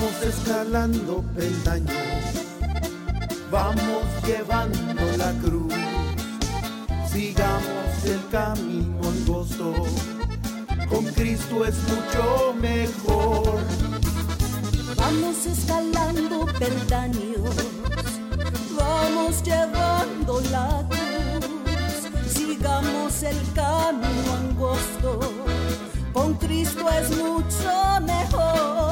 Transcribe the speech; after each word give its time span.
Vamos 0.00 0.22
escalando 0.22 1.24
peldaños, 1.36 1.92
vamos 3.50 4.04
llevando 4.26 5.02
la 5.18 5.30
cruz, 5.42 5.74
sigamos 7.12 8.04
el 8.06 8.26
camino 8.30 8.98
angosto, 9.06 9.74
con 10.88 11.04
Cristo 11.04 11.66
es 11.66 11.74
mucho 11.82 12.54
mejor. 12.62 13.60
Vamos 14.96 15.44
escalando 15.44 16.46
peldaños, 16.58 17.54
vamos 18.78 19.42
llevando 19.42 20.40
la 20.50 20.82
cruz, 20.88 22.32
sigamos 22.32 23.22
el 23.22 23.36
camino 23.52 24.32
angosto, 24.38 25.20
con 26.14 26.32
Cristo 26.38 26.88
es 26.88 27.10
mucho 27.18 28.00
mejor. 28.00 28.89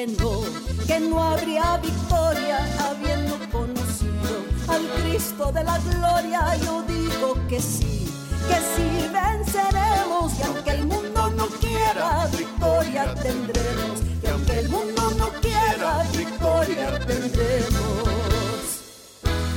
Que 0.00 0.06
no, 0.06 0.40
que 0.86 1.00
no 1.00 1.22
habría 1.22 1.76
victoria 1.76 2.58
habiendo 2.88 3.38
conocido 3.52 4.32
al 4.68 4.82
Cristo 5.02 5.52
de 5.52 5.62
la 5.62 5.78
gloria? 5.78 6.56
Yo 6.64 6.82
digo 6.84 7.34
que 7.48 7.60
sí, 7.60 8.10
que 8.48 8.54
sí 8.74 9.10
venceremos 9.12 10.32
y 10.38 10.42
aunque 10.42 10.70
el 10.70 10.86
mundo 10.86 11.30
no 11.36 11.46
quiera, 11.48 12.26
victoria 12.32 13.14
tendremos. 13.14 14.00
Y 14.22 14.26
aunque 14.28 14.58
el 14.60 14.68
mundo 14.70 15.10
no 15.18 15.28
quiera, 15.42 16.02
victoria 16.16 16.98
tendremos. 17.06 18.08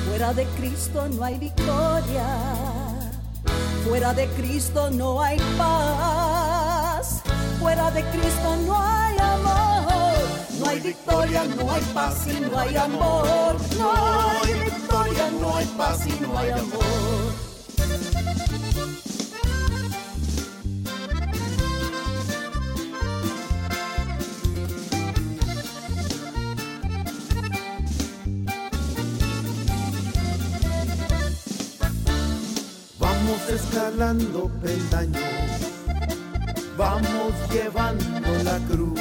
Fuera 0.10 0.34
de 0.34 0.46
Cristo 0.58 1.08
no 1.08 1.24
hay 1.24 1.40
victoria. 1.40 2.26
Fuera 3.88 4.14
de 4.14 4.28
Cristo 4.28 4.90
no 4.92 5.22
hay 5.22 5.38
paz. 5.58 7.22
Fuera 7.62 7.90
de 7.92 8.04
Cristo 8.04 8.58
no 8.68 8.78
hay. 8.78 9.13
No 10.64 10.70
hay 10.70 10.80
victoria, 10.80 11.44
no 11.44 11.72
hay 11.72 11.82
paz 11.94 12.28
y 12.28 12.40
no 12.40 12.58
hay 12.58 12.76
amor. 12.78 13.58
No 13.78 13.92
hay 14.44 14.54
victoria, 14.54 15.32
no 15.42 15.56
hay 15.58 15.66
paz 15.78 16.08
y 16.08 16.24
no 16.24 16.38
hay 16.38 16.52
amor. 16.52 17.34
Vamos 33.00 33.50
escalando 33.50 34.50
peldaños, 34.62 35.24
vamos 36.78 37.34
llevando 37.52 38.44
la 38.44 38.58
cruz, 38.70 39.00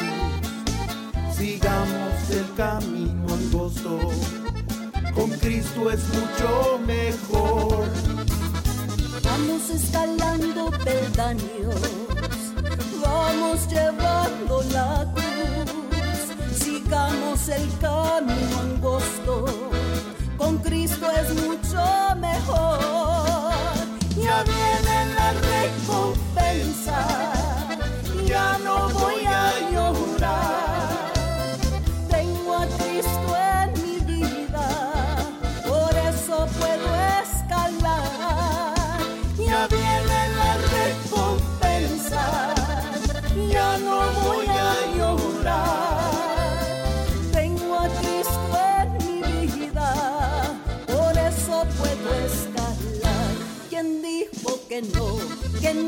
sigamos 1.43 2.31
el 2.31 2.55
camino 2.55 3.35
angosto, 3.35 3.99
con 5.13 5.29
Cristo 5.43 5.91
es 5.91 6.01
mucho 6.15 6.79
mejor. 6.87 7.85
Vamos 9.25 9.71
escalando 9.71 10.71
peldaños, 10.85 11.81
vamos 13.05 13.67
llevando 13.69 14.63
la 14.71 15.13
cruz, 15.15 16.21
sigamos 16.65 17.49
el 17.49 17.69
camino 17.81 18.61
angosto, 18.61 19.47
con 20.39 20.59
Cristo 20.59 21.07
es 21.11 21.35
mucho 21.43 21.83
mejor. 22.21 22.79
Ya 24.17 24.45
viene 24.45 25.15
la 25.17 25.33
recompensa, 25.51 27.32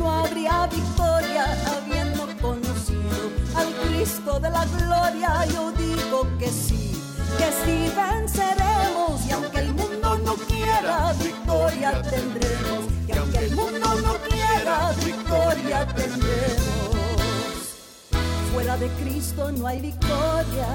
no 0.05 0.11
habría 0.11 0.67
victoria 0.67 1.47
habiendo 1.75 2.27
conocido 2.43 3.25
al 3.57 3.73
Cristo 3.89 4.39
de 4.39 4.51
la 4.51 4.67
gloria? 4.67 5.47
Yo 5.47 5.73
digo 5.73 6.29
que 6.39 6.49
sí, 6.49 6.93
que 7.39 7.49
sí 7.65 7.91
venceremos 7.97 9.27
y 9.27 9.33
aunque 9.33 9.61
el 9.61 9.73
mundo 9.73 10.19
no 10.19 10.35
quiera, 10.35 11.15
victoria 11.15 12.03
tendremos. 12.03 12.85
Y 13.09 13.13
aunque 13.17 13.39
el 13.39 13.57
mundo 13.57 13.89
no 14.03 14.15
quiera, 14.29 14.93
victoria 15.03 15.87
tendremos. 15.87 16.95
Fuera 18.53 18.77
de 18.77 18.89
Cristo 19.01 19.53
no 19.53 19.67
hay 19.67 19.81
victoria. 19.81 20.69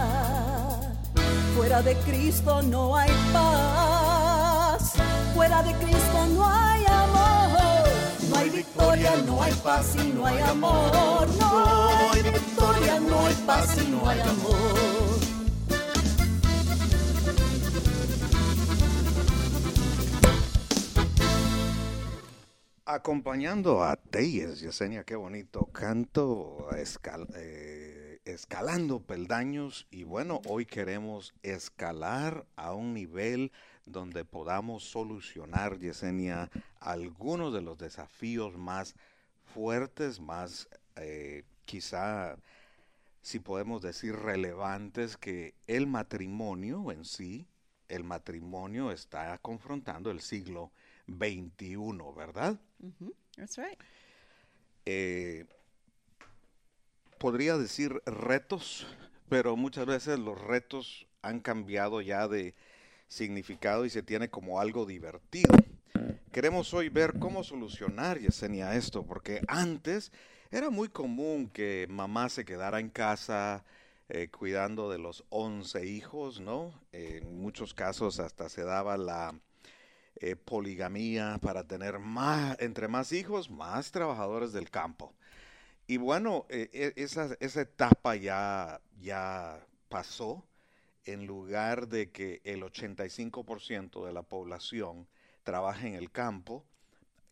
Fuera 1.55 1.81
de 1.83 1.95
Cristo 1.97 2.63
no 2.63 2.95
hay 2.95 3.11
paz. 3.31 4.93
Fuera 5.35 5.61
de 5.61 5.73
Cristo 5.75 6.25
no 6.33 6.49
hay 6.49 6.83
amor. 6.87 7.08
No 8.29 8.35
hay 8.35 8.49
victoria, 8.51 9.15
no 9.25 9.41
hay 9.41 9.53
paz 9.53 9.95
y 9.95 10.13
no 10.13 10.25
hay 10.25 10.39
amor. 10.39 11.27
No 11.39 12.11
hay 12.11 12.21
victoria, 12.21 12.99
no 12.99 13.25
hay 13.25 13.33
paz 13.45 13.77
y 13.81 13.89
no 13.89 14.07
hay 14.07 14.19
amor. 14.19 15.19
Acompañando 22.85 23.83
a 23.83 23.95
Teyes, 23.95 24.61
Yesenia, 24.61 25.03
qué 25.03 25.15
bonito 25.15 25.65
canto, 25.71 26.67
eh, 27.35 28.19
escalando 28.25 29.01
peldaños 29.01 29.87
y 29.91 30.03
bueno, 30.03 30.41
hoy 30.47 30.65
queremos 30.65 31.33
escalar 31.43 32.45
a 32.55 32.73
un 32.73 32.93
nivel 32.93 33.51
donde 33.91 34.25
podamos 34.25 34.83
solucionar, 34.83 35.79
Yesenia, 35.79 36.49
algunos 36.79 37.53
de 37.53 37.61
los 37.61 37.77
desafíos 37.77 38.57
más 38.57 38.95
fuertes, 39.53 40.19
más 40.19 40.69
eh, 40.95 41.43
quizá, 41.65 42.37
si 43.21 43.39
podemos 43.39 43.81
decir, 43.81 44.15
relevantes 44.15 45.17
que 45.17 45.53
el 45.67 45.87
matrimonio 45.87 46.91
en 46.91 47.05
sí, 47.05 47.47
el 47.87 48.03
matrimonio 48.03 48.91
está 48.91 49.37
confrontando 49.39 50.11
el 50.11 50.21
siglo 50.21 50.71
XXI, 51.07 51.77
¿verdad? 52.15 52.59
That's 53.35 53.57
right. 53.57 53.79
eh, 54.85 55.45
podría 57.17 57.57
decir 57.57 58.01
retos, 58.05 58.87
pero 59.27 59.55
muchas 59.55 59.85
veces 59.85 60.19
los 60.19 60.39
retos 60.39 61.07
han 61.21 61.39
cambiado 61.39 62.01
ya 62.01 62.27
de 62.27 62.55
significado 63.09 63.85
y 63.85 63.89
se 63.89 64.03
tiene 64.03 64.29
como 64.29 64.61
algo 64.61 64.85
divertido. 64.85 65.53
queremos 66.31 66.73
hoy 66.73 66.87
ver 66.87 67.19
cómo 67.19 67.43
solucionar, 67.43 68.19
Yesenia, 68.19 68.75
esto, 68.75 69.05
porque 69.05 69.41
antes 69.47 70.13
era 70.51 70.69
muy 70.69 70.87
común 70.87 71.49
que 71.49 71.87
mamá 71.89 72.29
se 72.29 72.45
quedara 72.45 72.79
en 72.79 72.89
casa 72.89 73.65
eh, 74.07 74.29
cuidando 74.29 74.89
de 74.89 74.99
los 74.99 75.25
11 75.29 75.85
hijos, 75.85 76.39
¿no? 76.39 76.73
en 76.91 77.41
muchos 77.41 77.73
casos 77.73 78.19
hasta 78.19 78.47
se 78.47 78.63
daba 78.63 78.97
la 78.97 79.33
eh, 80.15 80.35
poligamía 80.35 81.39
para 81.41 81.67
tener 81.67 81.99
más, 81.99 82.57
entre 82.59 82.87
más 82.87 83.11
hijos, 83.11 83.49
más 83.49 83.91
trabajadores 83.91 84.53
del 84.53 84.69
campo. 84.69 85.13
Y 85.87 85.97
bueno, 85.97 86.45
eh, 86.49 86.69
e, 86.73 87.03
esa, 87.03 87.35
esa 87.39 87.61
etapa 87.61 88.15
ya, 88.15 88.81
ya 88.99 89.65
pasó 89.89 90.45
en 91.13 91.25
lugar 91.25 91.87
de 91.87 92.11
que 92.11 92.41
el 92.43 92.63
85% 92.63 94.05
de 94.05 94.11
la 94.13 94.23
población 94.23 95.07
trabaje 95.43 95.87
en 95.87 95.95
el 95.95 96.11
campo 96.11 96.65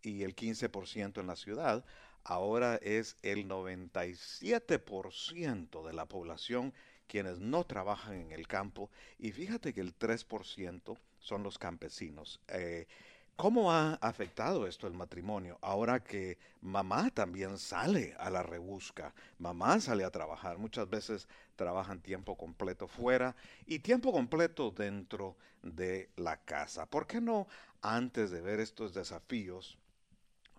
y 0.01 0.23
el 0.23 0.33
15% 0.35 1.19
en 1.19 1.27
la 1.27 1.35
ciudad, 1.35 1.83
ahora 2.23 2.77
es 2.77 3.17
el 3.21 3.47
97% 3.47 5.85
de 5.85 5.93
la 5.93 6.05
población 6.05 6.73
quienes 7.07 7.39
no 7.39 7.65
trabajan 7.65 8.15
en 8.15 8.31
el 8.31 8.47
campo 8.47 8.89
y 9.17 9.31
fíjate 9.31 9.73
que 9.73 9.81
el 9.81 9.97
3% 9.97 10.97
son 11.19 11.43
los 11.43 11.57
campesinos. 11.57 12.39
Eh, 12.49 12.87
¿Cómo 13.37 13.71
ha 13.71 13.93
afectado 14.01 14.65
esto 14.65 14.87
el 14.87 14.95
matrimonio? 14.95 15.59
Ahora 15.61 16.03
que 16.03 16.39
mamá 16.61 17.11
también 17.11 17.59
sale 17.59 18.15
a 18.17 18.31
la 18.31 18.41
rebusca, 18.41 19.13
mamá 19.37 19.79
sale 19.79 20.03
a 20.03 20.09
trabajar, 20.09 20.57
muchas 20.57 20.89
veces 20.89 21.27
trabajan 21.55 22.01
tiempo 22.01 22.35
completo 22.35 22.87
fuera 22.87 23.35
y 23.67 23.77
tiempo 23.77 24.11
completo 24.11 24.71
dentro 24.71 25.37
de 25.61 26.09
la 26.15 26.37
casa. 26.37 26.87
¿Por 26.87 27.05
qué 27.05 27.21
no, 27.21 27.47
antes 27.83 28.31
de 28.31 28.41
ver 28.41 28.59
estos 28.59 28.95
desafíos, 28.95 29.77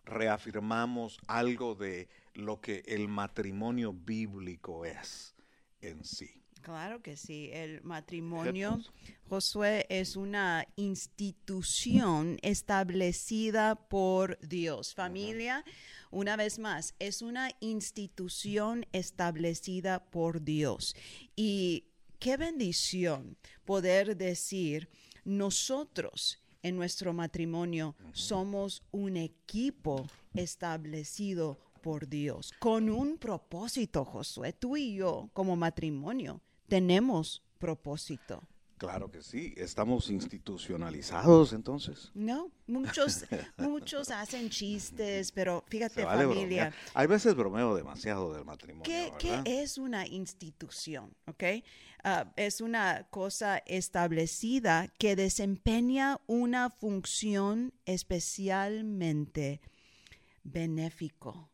reafirmamos 0.04 1.18
algo 1.26 1.74
de 1.74 2.08
lo 2.34 2.60
que 2.60 2.84
el 2.86 3.08
matrimonio 3.08 3.92
bíblico 3.92 4.84
es 4.84 5.34
en 5.80 6.04
sí? 6.04 6.44
Claro 6.62 7.02
que 7.02 7.16
sí. 7.16 7.50
El 7.52 7.82
matrimonio, 7.82 8.80
Josué, 9.28 9.86
es 9.88 10.16
una 10.16 10.66
institución 10.76 12.38
establecida 12.42 13.74
por 13.88 14.38
Dios. 14.40 14.94
Familia, 14.94 15.64
una 16.10 16.36
vez 16.36 16.58
más, 16.58 16.94
es 16.98 17.22
una 17.22 17.50
institución 17.60 18.86
establecida 18.92 20.10
por 20.10 20.42
Dios. 20.42 20.94
Y 21.36 21.84
qué 22.18 22.36
bendición 22.36 23.36
poder 23.64 24.16
decir, 24.16 24.88
nosotros 25.24 26.38
en 26.62 26.76
nuestro 26.76 27.12
matrimonio 27.12 27.94
somos 28.12 28.82
un 28.90 29.16
equipo 29.16 30.06
establecido 30.34 31.58
por 31.82 32.08
Dios, 32.08 32.52
con 32.58 32.90
un 32.90 33.18
propósito, 33.18 34.04
Josué. 34.04 34.52
Tú 34.52 34.76
y 34.76 34.94
yo, 34.94 35.30
como 35.32 35.56
matrimonio, 35.56 36.40
tenemos 36.68 37.42
propósito. 37.58 38.42
Claro 38.78 39.10
que 39.10 39.22
sí, 39.22 39.54
estamos 39.56 40.08
institucionalizados 40.08 41.52
entonces. 41.52 42.12
No, 42.14 42.52
muchos, 42.68 43.24
muchos 43.56 44.08
hacen 44.10 44.50
chistes, 44.50 45.32
pero 45.32 45.64
fíjate 45.66 46.04
familia. 46.04 46.72
Hay 46.94 47.08
veces 47.08 47.34
bromeo 47.34 47.74
demasiado 47.74 48.32
del 48.32 48.44
matrimonio. 48.44 48.84
¿Qué, 48.84 49.12
¿qué 49.18 49.42
es 49.44 49.78
una 49.78 50.06
institución? 50.06 51.12
¿ok? 51.26 51.42
Ah, 52.04 52.32
es 52.36 52.60
una 52.60 53.08
cosa 53.10 53.58
establecida 53.66 54.86
que 54.98 55.16
desempeña 55.16 56.20
una 56.28 56.70
función 56.70 57.74
especialmente 57.84 59.60
benéfico 60.44 61.47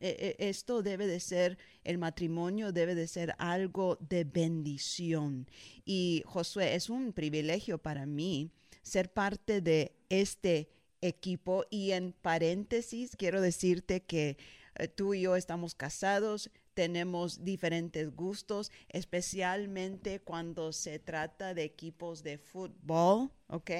esto 0.00 0.82
debe 0.82 1.06
de 1.06 1.20
ser, 1.20 1.58
el 1.84 1.98
matrimonio 1.98 2.72
debe 2.72 2.94
de 2.94 3.08
ser 3.08 3.34
algo 3.38 3.96
de 4.00 4.24
bendición. 4.24 5.46
Y 5.84 6.22
Josué, 6.26 6.74
es 6.74 6.90
un 6.90 7.12
privilegio 7.12 7.78
para 7.78 8.06
mí 8.06 8.50
ser 8.82 9.12
parte 9.12 9.60
de 9.60 9.92
este 10.08 10.70
equipo 11.00 11.64
y 11.70 11.92
en 11.92 12.12
paréntesis 12.12 13.14
quiero 13.16 13.40
decirte 13.40 14.02
que 14.02 14.36
eh, 14.76 14.88
tú 14.88 15.14
y 15.14 15.22
yo 15.22 15.36
estamos 15.36 15.74
casados, 15.74 16.50
tenemos 16.74 17.44
diferentes 17.44 18.14
gustos, 18.14 18.70
especialmente 18.88 20.20
cuando 20.20 20.72
se 20.72 20.98
trata 20.98 21.54
de 21.54 21.64
equipos 21.64 22.22
de 22.22 22.38
fútbol, 22.38 23.30
¿ok? 23.48 23.70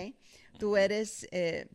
Tú 0.58 0.76
eres 0.76 1.28
eh, 1.30 1.68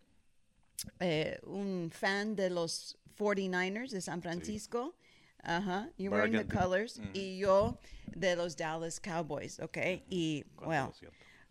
eh, 0.99 1.39
un 1.45 1.89
fan 1.91 2.35
de 2.35 2.49
los 2.49 2.97
49ers 3.17 3.91
de 3.91 4.01
San 4.01 4.21
Francisco. 4.21 4.95
Ajá, 5.43 5.89
you're 5.97 6.09
wearing 6.09 6.33
the 6.33 6.45
colors. 6.45 6.99
Y 7.13 7.37
yo 7.37 7.77
de 8.15 8.35
los 8.35 8.55
Dallas 8.55 8.99
Cowboys, 8.99 9.59
¿ok? 9.59 9.77
Y, 10.09 10.45
well, 10.65 10.93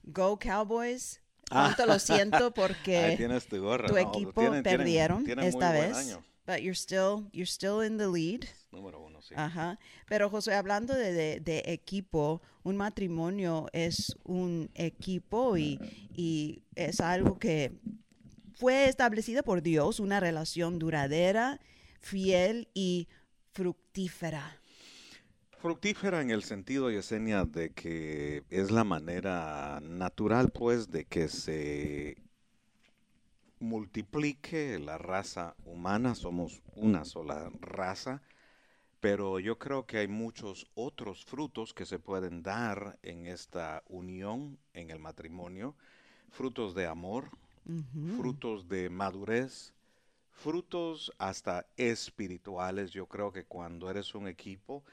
go 0.05 0.37
Cowboys. 0.39 1.21
Ah. 1.51 1.75
Cuánto 1.75 1.87
lo 1.87 1.99
siento 1.99 2.55
porque 2.55 3.17
tu, 3.87 3.97
equipo 3.97 4.63
perdieron 4.63 5.29
esta 5.41 5.73
vez. 5.73 6.19
But 6.45 6.63
you're 6.63 6.75
still, 6.75 7.29
you're 7.33 7.47
still 7.47 7.81
in 7.83 7.99
the 7.99 8.09
lead. 8.09 8.49
Número 8.73 8.99
uno, 9.01 9.21
sí. 9.21 9.35
Ajá. 9.37 9.79
Pero 10.09 10.29
José, 10.29 10.55
hablando 10.55 10.95
de, 10.95 11.41
de, 11.41 11.63
equipo, 11.67 12.43
un 12.65 12.77
matrimonio 12.77 13.69
es 13.73 14.17
un 14.25 14.71
equipo 14.75 15.57
y, 15.57 15.79
y 16.17 16.63
es 16.75 17.01
algo 17.01 17.39
que 17.39 17.73
fue 18.63 18.87
establecida 18.87 19.43
por 19.43 19.61
Dios 19.61 19.99
una 19.99 20.21
relación 20.21 20.79
duradera, 20.79 21.59
fiel 21.99 22.69
y 22.75 23.09
fructífera. 23.51 24.57
Fructífera 25.59 26.21
en 26.21 26.31
el 26.31 26.45
sentido, 26.45 26.89
Yesenia, 26.89 27.45
de 27.45 27.71
que 27.71 28.45
es 28.51 28.71
la 28.71 28.85
manera 28.85 29.81
natural, 29.83 30.53
pues, 30.53 30.93
de 30.93 31.07
que 31.07 31.27
se 31.27 32.19
multiplique 33.59 34.79
la 34.79 34.97
raza 34.97 35.57
humana. 35.65 36.15
Somos 36.15 36.63
una 36.77 37.05
sola 37.05 37.51
raza, 37.61 38.23
pero 39.01 39.41
yo 39.41 39.59
creo 39.59 39.87
que 39.87 39.99
hay 39.99 40.07
muchos 40.07 40.69
otros 40.75 41.25
frutos 41.25 41.75
que 41.75 41.85
se 41.85 41.99
pueden 41.99 42.45
dar 42.45 42.97
en 43.03 43.27
esta 43.27 43.83
unión, 43.89 44.57
en 44.73 44.91
el 44.91 45.01
matrimonio. 45.01 45.75
Frutos 46.31 46.77
de 46.77 46.87
amor, 46.87 47.29
frutos 48.17 48.69
de 48.69 48.91
madurez, 48.91 49.73
frutos 50.31 51.13
hasta 51.19 51.67
espirituales. 51.77 52.91
Yo 52.91 53.07
creo 53.07 53.33
que 53.33 53.45
cuando 53.45 53.91
eres 53.91 54.15
un 54.15 54.29
equipo 54.29 54.85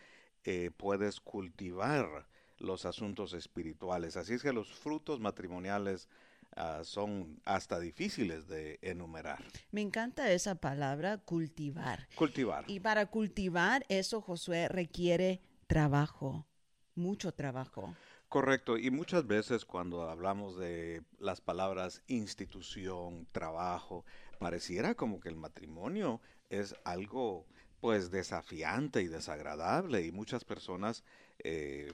eh, 0.44 0.72
puedes 0.76 1.20
cultivar 1.20 2.28
los 2.60 2.86
asuntos 2.86 3.34
espirituales. 3.34 4.18
Así 4.18 4.34
es 4.34 4.42
que 4.42 4.54
los 4.54 4.74
frutos 4.74 5.20
matrimoniales 5.20 6.08
ah, 6.56 6.82
son 6.84 7.40
hasta 7.46 7.80
difíciles 7.80 8.48
de 8.48 8.80
enumerar. 8.82 9.44
Me 9.72 9.82
encanta 9.82 10.32
esa 10.32 10.56
palabra, 10.56 11.18
cultivar. 11.18 12.08
Cultivar. 12.16 12.66
Y 12.68 12.80
para 12.80 13.06
cultivar 13.08 13.86
eso, 13.90 14.22
Josué, 14.22 14.68
requiere 14.68 15.42
trabajo, 15.68 16.48
mucho 16.96 17.34
trabajo. 17.34 17.96
Correcto, 18.30 18.78
y 18.78 18.92
muchas 18.92 19.26
veces 19.26 19.66
cuando 19.66 20.08
hablamos 20.08 20.56
de 20.56 21.02
las 21.18 21.42
palabras 21.42 22.04
institución, 22.06 23.28
trabajo, 23.32 24.06
pareciera 24.38 24.94
como 24.94 25.20
que 25.20 25.30
el 25.30 25.36
matrimonio 25.36 26.22
es 26.52 26.76
algo 26.84 27.48
pues 27.82 28.12
desafiante 28.12 29.02
y 29.02 29.08
desagradable 29.08 30.06
y 30.06 30.12
muchas 30.12 30.46
personas 30.46 31.04
eh, 31.40 31.92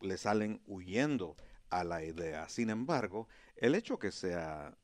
le 0.00 0.16
salen 0.16 0.62
huyendo 0.66 1.36
a 1.68 1.84
la 1.84 2.02
idea. 2.02 2.48
Sin 2.48 2.70
embargo, 2.70 3.28
el 3.56 3.74
hecho 3.74 3.98
que 3.98 4.10
sea 4.10 4.74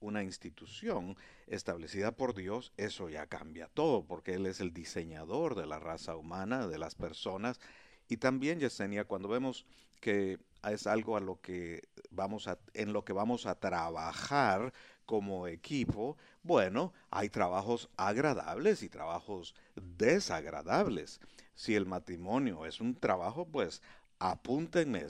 una 0.00 0.22
institución 0.22 1.16
establecida 1.46 2.12
por 2.12 2.34
Dios, 2.34 2.72
eso 2.78 3.10
ya 3.10 3.26
cambia 3.26 3.68
todo, 3.68 4.06
porque 4.06 4.34
Él 4.34 4.46
es 4.46 4.60
el 4.60 4.72
diseñador 4.72 5.54
de 5.54 5.66
la 5.66 5.80
raza 5.80 6.16
humana, 6.16 6.66
de 6.66 6.78
las 6.78 6.94
personas. 6.94 7.60
Y 8.08 8.16
también, 8.18 8.60
Yesenia, 8.60 9.04
cuando 9.04 9.28
vemos 9.28 9.66
que 10.00 10.38
es 10.70 10.86
algo 10.86 11.16
a 11.16 11.20
lo 11.20 11.40
que 11.40 11.82
vamos 12.10 12.48
a, 12.48 12.58
en 12.74 12.92
lo 12.92 13.04
que 13.04 13.12
vamos 13.12 13.46
a 13.46 13.54
trabajar 13.54 14.72
como 15.06 15.46
equipo, 15.46 16.16
bueno, 16.42 16.92
hay 17.10 17.28
trabajos 17.28 17.88
agradables 17.96 18.82
y 18.82 18.88
trabajos 18.88 19.54
desagradables. 19.74 21.20
Si 21.54 21.74
el 21.74 21.86
matrimonio 21.86 22.66
es 22.66 22.80
un 22.80 22.94
trabajo, 22.94 23.46
pues 23.46 23.82
apúntenme 24.18 25.06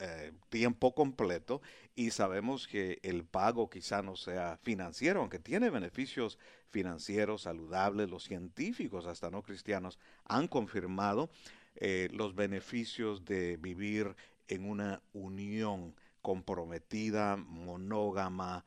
eh, 0.00 0.32
tiempo 0.48 0.94
completo 0.94 1.60
y 1.96 2.10
sabemos 2.10 2.68
que 2.68 3.00
el 3.02 3.24
pago 3.24 3.68
quizá 3.68 4.02
no 4.02 4.14
sea 4.14 4.58
financiero, 4.62 5.20
aunque 5.20 5.40
tiene 5.40 5.70
beneficios 5.70 6.38
financieros 6.70 7.42
saludables, 7.42 8.10
los 8.10 8.24
científicos, 8.24 9.06
hasta 9.06 9.30
no 9.30 9.42
cristianos, 9.42 9.98
han 10.24 10.46
confirmado 10.46 11.30
eh, 11.80 12.08
los 12.12 12.34
beneficios 12.34 13.24
de 13.24 13.56
vivir 13.56 14.16
en 14.48 14.68
una 14.68 15.00
unión 15.12 15.94
comprometida, 16.22 17.36
monógama, 17.36 18.64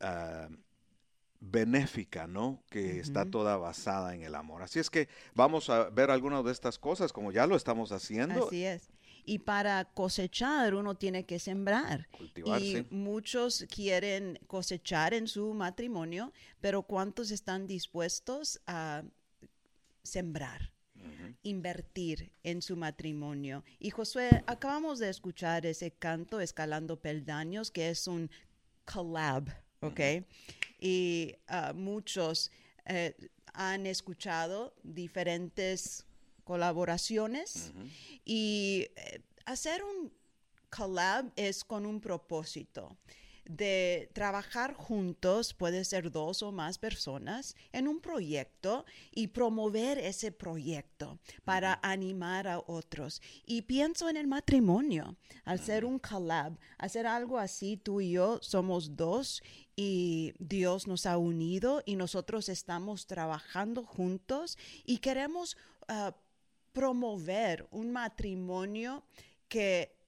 ah, 0.00 0.48
benéfica, 1.40 2.26
¿no? 2.26 2.62
Que 2.70 3.00
está 3.00 3.24
toda 3.24 3.56
basada 3.56 4.14
en 4.14 4.22
el 4.22 4.34
amor. 4.34 4.62
Así 4.62 4.78
es 4.78 4.90
que 4.90 5.08
vamos 5.34 5.70
a 5.70 5.90
ver 5.90 6.10
algunas 6.10 6.44
de 6.44 6.52
estas 6.52 6.78
cosas 6.78 7.12
como 7.12 7.32
ya 7.32 7.46
lo 7.46 7.56
estamos 7.56 7.90
haciendo, 7.92 8.46
Así 8.46 8.64
es. 8.64 8.90
Y 9.24 9.40
para 9.40 9.84
cosechar 9.84 10.74
uno 10.74 10.94
tiene 10.94 11.24
que 11.24 11.38
sembrar. 11.38 12.08
cultivarse. 12.10 12.64
Y 12.64 12.94
muchos 12.94 13.66
quieren 13.74 14.38
cosechar 14.46 15.14
en 15.14 15.26
su 15.26 15.52
matrimonio, 15.52 16.32
pero 16.60 16.82
¿cuántos 16.82 17.30
están 17.30 17.66
dispuestos 17.66 18.60
a 18.66 19.02
sembrar? 20.02 20.72
Invertir 21.42 22.32
en 22.42 22.62
su 22.62 22.76
matrimonio. 22.76 23.64
Y 23.78 23.90
Josué, 23.90 24.42
acabamos 24.46 24.98
de 24.98 25.10
escuchar 25.10 25.66
ese 25.66 25.90
canto 25.90 26.40
Escalando 26.40 27.00
Peldaños, 27.00 27.70
que 27.70 27.90
es 27.90 28.06
un 28.06 28.30
collab, 28.84 29.48
¿ok? 29.80 30.00
Y 30.78 31.34
ah, 31.48 31.72
muchos 31.74 32.50
eh, 32.86 33.14
han 33.52 33.86
escuchado 33.86 34.74
diferentes 34.82 36.06
colaboraciones 36.44 37.72
y 38.24 38.88
eh, 38.96 39.22
hacer 39.44 39.82
un 39.82 40.12
collab 40.70 41.30
es 41.36 41.64
con 41.64 41.86
un 41.86 42.00
propósito 42.00 42.96
de 43.56 44.10
trabajar 44.12 44.74
juntos, 44.74 45.54
puede 45.54 45.84
ser 45.84 46.10
dos 46.10 46.42
o 46.42 46.52
más 46.52 46.78
personas, 46.78 47.56
en 47.72 47.88
un 47.88 48.00
proyecto 48.00 48.84
y 49.12 49.28
promover 49.28 49.98
ese 49.98 50.32
proyecto 50.32 51.18
para 51.44 51.80
animar 51.82 52.46
a 52.46 52.60
otros. 52.60 53.20
Y 53.44 53.62
pienso 53.62 54.08
en 54.08 54.16
el 54.16 54.26
matrimonio, 54.26 55.16
al 55.44 55.58
ser 55.60 55.84
un 55.84 55.98
collab, 55.98 56.58
hacer 56.78 57.06
algo 57.06 57.38
así, 57.38 57.76
tú 57.76 58.00
y 58.00 58.12
yo 58.12 58.38
somos 58.42 58.96
dos 58.96 59.42
y 59.74 60.34
Dios 60.38 60.86
nos 60.86 61.06
ha 61.06 61.18
unido 61.18 61.82
y 61.86 61.96
nosotros 61.96 62.48
estamos 62.48 63.06
trabajando 63.06 63.84
juntos 63.84 64.58
y 64.84 64.98
queremos 64.98 65.56
ah, 65.88 66.14
promover 66.72 67.66
un 67.70 67.90
matrimonio 67.90 69.04
que 69.48 69.99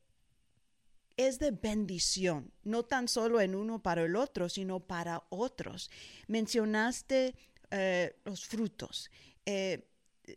es 1.17 1.39
de 1.39 1.51
bendición, 1.51 2.53
no 2.65 2.83
tan 2.85 3.09
solo 3.09 3.41
en 3.41 3.55
uno 3.55 3.83
para 3.83 4.03
el 4.03 4.17
otro, 4.17 4.49
sino 4.49 4.81
para 4.81 5.23
otros. 5.31 5.91
Mencionaste 6.47 7.35
eh, 7.71 8.17
los 8.25 8.45
frutos. 8.45 9.11
Eh, 9.47 9.87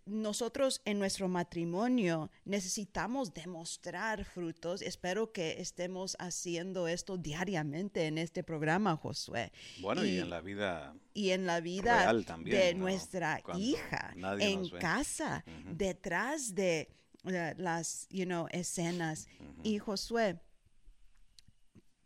nosotros 0.05 0.81
en 0.85 0.97
nuestro 0.97 1.27
matrimonio 1.27 2.31
necesitamos 2.43 3.33
demostrar 3.33 4.25
frutos. 4.25 4.81
Espero 4.81 5.31
que 5.31 5.61
estemos 5.61 6.15
haciendo 6.19 6.87
esto 6.87 7.17
diariamente 7.17 8.05
en 8.07 8.17
este 8.17 8.43
programa, 8.43 8.97
Josué. 8.97 9.51
Bueno, 9.81 10.03
y, 10.03 10.09
y- 10.09 10.19
en 10.19 10.29
la 10.29 10.41
vida 10.41 10.95
Y 11.13 11.29
en 11.31 11.45
la 11.45 11.59
vida 11.61 11.97
Real 12.03 12.25
también, 12.25 12.57
de 12.57 12.73
¿no? 12.73 12.79
nuestra 12.81 13.41
Cuando 13.43 13.63
hija, 13.63 14.13
en 14.39 14.69
casa, 14.69 15.43
detrás 15.71 16.55
de 16.55 16.89
eh, 17.25 17.53
las, 17.57 18.07
you 18.09 18.25
know, 18.25 18.47
escenas. 18.51 19.27
Y 19.63 19.77
Josué, 19.79 20.39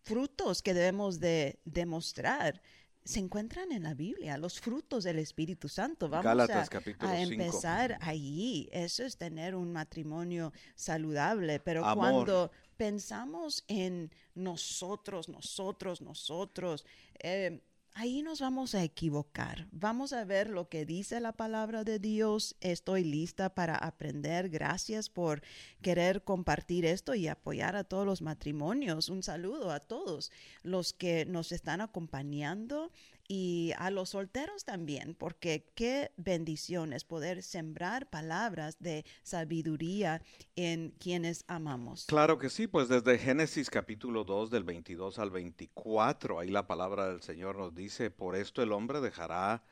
frutos 0.09 0.63
que 0.63 0.73
debemos 0.73 1.19
de 1.19 1.59
demostrar 1.65 2.61
se 3.03 3.19
encuentran 3.19 3.71
en 3.71 3.83
la 3.83 3.93
Biblia, 3.93 4.37
los 4.37 4.59
frutos 4.59 5.03
del 5.03 5.19
Espíritu 5.19 5.69
Santo. 5.69 6.09
Vamos 6.09 6.25
Gálatas, 6.25 6.69
a, 6.73 6.77
a 6.77 6.81
cinco. 6.81 7.07
empezar 7.07 7.97
allí. 8.01 8.69
Eso 8.71 9.03
es 9.03 9.17
tener 9.17 9.55
un 9.55 9.71
matrimonio 9.71 10.51
saludable, 10.75 11.59
pero 11.59 11.85
Amor. 11.85 11.97
cuando 11.97 12.51
pensamos 12.77 13.63
en 13.67 14.11
nosotros, 14.35 15.29
nosotros, 15.29 16.01
nosotros, 16.01 16.85
eh, 17.19 17.61
ahí 17.93 18.21
nos 18.21 18.41
vamos 18.41 18.75
a 18.75 18.83
equivocar. 18.83 19.67
Vamos 19.71 20.13
a 20.13 20.23
ver 20.25 20.49
lo 20.49 20.69
que 20.69 20.85
dice 20.85 21.19
la 21.19 21.33
palabra 21.33 21.83
de 21.83 21.99
Dios. 21.99 22.55
Estoy 22.61 23.03
lista 23.03 23.53
para 23.53 23.75
aprender. 23.75 24.49
Gracias 24.49 25.09
por 25.09 25.41
querer 25.81 26.23
compartir 26.23 26.85
esto 26.85 27.15
y 27.15 27.27
apoyar 27.27 27.75
a 27.75 27.83
todos 27.83 28.05
los 28.05 28.21
matrimonios. 28.21 29.09
Un 29.09 29.23
saludo 29.23 29.71
a 29.71 29.79
todos 29.79 30.31
los 30.63 30.93
que 30.93 31.25
nos 31.25 31.51
están 31.51 31.81
acompañando 31.81 32.91
y 33.31 33.73
a 33.77 33.91
los 33.91 34.09
solteros 34.09 34.65
también, 34.65 35.13
porque 35.13 35.63
qué 35.75 36.11
bendición 36.17 36.93
es 36.93 37.03
poder 37.03 37.43
sembrar 37.43 38.09
palabras 38.09 38.77
de 38.79 39.05
sabiduría 39.21 40.23
en 40.55 40.95
quienes 40.97 41.45
amamos. 41.47 42.05
Claro 42.07 42.39
que 42.39 42.49
sí, 42.49 42.65
pues 42.65 42.89
desde 42.89 43.19
Génesis 43.19 43.69
capítulo 43.69 44.23
2 44.23 44.49
del 44.49 44.63
22 44.63 45.19
al 45.19 45.29
24, 45.29 46.39
ahí 46.39 46.49
la 46.49 46.65
palabra 46.65 47.07
del 47.07 47.21
Señor 47.21 47.55
nos 47.55 47.75
dice, 47.75 48.09
por 48.09 48.35
esto 48.35 48.63
el 48.63 48.71
hombre 48.71 48.99
dejará, 48.99 49.63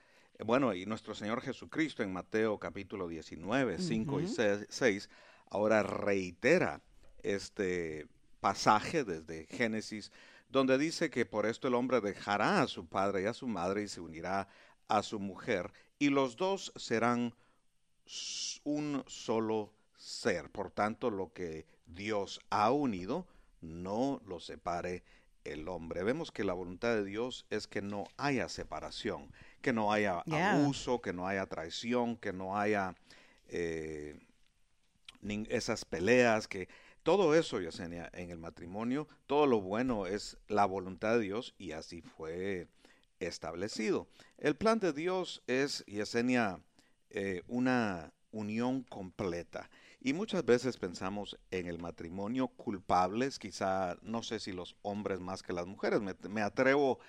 bueno, 0.45 0.75
y 0.75 0.85
nuestro 0.85 1.15
Señor 1.15 1.41
Jesucristo 1.41 2.03
en 2.03 2.13
Mateo 2.13 2.59
capítulo 2.59 3.07
19, 3.07 3.79
5 3.79 4.21
y 4.21 4.25
Ujú. 4.25 4.35
6, 4.69 5.09
ahora 5.49 5.81
reitera 5.81 6.83
este 7.23 8.05
pasaje 8.39 9.03
desde 9.03 9.47
Génesis, 9.47 10.11
donde 10.49 10.77
dice 10.77 11.09
que 11.09 11.25
por 11.25 11.45
esto 11.45 11.67
el 11.67 11.75
hombre 11.75 12.01
dejará 12.01 12.61
a 12.61 12.67
su 12.67 12.87
padre 12.87 13.23
y 13.23 13.25
a 13.25 13.33
su 13.33 13.47
madre 13.47 13.83
y 13.83 13.87
se 13.87 14.01
unirá 14.01 14.47
a 14.87 15.03
su 15.03 15.19
mujer, 15.19 15.71
y 15.99 16.09
los 16.09 16.37
dos 16.37 16.71
serán 16.75 17.33
un 18.63 19.03
solo 19.07 19.73
ser. 19.97 20.49
Por 20.49 20.71
tanto, 20.71 21.09
lo 21.09 21.33
que 21.33 21.65
Dios 21.85 22.39
ha 22.49 22.71
unido, 22.71 23.27
no 23.61 24.21
lo 24.25 24.39
separe 24.39 25.03
el 25.43 25.67
hombre. 25.67 26.03
Vemos 26.03 26.31
que 26.31 26.43
la 26.43 26.53
voluntad 26.53 26.93
de 26.95 27.03
Dios 27.03 27.45
es 27.49 27.67
que 27.67 27.81
no 27.81 28.05
haya 28.17 28.49
separación, 28.49 29.31
que 29.61 29.73
no 29.73 29.91
haya 29.91 30.23
Yeah. 30.25 30.53
abuso, 30.53 31.01
que 31.01 31.13
no 31.13 31.27
haya 31.27 31.45
traición, 31.45 32.17
que 32.17 32.33
no 32.33 32.57
haya 32.57 32.95
eh, 33.47 34.19
esas 35.49 35.85
peleas, 35.85 36.47
que 36.47 36.67
todo 37.07 37.35
eso, 37.35 37.61
Yesenia, 37.61 38.09
en 38.11 38.31
el 38.31 38.37
matrimonio, 38.37 39.07
todo 39.27 39.47
lo 39.47 39.61
bueno 39.61 40.07
es 40.07 40.37
la 40.49 40.65
voluntad 40.65 41.13
de 41.13 41.21
Dios 41.21 41.55
y 41.57 41.71
así 41.71 42.01
fue 42.01 42.67
establecido. 43.21 44.09
El 44.37 44.57
plan 44.57 44.79
de 44.79 44.91
Dios 44.91 45.41
es, 45.47 45.85
Yesenia, 45.85 46.59
eh, 47.09 47.43
una 47.47 48.11
unión 48.31 48.83
completa. 48.83 49.69
Y 50.01 50.11
muchas 50.11 50.43
veces 50.43 50.75
pensamos 50.75 51.39
en 51.49 51.67
el 51.67 51.79
matrimonio 51.79 52.49
culpables, 52.49 53.39
quizá 53.39 53.95
no 54.01 54.21
sé 54.21 54.41
si 54.41 54.51
los 54.51 54.75
hombres 54.81 55.21
más 55.21 55.43
que 55.43 55.53
las 55.53 55.65
mujeres, 55.65 56.01
me, 56.01 56.41
atrevo 56.41 56.99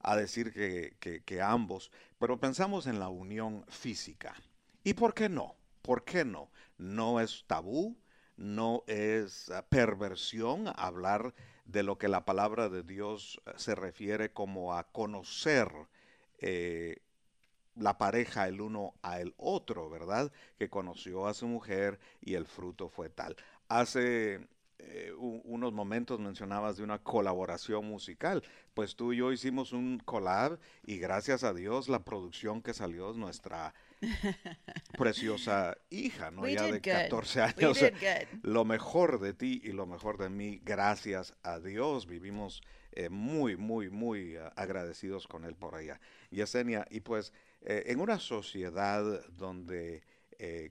a 0.00 0.16
decir 0.16 0.52
que 0.98 1.40
ambos, 1.40 1.92
pero 2.18 2.40
pensamos 2.40 2.88
en 2.88 2.98
la 2.98 3.10
unión 3.10 3.64
física. 3.68 4.34
¿Y 4.82 4.94
por 4.94 5.14
qué 5.14 5.28
no? 5.28 5.54
¿Por 5.82 6.04
qué 6.04 6.24
no? 6.24 6.50
No 6.78 7.20
es 7.20 7.44
tabú, 7.46 7.96
no 8.36 8.84
es 8.86 9.50
ah, 9.50 9.64
perversión 9.68 10.66
hablar 10.76 11.34
de 11.64 11.82
lo 11.82 11.98
que 11.98 12.08
la 12.08 12.24
palabra 12.24 12.68
de 12.68 12.82
Dios 12.82 13.40
eh, 13.46 13.52
se 13.56 13.74
refiere 13.74 14.32
como 14.32 14.74
a 14.74 14.84
conocer 14.84 15.70
eh, 16.38 16.98
la 17.74 17.98
pareja 17.98 18.48
el 18.48 18.60
uno 18.60 18.94
a 19.02 19.20
el 19.20 19.34
otro, 19.36 19.90
¿verdad? 19.90 20.32
Que 20.58 20.70
conoció 20.70 21.26
a 21.26 21.34
su 21.34 21.46
mujer 21.46 21.98
y 22.20 22.34
el 22.34 22.46
fruto 22.46 22.88
fue 22.88 23.10
tal. 23.10 23.36
Hace 23.68 24.46
eh, 24.78 25.12
unos 25.16 25.72
momentos 25.72 26.20
mencionabas 26.20 26.76
de 26.76 26.84
una 26.84 26.98
colaboración 26.98 27.86
musical, 27.86 28.42
pues 28.74 28.94
tú 28.94 29.12
y 29.12 29.18
yo 29.18 29.32
hicimos 29.32 29.72
un 29.72 29.98
collab 29.98 30.58
y 30.84 30.98
gracias 30.98 31.44
a 31.44 31.54
Dios 31.54 31.88
la 31.88 32.04
producción 32.04 32.62
que 32.62 32.74
salió 32.74 33.10
es 33.10 33.16
nuestra 33.16 33.74
preciosa 34.96 35.76
hija, 35.90 36.30
¿no? 36.30 36.42
We 36.42 36.54
ya 36.54 36.68
de 36.68 36.80
good. 36.80 37.10
14 37.10 37.40
We 37.56 37.66
años. 37.66 37.80
did 37.80 37.94
good. 38.00 38.28
Lo 38.42 38.64
mejor 38.64 39.20
de 39.20 39.34
ti 39.34 39.60
y 39.64 39.72
lo 39.72 39.86
mejor 39.86 40.18
de 40.18 40.28
mí, 40.30 40.60
gracias 40.64 41.34
a 41.42 41.58
Dios, 41.60 42.06
vivimos 42.06 42.62
eh, 42.92 43.08
muy, 43.10 43.56
muy, 43.56 43.90
muy 43.90 44.36
ah, 44.36 44.52
agradecidos 44.56 45.26
con 45.26 45.44
Él 45.44 45.54
por 45.54 45.74
allá. 45.74 46.00
Yesenia, 46.30 46.86
y 46.90 47.00
pues 47.00 47.32
eh, 47.62 47.84
en 47.86 48.00
una 48.00 48.18
sociedad 48.18 49.04
donde 49.30 50.02
eh, 50.38 50.70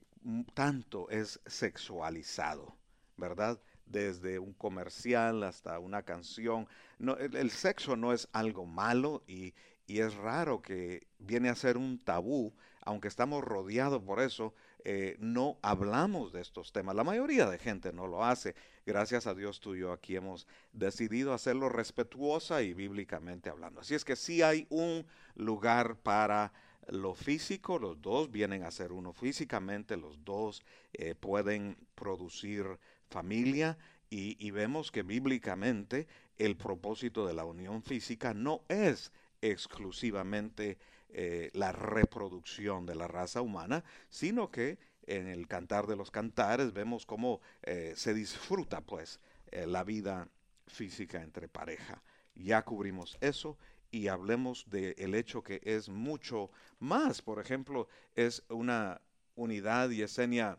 tanto 0.54 1.10
es 1.10 1.40
sexualizado, 1.46 2.76
¿verdad? 3.18 3.60
Desde 3.86 4.40
un 4.40 4.54
comercial 4.54 5.44
hasta 5.44 5.78
una 5.80 6.04
canción, 6.04 6.68
no, 6.98 7.16
el, 7.18 7.36
el 7.36 7.52
sexo 7.52 7.96
no 7.96 8.14
es 8.14 8.28
algo 8.34 8.66
malo 8.66 9.24
y, 9.28 9.54
y 9.86 10.00
es 10.00 10.16
raro 10.16 10.62
que 10.62 11.08
viene 11.20 11.50
a 11.50 11.56
ser 11.56 11.78
un 11.78 12.00
tabú, 12.00 12.56
aunque 12.86 13.08
estamos 13.08 13.44
rodeados 13.44 14.02
por 14.04 14.22
eso, 14.22 14.54
eh, 14.84 15.18
no 15.20 15.58
hablamos 15.64 16.32
de 16.32 16.42
estos 16.42 16.72
temas. 16.72 16.96
La 16.96 17.04
mayoría 17.04 17.50
de 17.50 17.58
gente 17.58 17.92
no 17.92 18.06
lo 18.08 18.24
hace. 18.24 18.56
Gracias 18.86 19.26
a 19.26 19.34
Dios 19.34 19.60
tú 19.60 19.76
y 19.76 19.80
yo 19.80 19.92
aquí 19.92 20.16
hemos 20.16 20.46
decidido 20.72 21.34
hacerlo 21.34 21.68
respetuosa 21.68 22.62
y 22.62 22.74
bíblicamente 22.74 23.50
hablando. 23.50 23.82
Así 23.82 23.96
es 23.96 24.06
que 24.06 24.16
sí 24.16 24.44
hay 24.44 24.68
un 24.70 25.06
lugar 25.34 25.98
para 25.98 26.54
lo 26.88 27.16
físico, 27.16 27.80
los 27.80 28.00
dos 28.00 28.32
vienen 28.32 28.62
a 28.64 28.70
ser 28.70 28.92
uno 28.92 29.12
físicamente, 29.12 29.98
los 29.98 30.24
dos 30.24 30.62
eh, 30.94 31.16
pueden 31.16 31.76
producir 31.96 32.78
familia 33.10 33.80
y, 34.12 34.38
y 34.46 34.52
vemos 34.52 34.92
que 34.92 35.02
bíblicamente 35.02 36.08
el 36.38 36.56
propósito 36.56 37.26
de 37.26 37.34
la 37.34 37.46
unión 37.46 37.82
física 37.82 38.36
no 38.36 38.62
es 38.70 39.12
exclusivamente 39.42 40.78
eh, 41.18 41.50
la 41.54 41.72
reproducción 41.72 42.86
de 42.86 42.94
la 42.94 43.08
raza 43.08 43.42
humana, 43.42 43.86
sino 44.10 44.52
que 44.52 44.78
en 45.08 45.28
el 45.28 45.48
cantar 45.48 45.88
de 45.88 45.96
los 45.96 46.12
cantares 46.12 46.74
vemos 46.74 47.06
cómo 47.06 47.40
eh, 47.64 47.94
se 47.96 48.14
disfruta 48.14 48.82
pues 48.82 49.22
eh, 49.52 49.66
la 49.66 49.86
vida 49.86 50.28
física 50.68 51.22
entre 51.22 51.48
pareja. 51.48 52.04
Ya 52.36 52.66
cubrimos 52.66 53.18
eso 53.22 53.58
y 53.92 54.10
hablemos 54.10 54.70
del 54.70 55.16
hecho 55.16 55.42
que 55.42 55.62
es 55.64 55.88
mucho 55.88 56.52
más. 56.80 57.22
Por 57.22 57.40
ejemplo, 57.40 57.88
es 58.14 58.44
una 58.50 59.00
unidad 59.36 59.92
y 59.92 60.02
escena 60.02 60.58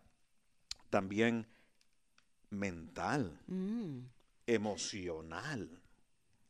también 0.88 1.46
mental, 2.48 3.38
Mm. 3.46 4.06
emocional. 4.46 5.82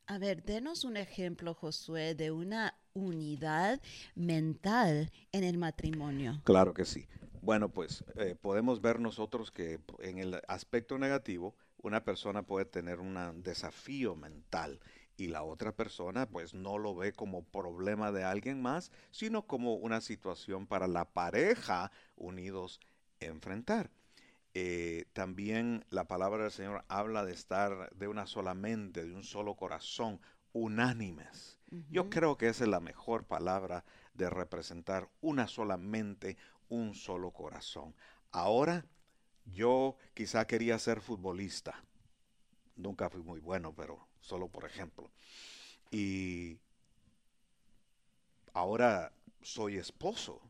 A 0.08 0.18
ver, 0.18 0.44
denos 0.44 0.84
un 0.84 0.96
ejemplo, 0.96 1.52
Josué, 1.52 2.14
de 2.14 2.30
una 2.30 2.74
unidad 2.94 3.80
mental 4.14 5.10
en 5.32 5.42
el 5.42 5.58
matrimonio. 5.58 6.40
Claro 6.44 6.74
que 6.74 6.84
sí. 6.84 7.08
Bueno, 7.42 7.68
pues 7.68 8.04
eh, 8.16 8.36
podemos 8.40 8.80
ver 8.80 9.00
nosotros 9.00 9.50
que 9.50 9.80
en 9.98 10.18
el 10.18 10.40
aspecto 10.46 10.96
negativo, 10.98 11.56
una 11.82 12.04
persona 12.04 12.42
puede 12.42 12.66
tener 12.66 13.00
un 13.00 13.42
desafío 13.42 14.14
mental 14.14 14.80
y 15.16 15.28
la 15.28 15.42
otra 15.42 15.72
persona 15.72 16.28
pues 16.28 16.54
no 16.54 16.78
lo 16.78 16.94
ve 16.94 17.12
como 17.12 17.44
problema 17.44 18.12
de 18.12 18.24
alguien 18.24 18.62
más, 18.62 18.92
sino 19.10 19.46
como 19.46 19.74
una 19.74 20.00
situación 20.00 20.66
para 20.66 20.86
la 20.86 21.04
pareja 21.04 21.90
unidos 22.16 22.80
enfrentar. 23.20 23.90
Eh, 24.58 25.04
también 25.12 25.84
la 25.90 26.08
palabra 26.08 26.44
del 26.44 26.50
Señor 26.50 26.82
habla 26.88 27.26
de 27.26 27.34
estar 27.34 27.94
de 27.94 28.08
una 28.08 28.26
sola 28.26 28.54
mente, 28.54 29.04
de 29.04 29.12
un 29.12 29.22
solo 29.22 29.54
corazón, 29.54 30.18
unánimes. 30.54 31.58
Yo 31.90 32.08
creo 32.08 32.38
que 32.38 32.48
esa 32.48 32.64
es 32.64 32.70
la 32.70 32.80
mejor 32.80 33.24
palabra 33.24 33.84
de 34.14 34.30
representar 34.30 35.10
una 35.20 35.46
sola 35.46 35.76
mente, 35.76 36.38
un 36.70 36.94
solo 36.94 37.32
corazón. 37.32 37.94
Ahora, 38.30 38.86
yo 39.44 39.98
quizá 40.14 40.46
quería 40.46 40.78
ser 40.78 41.02
futbolista. 41.02 41.84
Nunca 42.76 43.10
fui 43.10 43.20
muy 43.20 43.40
bueno, 43.40 43.74
pero 43.74 44.08
solo 44.22 44.48
por 44.48 44.64
ejemplo. 44.64 45.10
Y 45.90 46.58
ahora 48.54 49.12
soy 49.42 49.76
esposo. 49.76 50.40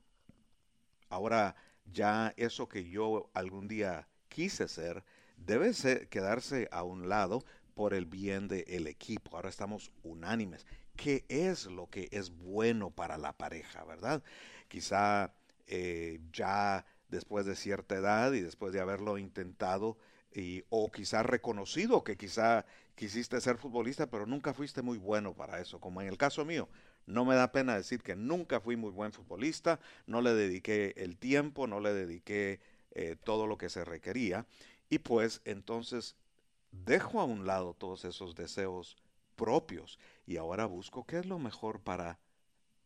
Ahora 1.08 1.56
ya 1.92 2.34
eso 2.36 2.68
que 2.68 2.88
yo 2.88 3.30
algún 3.34 3.68
día 3.68 4.08
quise 4.28 4.68
ser 4.68 5.04
debe 5.36 5.72
ser- 5.72 6.08
quedarse 6.08 6.68
a 6.72 6.82
un 6.82 7.08
lado 7.08 7.44
por 7.74 7.94
el 7.94 8.06
bien 8.06 8.48
del 8.48 8.86
equipo. 8.86 9.36
Ahora 9.36 9.50
estamos 9.50 9.92
unánimes. 10.02 10.66
¿Qué 10.96 11.24
es 11.28 11.66
lo 11.66 11.88
que 11.90 12.08
es 12.10 12.30
bueno 12.30 12.90
para 12.90 13.18
la 13.18 13.32
pareja, 13.36 13.84
verdad? 13.84 14.22
Quizá 14.68 15.32
eh, 15.66 16.20
ya 16.32 16.86
después 17.08 17.46
de 17.46 17.54
cierta 17.56 17.96
edad 17.96 18.32
y 18.32 18.40
después 18.40 18.72
de 18.72 18.80
haberlo 18.80 19.18
intentado 19.18 19.98
y, 20.34 20.64
o 20.70 20.90
quizá 20.90 21.22
reconocido 21.22 22.02
que 22.04 22.16
quizá 22.16 22.64
quisiste 22.94 23.40
ser 23.40 23.58
futbolista, 23.58 24.06
pero 24.08 24.26
nunca 24.26 24.54
fuiste 24.54 24.82
muy 24.82 24.98
bueno 24.98 25.34
para 25.34 25.60
eso, 25.60 25.80
como 25.80 26.00
en 26.00 26.08
el 26.08 26.16
caso 26.18 26.44
mío. 26.44 26.68
No 27.06 27.24
me 27.24 27.34
da 27.36 27.52
pena 27.52 27.76
decir 27.76 28.02
que 28.02 28.16
nunca 28.16 28.60
fui 28.60 28.76
muy 28.76 28.90
buen 28.90 29.12
futbolista, 29.12 29.78
no 30.06 30.20
le 30.20 30.34
dediqué 30.34 30.92
el 30.96 31.16
tiempo, 31.16 31.66
no 31.66 31.80
le 31.80 31.92
dediqué 31.94 32.60
eh, 32.90 33.16
todo 33.22 33.46
lo 33.46 33.56
que 33.58 33.68
se 33.68 33.84
requería, 33.84 34.46
y 34.90 34.98
pues 34.98 35.40
entonces 35.44 36.16
dejo 36.72 37.20
a 37.20 37.24
un 37.24 37.46
lado 37.46 37.74
todos 37.74 38.04
esos 38.04 38.34
deseos 38.34 38.96
propios 39.36 39.98
y 40.26 40.38
ahora 40.38 40.66
busco 40.66 41.04
qué 41.04 41.18
es 41.18 41.26
lo 41.26 41.38
mejor 41.38 41.80
para 41.80 42.18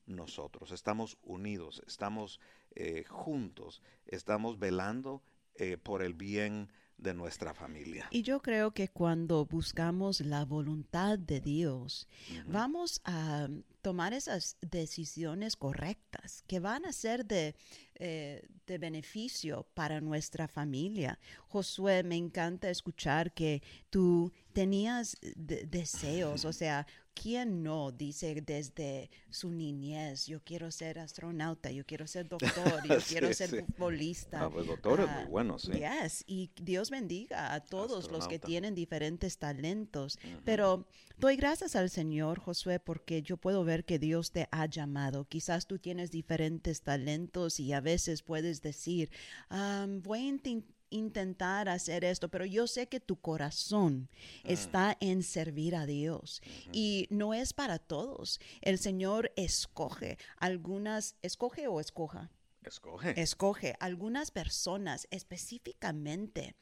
nosotros. 0.07 0.73
Estamos 0.73 1.17
unidos, 1.23 1.83
estamos 1.87 2.41
eh, 2.75 3.05
juntos, 3.09 3.81
estamos 4.07 4.59
velando 4.59 5.23
eh, 5.55 5.77
por 5.77 6.03
el 6.03 6.15
bien 6.15 6.71
de 6.99 7.15
nuestra 7.15 7.55
familia. 7.55 8.09
Y 8.11 8.23
yo 8.23 8.41
creo 8.41 8.73
que 8.73 8.89
cuando 8.89 9.47
buscamos 9.47 10.21
la 10.21 10.45
voluntad 10.45 11.19
de 11.19 11.41
Dios, 11.41 12.09
vamos 12.47 13.01
a 13.05 13.49
tomar 13.83 14.13
esas 14.13 14.57
decisiones 14.61 15.57
correctas 15.57 16.43
que 16.47 16.61
van 16.61 16.85
a 16.85 16.93
ser 16.93 17.25
de, 17.25 17.55
eh, 17.95 18.47
de 18.67 18.79
beneficio 18.79 19.67
para 19.75 20.01
nuestra 20.01 20.49
familia. 20.49 21.19
Josué, 21.49 22.03
me 22.03 22.17
encanta 22.17 22.71
escuchar 22.71 23.33
que 23.33 23.63
tú 23.91 24.33
tenías 24.53 25.17
de- 25.37 25.65
deseos, 25.67 26.45
o 26.45 26.53
sea, 26.53 26.87
¿quién 27.15 27.63
no 27.63 27.93
dice 27.93 28.41
desde 28.41 29.11
su 29.31 29.51
niñez, 29.53 30.27
yo 30.27 30.43
quiero 30.43 30.71
ser 30.71 30.99
astronauta, 30.99 31.71
yo 31.71 31.85
quiero 31.85 32.07
ser 32.07 32.29
doctor, 32.29 32.83
yo 32.83 32.97
quiero 33.09 33.33
ser 33.35 33.51
sí. 33.51 33.59
futbolista? 33.61 34.45
Ah, 34.45 34.51
pues 34.51 34.67
doctor 34.67 35.01
es 35.01 35.07
Ah, 35.09 35.21
muy 35.21 35.31
bueno, 35.31 35.59
sí. 35.59 35.73
Yes, 35.73 36.25
y 36.27 36.51
Dios 36.61 36.91
bendiga 36.91 37.53
a 37.55 37.61
todos 37.61 38.11
los 38.11 38.27
que 38.27 38.39
tienen 38.39 38.75
diferentes 38.75 39.39
talentos. 39.39 40.19
Pero 40.45 40.87
doy 41.19 41.37
gracias 41.37 41.77
al 41.77 41.91
Señor, 41.91 42.41
Josué, 42.41 42.81
porque 42.81 43.23
yo 43.23 43.37
puedo 43.37 43.63
ver 43.65 43.70
que 43.85 43.99
Dios 43.99 44.33
te 44.33 44.49
ha 44.51 44.67
llamado. 44.67 45.25
Quizás 45.27 45.67
tú 45.67 45.79
tienes 45.79 46.11
diferentes 46.11 46.83
talentos 46.83 47.61
y 47.61 47.73
a 47.73 47.81
veces 47.81 48.23
puedes 48.23 48.61
decir, 48.63 49.11
"Ah, 49.49 49.87
voy 49.89 50.19
a 50.21 50.33
inten- 50.33 50.65
intentar 50.93 51.69
hacer 51.69 52.05
esto, 52.05 52.29
pero 52.29 52.45
yo 52.45 52.67
sé 52.67 52.89
que 52.89 52.99
tu 52.99 53.15
corazón 53.17 54.09
está 54.43 54.97
en 55.01 55.23
servir 55.23 55.77
a 55.77 55.87
Dios 55.87 56.43
y 56.73 57.07
no 57.11 57.33
es 57.33 57.53
para 57.53 57.79
todos. 57.79 58.41
El 58.61 58.77
Señor 58.79 59.31
escoge 59.37 60.19
algunas, 60.37 61.15
escoge 61.23 61.69
o 61.69 61.79
escoja 61.81 62.31
Escoge. 62.63 63.21
escoge 63.21 63.75
algunas 63.81 64.31
personas 64.31 65.09
específicamente 65.11 66.55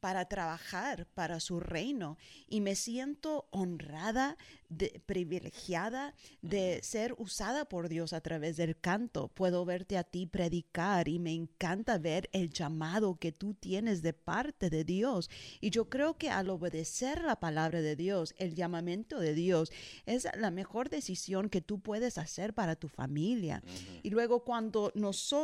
para 0.00 0.24
trabajar 0.26 1.06
para 1.14 1.38
su 1.38 1.60
reino 1.60 2.18
y 2.48 2.60
me 2.60 2.74
siento 2.74 3.46
honrada, 3.50 4.36
de- 4.68 5.00
privilegiada 5.06 6.14
de 6.42 6.80
ser 6.82 7.14
usada 7.18 7.64
por 7.66 7.88
Dios 7.88 8.12
a 8.12 8.20
través 8.20 8.56
del 8.56 8.76
canto. 8.78 9.28
Puedo 9.28 9.64
verte 9.64 9.96
a 9.96 10.02
ti 10.02 10.26
predicar 10.26 11.06
y 11.08 11.20
me 11.20 11.32
encanta 11.32 11.98
ver 11.98 12.28
el 12.32 12.50
llamado 12.50 13.14
que 13.16 13.30
tú 13.30 13.54
tienes 13.54 14.02
de 14.02 14.12
parte 14.12 14.70
de 14.70 14.82
Dios. 14.84 15.30
Y 15.60 15.70
yo 15.70 15.88
creo 15.88 16.18
que 16.18 16.30
al 16.30 16.50
obedecer 16.50 17.22
la 17.22 17.36
palabra 17.38 17.80
de 17.80 17.94
Dios, 17.94 18.34
el 18.38 18.54
llamamiento 18.56 19.20
de 19.20 19.34
Dios, 19.34 19.70
es 20.06 20.26
la 20.36 20.50
mejor 20.50 20.90
decisión 20.90 21.48
que 21.48 21.60
tú 21.60 21.78
puedes 21.78 22.18
hacer 22.18 22.54
para 22.54 22.74
tu 22.74 22.88
familia. 22.88 23.62
Y 24.02 24.10
luego 24.10 24.42
cuando 24.44 24.90
nosotros 24.96 25.43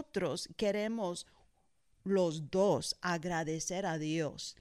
queremos 0.56 1.26
los 2.04 2.50
dos 2.50 2.96
agradecer 3.00 3.86
a 3.86 3.98
Dios, 3.98 4.56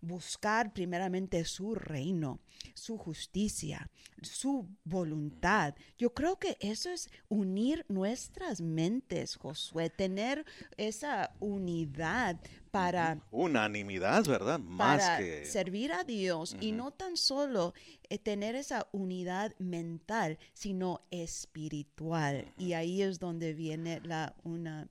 buscar 0.00 0.72
primeramente 0.72 1.44
su 1.44 1.74
reino, 1.74 2.40
su 2.74 2.96
justicia, 2.96 3.90
su 4.22 4.66
voluntad. 4.84 5.74
Yo 5.98 6.14
creo 6.14 6.38
que 6.38 6.56
eso 6.60 6.90
es 6.90 7.10
unir 7.28 7.84
nuestras 7.88 8.60
mentes, 8.60 9.36
Josué, 9.36 9.90
tener 9.90 10.44
esa 10.76 11.34
unidad 11.38 12.40
para 12.70 13.18
Unanimidad, 13.30 14.24
¿verdad? 14.24 14.58
Más 14.58 15.02
para 15.02 15.18
que... 15.18 15.44
servir 15.46 15.92
a 15.92 16.04
Dios 16.04 16.56
y 16.60 16.72
no 16.72 16.92
tan 16.92 17.16
solo 17.16 17.74
eh, 18.08 18.18
tener 18.18 18.54
esa 18.54 18.88
unidad 18.92 19.54
mental, 19.58 20.38
sino 20.52 21.02
espiritual. 21.10 22.52
Y 22.58 22.72
ahí 22.74 23.02
es 23.02 23.18
donde 23.18 23.54
viene 23.54 24.00
la 24.04 24.34
una. 24.42 24.88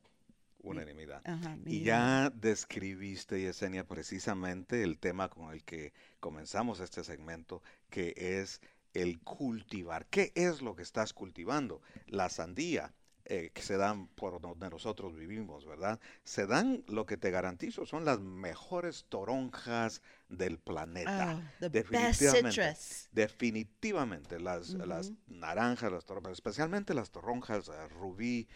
Unanimidad. 0.62 1.22
ajá, 1.24 1.58
Y 1.66 1.84
ya 1.84 2.30
describiste, 2.32 3.40
Yesenia, 3.40 3.88
precisamente 3.88 4.84
el 4.84 5.00
tema 5.00 5.30
con 5.30 5.54
el 5.54 5.64
que 5.64 5.94
comenzamos 6.20 6.82
este 6.82 7.06
segmento, 7.06 7.64
que 7.90 8.14
es 8.18 8.60
el 8.94 9.20
cultivar. 9.22 10.06
¿Qué 10.08 10.34
es 10.36 10.62
lo 10.62 10.76
que 10.76 10.84
estás 10.84 11.14
cultivando? 11.14 11.82
La 12.08 12.30
sandía, 12.30 12.94
eh, 13.32 13.52
que 13.54 13.62
se 13.62 13.78
dan 13.78 14.08
por 14.08 14.42
donde 14.42 14.72
nosotros 14.72 15.16
vivimos, 15.16 15.64
¿verdad? 15.64 16.00
Se 16.24 16.48
dan, 16.48 16.84
lo 16.88 17.06
que 17.06 17.16
te 17.16 17.30
garantizo, 17.30 17.86
son 17.86 18.04
las 18.04 18.20
mejores 18.20 19.06
toronjas 19.08 20.02
del 20.30 20.58
planeta. 20.58 21.40
The 21.60 21.70
best 21.70 21.92
definitivamente. 21.92 22.52
citrus. 22.52 23.10
Definitivamente, 23.12 24.40
las, 24.40 24.72
las 24.72 25.12
naranjas, 25.28 25.92
las 25.92 26.06
toronjas, 26.06 26.34
especialmente 26.34 26.96
las 26.96 27.12
toronjas 27.12 27.70
eh, 27.70 27.88
rubí, 27.90 28.48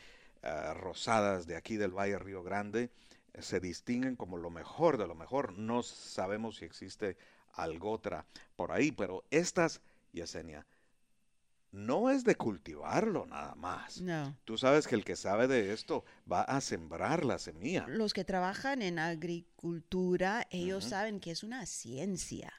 eh, 0.42 0.74
rosadas 0.74 1.46
de 1.46 1.56
aquí 1.56 1.78
del 1.78 1.92
Valle 1.92 2.18
Río 2.18 2.42
Grande, 2.42 2.90
se 3.38 3.60
distinguen 3.60 4.16
como 4.16 4.38
lo 4.38 4.50
mejor 4.50 4.98
de 4.98 5.06
lo 5.06 5.14
mejor. 5.14 5.54
No 5.54 5.84
sabemos 5.84 6.56
si 6.56 6.66
existe 6.66 7.16
algo 7.54 7.92
otra 7.92 8.26
por 8.56 8.72
ahí, 8.72 8.92
pero 8.92 9.24
estas, 9.30 9.82
Yesenia, 10.14 10.66
no 11.74 12.12
es 12.12 12.24
de 12.24 12.36
cultivarlo 12.36 13.26
nada 13.26 13.56
más. 13.56 14.00
No. 14.00 14.38
Tú 14.46 14.58
sabes 14.58 14.88
que 14.88 14.96
el 14.96 15.04
que 15.04 15.16
sabe 15.16 15.48
de 15.48 15.74
esto 15.74 16.06
va 16.32 16.44
a 16.44 16.62
sembrar 16.62 17.26
la 17.26 17.40
semilla. 17.40 17.86
Los 17.88 18.14
que 18.14 18.24
trabajan 18.24 18.84
en 18.84 19.00
agricultura, 19.00 20.48
ellos 20.52 20.86
saben 20.86 21.20
que 21.20 21.32
es 21.32 21.44
una 21.44 21.66
ciencia. 21.66 22.54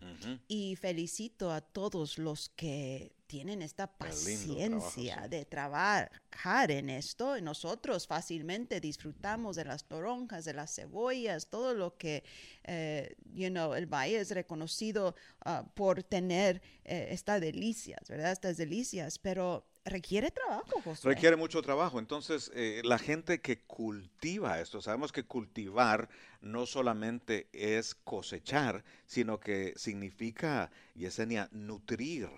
Y 0.48 0.77
felicito 0.77 1.53
a 1.53 1.61
todos 1.61 2.18
los 2.18 2.48
que 2.50 3.14
tienen 3.34 3.62
esta 3.62 3.88
paciencia 3.88 5.26
de 5.28 5.44
trabajar 5.44 6.70
en 6.70 6.88
esto. 6.88 7.40
Nosotros 7.40 8.06
fácilmente 8.06 8.78
disfrutamos 8.78 9.56
de 9.56 9.64
las 9.64 9.88
toronjas, 9.88 10.44
de 10.44 10.54
las 10.54 10.72
cebollas, 10.72 11.48
todo 11.48 11.74
lo 11.74 11.96
que, 11.96 12.22
eh, 12.62 13.16
you 13.32 13.48
know, 13.48 13.74
el 13.74 13.86
valle 13.86 14.20
es 14.20 14.30
reconocido 14.30 15.16
ah, 15.44 15.64
por 15.74 16.04
tener 16.04 16.62
eh, 16.84 17.08
estas 17.10 17.40
delicias, 17.40 18.08
¿verdad? 18.08 18.30
Estas 18.30 18.56
delicias, 18.56 19.18
pero 19.18 19.66
requiere 19.84 20.30
trabajo, 20.30 20.80
Josué. 20.84 21.14
Requiere 21.14 21.34
mucho 21.34 21.60
trabajo. 21.60 21.98
Entonces, 21.98 22.52
eh, 22.54 22.82
la 22.84 22.98
gente 22.98 23.40
que 23.40 23.62
cultiva 23.62 24.60
esto, 24.60 24.80
sabemos 24.80 25.10
que 25.10 25.24
cultivar 25.24 26.08
no 26.40 26.66
solamente 26.66 27.48
es 27.52 27.96
cosechar, 27.96 28.84
sino 29.06 29.40
que 29.40 29.72
significa, 29.74 30.70
Yesenia, 30.94 31.48
nutrir, 31.50 32.28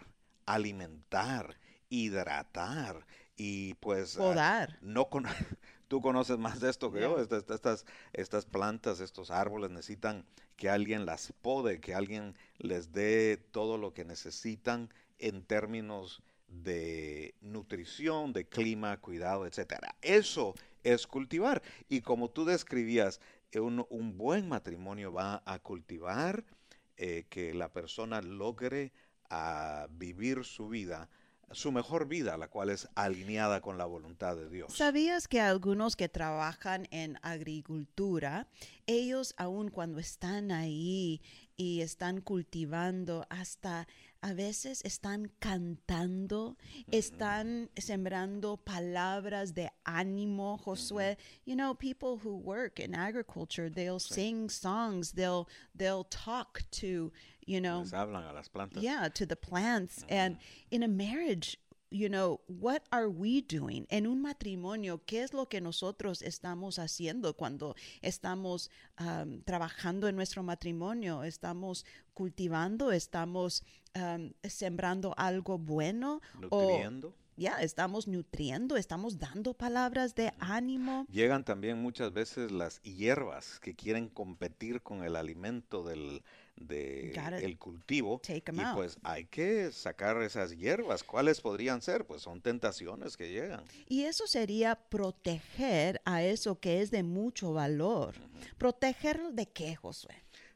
alimentar, 0.46 1.58
hidratar 1.88 3.06
y 3.36 3.74
pues... 3.74 4.16
ah, 4.16 4.20
Podar. 4.20 4.78
no 4.80 5.08
con- 5.08 5.24
tú 5.88 6.00
conoces 6.00 6.38
más 6.38 6.60
de 6.60 6.70
esto 6.70 6.90
que 6.90 7.00
yo. 7.00 7.20
Estas, 7.20 7.44
estas, 7.50 7.84
estas 8.12 8.46
plantas, 8.46 9.00
estos 9.00 9.30
árboles 9.30 9.70
necesitan 9.70 10.24
que 10.56 10.70
alguien 10.70 11.04
las 11.04 11.32
pode, 11.42 11.80
que 11.80 11.94
alguien 11.94 12.34
les 12.58 12.92
dé 12.92 13.36
todo 13.36 13.76
lo 13.76 13.92
que 13.92 14.04
necesitan 14.04 14.88
en 15.18 15.42
términos 15.42 16.22
de 16.48 17.34
nutrición, 17.40 18.32
de 18.32 18.48
clima, 18.48 18.96
cuidado, 19.00 19.46
etcétera. 19.46 19.94
Eso 20.00 20.54
es 20.82 21.06
cultivar. 21.06 21.62
Y 21.88 22.00
como 22.00 22.30
tú 22.30 22.44
describías, 22.44 23.20
un, 23.54 23.86
un 23.90 24.16
buen 24.16 24.48
matrimonio 24.48 25.12
va 25.12 25.42
a 25.44 25.58
cultivar 25.58 26.44
eh, 26.96 27.26
que 27.28 27.52
la 27.52 27.72
persona 27.72 28.22
logre 28.22 28.92
a 29.30 29.88
vivir 29.90 30.44
su 30.44 30.68
vida, 30.68 31.08
su 31.52 31.72
mejor 31.72 32.08
vida, 32.08 32.36
la 32.36 32.48
cual 32.48 32.70
es 32.70 32.88
alineada 32.94 33.60
con 33.60 33.78
la 33.78 33.84
voluntad 33.84 34.36
de 34.36 34.48
Dios. 34.48 34.76
¿Sabías 34.76 35.28
que 35.28 35.40
algunos 35.40 35.96
que 35.96 36.08
trabajan 36.08 36.88
en 36.90 37.18
agricultura, 37.22 38.48
ellos 38.86 39.34
aun 39.36 39.70
cuando 39.70 40.00
están 40.00 40.50
ahí 40.50 41.20
y 41.56 41.80
están 41.80 42.20
cultivando, 42.20 43.26
hasta 43.30 43.86
a 44.26 44.34
veces 44.34 44.82
están 44.82 45.30
cantando, 45.40 46.56
están 46.90 47.70
sembrando 47.76 48.56
palabras 48.56 49.54
de 49.54 49.70
ánimo, 49.86 50.58
Josué? 50.60 51.12
Mm-hmm. 51.12 51.50
You 51.50 51.56
know, 51.56 51.74
people 51.74 52.18
who 52.18 52.36
work 52.36 52.80
in 52.80 52.94
agriculture, 52.94 53.70
they'll 53.70 54.00
sing 54.00 54.48
songs, 54.50 55.12
they'll 55.12 55.48
they'll 55.76 56.04
talk 56.04 56.62
to, 56.72 57.12
you 57.46 57.60
know, 57.60 57.80
Les 57.80 57.92
hablan 57.92 58.28
a 58.28 58.32
las 58.32 58.48
plantas. 58.48 58.82
yeah 58.82 59.08
to 59.08 59.24
the 59.24 59.36
plants 59.36 60.00
mm-hmm. 60.00 60.14
and 60.14 60.38
in 60.72 60.82
a 60.82 60.88
marriage 60.88 61.56
you 61.90 62.08
know 62.08 62.40
what 62.48 62.82
are 62.90 63.08
we 63.08 63.42
doing 63.42 63.86
en 63.90 64.06
un 64.06 64.20
matrimonio 64.20 65.00
qué 65.06 65.22
es 65.22 65.32
lo 65.32 65.48
que 65.48 65.60
nosotros 65.60 66.22
estamos 66.22 66.78
haciendo 66.78 67.34
cuando 67.34 67.76
estamos 68.02 68.70
um, 68.98 69.40
trabajando 69.42 70.08
en 70.08 70.16
nuestro 70.16 70.42
matrimonio 70.42 71.22
estamos 71.22 71.84
cultivando 72.14 72.92
estamos 72.92 73.62
um, 73.94 74.32
sembrando 74.42 75.14
algo 75.16 75.58
bueno 75.58 76.20
o 76.50 76.60
Nutriendo. 76.62 77.14
ya 77.36 77.60
estamos 77.62 78.08
nutriendo 78.08 78.76
estamos 78.76 79.18
dando 79.18 79.54
palabras 79.54 80.14
de 80.14 80.32
ánimo. 80.38 81.06
Llegan 81.10 81.44
también 81.44 81.80
muchas 81.80 82.12
veces 82.12 82.50
las 82.50 82.82
hierbas 82.82 83.60
que 83.60 83.74
quieren 83.74 84.08
competir 84.08 84.82
con 84.82 85.04
el 85.04 85.16
alimento 85.16 85.84
del 85.84 86.22
de 86.56 87.12
Gotta 87.14 87.38
el 87.38 87.58
cultivo 87.58 88.20
'em 88.26 88.56
y 88.56 88.60
out. 88.60 88.74
pues 88.74 88.98
hay 89.02 89.26
que 89.26 89.70
sacar 89.72 90.20
esas 90.22 90.56
hierbas. 90.56 91.02
¿Cuáles 91.02 91.40
podrían 91.40 91.82
ser? 91.82 92.06
Pues 92.06 92.22
son 92.22 92.40
tentaciones 92.40 93.16
que 93.16 93.30
llegan. 93.30 93.62
Y 93.88 94.04
eso 94.04 94.26
sería 94.26 94.74
proteger 94.74 96.00
a 96.04 96.22
eso 96.22 96.58
que 96.58 96.80
es 96.82 96.90
de 96.90 97.02
mucho 97.02 97.52
valor. 97.52 98.14
¿Protegerlo 98.58 99.30
de 99.32 99.46
qué, 99.46 99.76
Josué? 99.76 100.14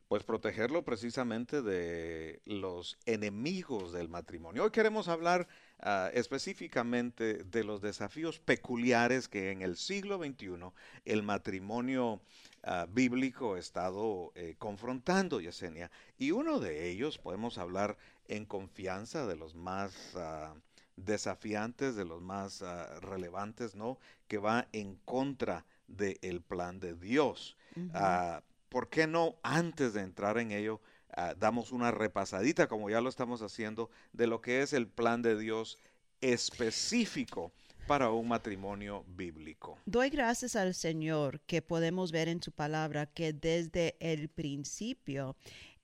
Pues 0.08 0.24
protegerlo 0.24 0.84
precisamente 0.84 1.62
de 1.62 2.40
los 2.44 2.98
enemigos 3.06 3.92
del 3.92 4.08
matrimonio. 4.08 4.64
Hoy 4.64 4.70
queremos 4.72 5.06
hablar 5.06 5.46
ah, 5.78 6.10
específicamente 6.12 7.44
de 7.44 7.62
los 7.62 7.80
desafíos 7.80 8.40
peculiares 8.40 9.28
que 9.28 9.52
en 9.52 9.62
el 9.62 9.76
siglo 9.76 10.18
XXI 10.18 10.72
el 11.04 11.22
matrimonio 11.22 12.20
ah, 12.62 12.86
bíblico 12.88 13.54
ha 13.54 13.58
estado 13.58 14.32
eh, 14.34 14.54
confrontando, 14.58 15.40
Yesenia. 15.40 15.90
Y 16.18 16.30
uno 16.30 16.60
de 16.60 16.88
ellos 16.88 17.18
podemos 17.18 17.58
hablar 17.58 17.96
en 18.28 18.46
confianza 18.46 19.26
de 19.26 19.36
los 19.36 19.54
más 19.54 19.94
ah, 20.16 20.54
desafiantes, 20.96 21.96
de 21.96 22.04
los 22.04 22.22
más 22.22 22.62
ah, 22.62 23.00
relevantes, 23.00 23.74
¿no? 23.74 23.98
Que 24.28 24.38
va 24.38 24.68
en 24.72 24.96
contra 25.04 25.64
del 25.86 26.40
plan 26.40 26.78
de 26.80 26.94
Dios. 26.94 27.56
¿Por 28.68 28.88
qué 28.88 29.06
no 29.06 29.36
antes 29.42 29.94
de 29.94 30.02
entrar 30.02 30.38
en 30.38 30.52
ello 30.52 30.80
damos 31.38 31.72
una 31.72 31.90
repasadita, 31.90 32.68
como 32.68 32.88
ya 32.88 33.00
lo 33.00 33.08
estamos 33.08 33.42
haciendo, 33.42 33.90
de 34.12 34.28
lo 34.28 34.40
que 34.40 34.62
es 34.62 34.72
el 34.72 34.86
plan 34.86 35.22
de 35.22 35.36
Dios 35.36 35.76
específico 36.20 37.52
para 37.86 38.10
un 38.10 38.28
matrimonio 38.28 39.04
bíblico? 39.16 39.78
Doy 39.86 40.10
gracias 40.10 40.56
al 40.56 40.74
Señor 40.74 41.40
que 41.42 41.62
podemos 41.62 42.12
ver 42.12 42.28
en 42.28 42.42
su 42.42 42.52
palabra 42.52 43.06
que 43.06 43.32
desde 43.32 43.96
el 44.00 44.28
principio 44.28 45.36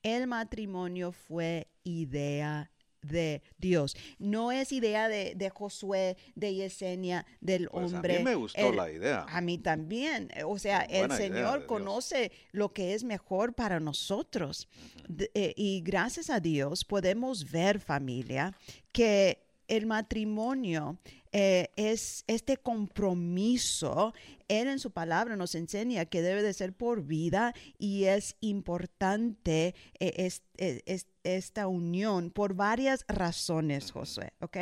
el 0.03 0.27
matrimonio 0.27 1.11
fue 1.11 1.67
idea 1.83 2.71
de 3.01 3.41
Dios. 3.57 3.95
No 4.19 4.51
es 4.51 4.71
idea 4.71 5.07
de, 5.07 5.33
de 5.35 5.49
Josué, 5.49 6.17
de 6.35 6.55
Yesenia, 6.55 7.25
del 7.39 7.69
Pues 7.69 7.93
hombre. 7.93 8.15
a 8.15 8.19
mí 8.19 8.23
me 8.25 8.35
gustó 8.35 8.69
El- 8.69 8.75
la 8.75 8.91
idea. 8.91 9.25
A 9.29 9.39
mí 9.39 9.57
también. 9.57 10.29
O 10.45 10.57
sea, 10.59 10.81
el 10.81 11.09
Señor 11.11 11.59
Dios. 11.59 11.65
conoce 11.67 12.31
lo 12.51 12.73
que 12.73 12.93
es 12.95 13.03
mejor 13.03 13.53
para 13.53 13.79
nosotros. 13.79 14.67
De- 15.07 15.31
eh, 15.35 15.53
y 15.55 15.81
gracias 15.81 16.29
a 16.29 16.39
Dios 16.39 16.83
podemos 16.83 17.49
ver, 17.49 17.79
familia, 17.79 18.53
que 18.91 19.45
el 19.69 19.85
matrimonio 19.85 20.97
eh, 21.39 21.69
es 21.75 22.23
este 22.25 22.57
compromiso. 22.57 24.11
Él 24.47 24.67
en 24.69 24.79
su 24.79 24.89
palabra 24.89 25.35
nos 25.35 25.53
enseña 25.53 26.05
que 26.05 26.23
debe 26.23 26.41
de 26.41 26.51
ser 26.53 26.73
por 26.73 27.03
vida 27.03 27.53
y 27.77 28.05
es 28.05 28.35
importante 28.39 29.75
eh, 29.99 30.13
es- 30.17 30.41
eh, 30.57 30.81
es- 30.87 31.05
esta 31.35 31.67
unión 31.67 32.31
por 32.31 32.53
varias 32.53 33.03
razones, 33.07 33.91
Josué, 33.91 34.31
¿ok? 34.39 34.57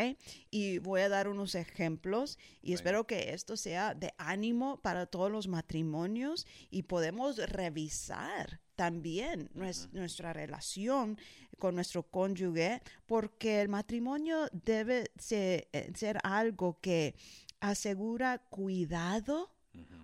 Y 0.49 0.79
voy 0.79 1.01
a 1.01 1.09
dar 1.09 1.27
unos 1.27 1.53
ejemplos 1.55 2.37
y 2.61 2.73
espero 2.73 3.05
que 3.05 3.33
esto 3.33 3.55
sea 3.57 3.93
de 3.93 4.13
ánimo 4.17 4.81
para 4.81 5.05
todos 5.05 5.31
los 5.31 5.47
matrimonios 5.47 6.47
y 6.71 6.83
podemos 6.83 7.37
revisar 7.37 8.59
también 8.75 9.49
nues- 9.53 9.89
nuestra 9.93 10.33
relación 10.33 11.17
con 11.59 11.75
nuestro 11.75 12.03
cónyuge 12.03 12.81
porque 13.05 13.61
el 13.61 13.69
matrimonio 13.69 14.47
debe 14.51 15.11
eh, 15.31 15.91
ser 15.95 16.19
algo 16.23 16.79
que 16.81 17.15
asegura 17.59 18.39
cuidado, 18.49 19.51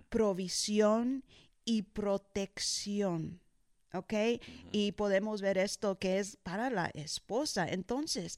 provisión 0.10 1.24
y 1.65 1.82
protección. 1.84 3.39
¿Ok? 3.93 4.13
Y 4.71 4.93
podemos 4.93 5.41
ver 5.41 5.58
esto 5.58 5.99
que 5.99 6.19
es 6.19 6.38
para 6.38 6.69
la 6.69 6.89
esposa. 6.93 7.67
Entonces, 7.67 8.38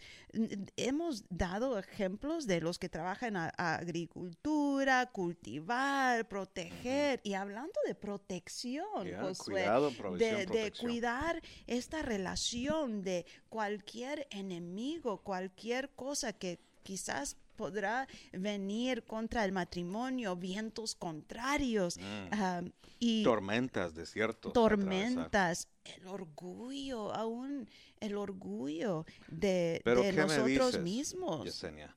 hemos 0.77 1.25
dado 1.29 1.77
ejemplos 1.77 2.47
de 2.47 2.59
los 2.59 2.79
que 2.79 2.89
trabajan 2.89 3.35
en 3.35 3.51
agricultura, 3.57 5.11
cultivar, 5.11 6.27
proteger. 6.27 7.21
Y 7.23 7.35
hablando 7.35 7.79
de 7.85 7.93
protección, 7.93 9.07
Ya, 9.07 9.21
Josué, 9.21 9.61
cuidado, 9.61 9.91
provisión, 9.91 10.45
de, 10.45 10.45
de 10.45 10.71
cuidar 10.71 11.41
esta 11.67 12.01
relación 12.01 13.03
de 13.03 13.25
cualquier 13.49 14.27
enemigo, 14.31 15.21
cualquier 15.21 15.89
cosa 15.91 16.33
que 16.33 16.59
quizás 16.83 17.37
podrá 17.63 18.05
venir 18.33 19.03
contra 19.05 19.45
el 19.45 19.53
matrimonio, 19.53 20.35
vientos 20.35 20.95
contrarios 20.95 21.97
ah, 22.33 22.61
y 22.99 23.23
Tormentas, 23.23 23.91
atravesar. 23.91 24.35
tormentas, 24.51 25.69
el 25.85 26.07
orgullo, 26.07 27.13
aún 27.13 27.69
el 28.01 28.17
orgullo 28.17 29.05
de, 29.29 29.81
de 29.85 29.93
¿qué 29.95 30.11
me 30.11 30.23
nosotros 30.23 30.79
mismos. 30.81 31.45
Yesenia, 31.45 31.95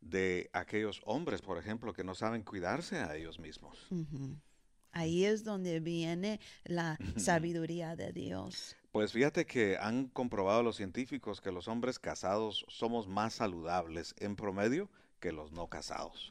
de 0.00 0.48
aquellos 0.54 1.02
hombres, 1.04 1.42
por 1.42 1.58
ejemplo, 1.58 1.92
que 1.92 2.04
no 2.04 2.14
saben 2.14 2.42
cuidarse 2.42 2.96
a 2.96 3.14
ellos 3.14 3.38
mismos. 3.38 3.86
Ujú. 3.90 4.38
Ahí 4.92 5.26
es 5.26 5.44
donde 5.44 5.80
viene 5.80 6.40
la 6.64 6.96
sabiduría 7.16 7.96
de 7.96 8.12
Dios. 8.12 8.76
Pues 8.92 9.12
fíjate 9.12 9.46
que 9.46 9.78
han 9.78 10.08
comprobado 10.08 10.62
los 10.62 10.76
científicos 10.76 11.40
que 11.40 11.50
los 11.50 11.66
hombres 11.66 11.98
casados 11.98 12.66
somos 12.68 13.08
más 13.08 13.32
saludables 13.32 14.14
en 14.18 14.36
promedio 14.36 14.90
que 15.22 15.30
los 15.32 15.52
no 15.52 15.68
casados. 15.68 16.30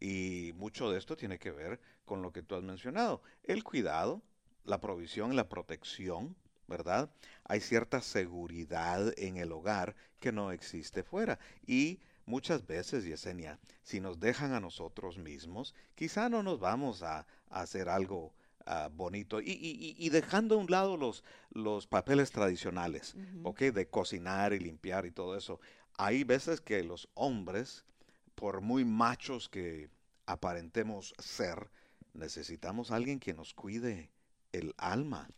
Y 0.00 0.52
mucho 0.56 0.90
de 0.90 0.98
esto 0.98 1.16
tiene 1.16 1.38
que 1.38 1.52
ver 1.52 1.78
con 2.06 2.22
lo 2.22 2.32
que 2.32 2.42
tú 2.42 2.54
has 2.54 2.62
mencionado, 2.62 3.22
el 3.44 3.62
cuidado, 3.62 4.22
la 4.64 4.80
provisión, 4.80 5.36
la 5.36 5.48
protección, 5.48 6.34
¿verdad? 6.66 7.10
Hay 7.44 7.60
cierta 7.60 8.00
seguridad 8.00 9.12
en 9.18 9.36
el 9.36 9.52
hogar 9.52 9.94
que 10.20 10.32
no 10.32 10.52
existe 10.52 11.02
fuera. 11.02 11.38
Y 11.66 12.00
muchas 12.24 12.66
veces, 12.66 13.04
Yesenia, 13.04 13.58
si 13.82 14.00
nos 14.00 14.18
dejan 14.20 14.52
a 14.54 14.60
nosotros 14.60 15.18
mismos, 15.18 15.74
quizá 15.94 16.28
no 16.30 16.42
nos 16.42 16.58
vamos 16.60 17.02
a, 17.02 17.26
a 17.50 17.60
hacer 17.60 17.88
algo 17.90 18.32
ah, 18.66 18.88
bonito. 18.92 19.40
Y, 19.42 19.50
y- 19.52 19.96
y 19.98 20.08
dejando 20.10 20.54
a 20.54 20.58
un 20.58 20.70
lado 20.70 20.96
los, 20.96 21.24
los 21.50 21.86
papeles 21.86 22.30
tradicionales, 22.30 23.14
Ujú. 23.14 23.48
¿ok? 23.50 23.60
De 23.72 23.88
cocinar 23.88 24.52
y 24.54 24.60
limpiar 24.60 25.04
y 25.06 25.10
todo 25.10 25.36
eso. 25.36 25.60
Hay 25.98 26.22
veces 26.24 26.60
que 26.60 26.84
los 26.84 27.08
hombres, 27.14 27.84
por 28.38 28.60
muy 28.60 28.84
machos 28.84 29.48
que 29.48 29.88
aparentemos 30.26 31.12
ser, 31.18 31.70
necesitamos 32.14 32.90
a 32.90 32.96
alguien 32.96 33.18
que 33.18 33.34
nos 33.34 33.52
cuide 33.54 34.10
el 34.52 34.74
alma, 34.78 35.28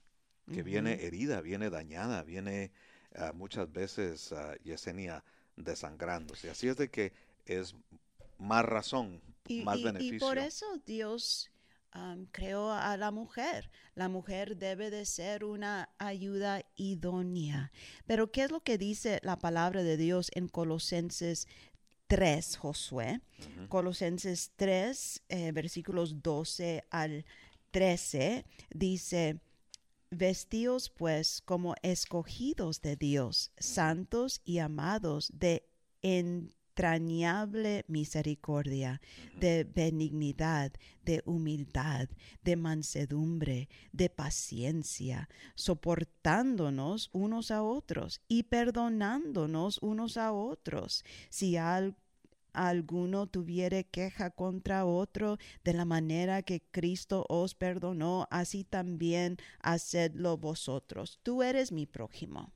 que 0.53 0.63
viene 0.63 1.05
herida, 1.05 1.41
viene 1.41 1.71
dañada, 1.71 2.23
viene 2.25 2.73
ah, 3.15 3.33
muchas 3.33 3.73
veces, 3.73 4.33
ah, 4.33 4.55
Yesenia, 4.65 5.23
desangrándose. 5.57 6.51
Así 6.51 6.69
es 6.69 6.77
de 6.77 6.91
que 6.91 7.13
es 7.47 7.75
más 8.39 8.65
razón, 8.65 9.21
Y, 9.47 9.63
más 9.63 9.77
y- 9.79 9.81
y 9.81 9.85
beneficio. 9.85 10.19
por 10.21 10.39
eso 10.39 10.67
Dios 10.87 11.51
creó 12.31 12.73
a 12.73 12.97
la 12.97 13.11
mujer. 13.11 13.69
La 13.97 14.09
mujer 14.09 14.57
debe 14.57 14.91
de 14.91 15.05
ser 15.05 15.45
una 15.45 15.89
ayuda 15.99 16.63
idónea. 16.77 17.73
Pero 18.07 18.31
¿qué 18.31 18.45
es 18.45 18.51
lo 18.53 18.61
que 18.61 18.79
dice 18.79 19.19
la 19.25 19.39
palabra 19.41 19.83
de 19.83 19.97
Dios 19.97 20.31
en 20.35 20.47
Colosenses 20.47 21.49
3, 22.11 22.57
Josué? 22.57 23.21
Ujú. 23.39 23.69
Colosenses 23.69 24.51
3, 24.57 25.23
eh, 25.29 25.53
versículos 25.53 26.21
12 26.21 26.85
al 26.91 27.25
13, 27.71 28.45
dice, 28.69 29.41
Vestíos 30.11 30.91
pues 30.91 31.41
como 31.41 31.77
escogidos 31.83 32.83
de 32.83 32.97
Dios, 32.97 33.53
santos 33.59 34.41
y 34.45 34.59
amados 34.59 35.31
de 35.33 35.69
entrañable 36.71 37.85
misericordia, 37.89 39.01
de 39.39 39.65
benignidad, 39.65 40.73
de 41.05 41.23
humildad, 41.27 42.09
de 42.45 42.57
mansedumbre, 42.57 43.69
de 43.93 44.09
paciencia, 44.09 45.29
soportándonos 45.55 47.11
unos 47.13 47.51
a 47.51 47.63
otros 47.63 48.21
y 48.29 48.45
perdonándonos 48.45 49.79
unos 49.83 50.17
a 50.17 50.33
otros. 50.33 51.05
Si 51.29 51.57
al- 51.57 51.97
alguno 52.53 53.27
tuviere 53.27 53.85
queja 53.85 54.31
contra 54.31 54.85
otro, 54.85 55.39
de 55.65 55.73
la 55.73 55.85
manera 55.85 56.43
que 56.43 56.61
Cristo 56.71 57.25
os 57.29 57.55
perdonó, 57.55 58.27
así 58.31 58.65
también 58.65 59.37
hacedlo 59.61 60.37
vosotros. 60.37 61.19
Tú 61.23 61.43
eres 61.43 61.73
mi 61.73 61.87
prójimo. 61.87 62.53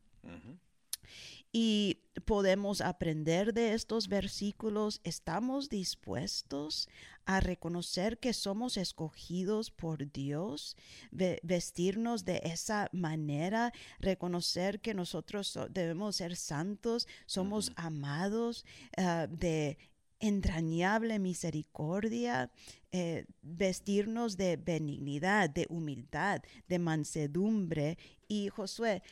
Y 1.57 2.01
podemos 2.25 2.81
aprender 2.81 3.55
de 3.55 3.75
estos 3.75 4.09
versículos. 4.09 5.01
¿Estamos 5.05 5.69
dispuestos 5.69 6.89
a 7.27 7.39
reconocer 7.39 8.19
que 8.19 8.33
somos 8.33 8.77
escogidos 8.77 9.71
por 9.71 10.11
Dios? 10.11 10.77
Ve- 11.13 11.39
vestirnos 11.45 12.25
de 12.25 12.41
esa 12.43 12.89
manera, 12.91 13.73
reconocer 14.01 14.81
que 14.81 14.95
nosotros 14.95 15.47
so- 15.47 15.69
debemos 15.69 16.17
ser 16.17 16.35
santos, 16.35 17.07
somos 17.25 17.71
amados 17.77 18.65
ah, 18.97 19.29
de 19.31 19.79
entrañable 20.19 21.21
misericordia, 21.21 22.51
eh, 22.91 23.27
vestirnos 23.43 24.37
de 24.37 24.57
benignidad, 24.57 25.51
de 25.51 25.67
humildad, 25.69 26.43
de 26.67 26.79
mansedumbre. 26.81 27.97
Y 28.27 28.49
Josué, 28.49 29.03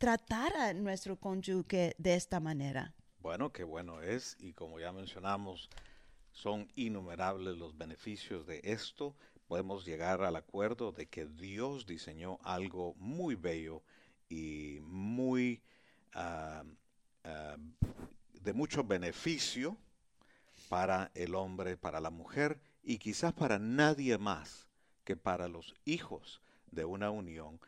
tratar 0.00 0.56
a 0.56 0.72
nuestro 0.72 1.16
cónyuge 1.16 1.94
de 1.98 2.14
esta 2.14 2.40
manera. 2.40 2.94
Bueno, 3.18 3.52
qué 3.52 3.64
bueno 3.64 4.00
es 4.00 4.34
y 4.40 4.54
como 4.54 4.80
ya 4.80 4.92
mencionamos, 4.92 5.68
son 6.32 6.72
innumerables 6.74 7.58
los 7.58 7.76
beneficios 7.76 8.46
de 8.46 8.62
esto. 8.64 9.14
Podemos 9.46 9.84
llegar 9.84 10.22
al 10.22 10.36
acuerdo 10.36 10.92
de 10.92 11.06
que 11.06 11.26
Dios 11.26 11.84
diseñó 11.84 12.38
algo 12.44 12.94
muy 12.94 13.34
bello 13.34 13.82
y 14.30 14.78
muy 14.80 15.60
ah, 16.14 16.64
ah, 17.24 17.56
de 18.40 18.52
mucho 18.54 18.82
beneficio 18.82 19.76
para 20.70 21.10
el 21.14 21.34
hombre, 21.34 21.76
para 21.76 22.00
la 22.00 22.10
mujer 22.10 22.58
y 22.82 22.96
quizás 22.96 23.34
para 23.34 23.58
nadie 23.58 24.16
más 24.16 24.66
que 25.04 25.14
para 25.14 25.46
los 25.46 25.74
hijos 25.84 26.40
de 26.70 26.86
una 26.86 27.10
unión 27.10 27.60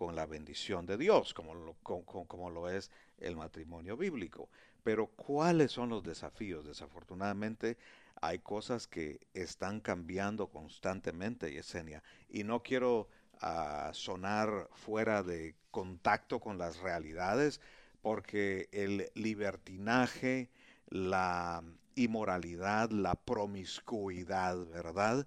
con 0.00 0.16
la 0.16 0.26
bendición 0.26 0.86
de 0.86 0.96
Dios, 0.96 1.34
como 1.34 1.54
lo, 1.54 1.74
co- 1.82 2.04
co- 2.04 2.24
como 2.26 2.50
lo 2.50 2.68
es 2.70 2.90
el 3.18 3.36
matrimonio 3.36 3.96
bíblico. 3.96 4.48
Pero 4.82 5.08
¿cuáles 5.08 5.72
son 5.72 5.90
los 5.90 6.02
desafíos? 6.02 6.64
Desafortunadamente 6.66 7.76
hay 8.20 8.38
cosas 8.38 8.86
que 8.86 9.20
están 9.34 9.80
cambiando 9.80 10.48
constantemente, 10.48 11.52
Yesenia, 11.52 12.02
y 12.30 12.44
no 12.44 12.62
quiero 12.62 13.08
ah, 13.40 13.90
sonar 13.92 14.68
fuera 14.72 15.22
de 15.22 15.54
contacto 15.70 16.40
con 16.40 16.56
las 16.58 16.78
realidades, 16.78 17.60
porque 18.02 18.68
el 18.72 19.10
libertinaje, 19.14 20.50
la 20.88 21.62
inmoralidad, 21.94 22.90
la 22.90 23.14
promiscuidad, 23.16 24.56
¿verdad? 24.66 25.26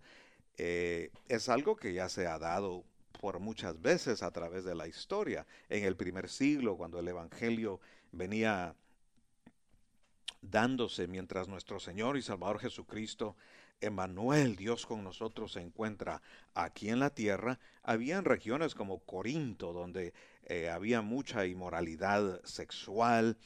Eh, 0.57 1.11
es 1.27 1.49
algo 1.49 1.75
que 1.75 1.93
ya 1.93 2.09
se 2.09 2.27
ha 2.27 2.39
dado 2.39 2.85
por 3.23 3.39
muchas 3.39 3.81
veces 3.81 4.21
a 4.21 4.31
través 4.31 4.65
de 4.65 4.75
la 4.75 4.85
historia. 4.85 5.47
En 5.69 5.85
el 5.85 5.95
primer 5.95 6.27
siglo, 6.27 6.75
cuando 6.75 6.99
el 6.99 7.07
Evangelio 7.07 7.79
venía 8.11 8.75
dándose 10.41 11.07
mientras 11.07 11.47
nuestro 11.47 11.79
Señor 11.79 12.17
y 12.17 12.21
Salvador 12.21 12.59
Jesucristo, 12.59 13.37
Emmanuel, 13.79 14.57
Dios 14.57 14.85
con 14.85 15.05
nosotros, 15.05 15.53
se 15.53 15.61
encuentra 15.61 16.21
aquí 16.53 16.89
en 16.89 16.99
la 16.99 17.11
tierra, 17.11 17.59
habían 17.81 18.25
regiones 18.25 18.75
como 18.75 18.99
Corinto, 18.99 19.71
donde 19.71 20.13
eh, 20.43 20.67
había 20.67 21.01
mucha 21.01 21.45
inmoralidad 21.45 22.43
sexual, 22.43 23.37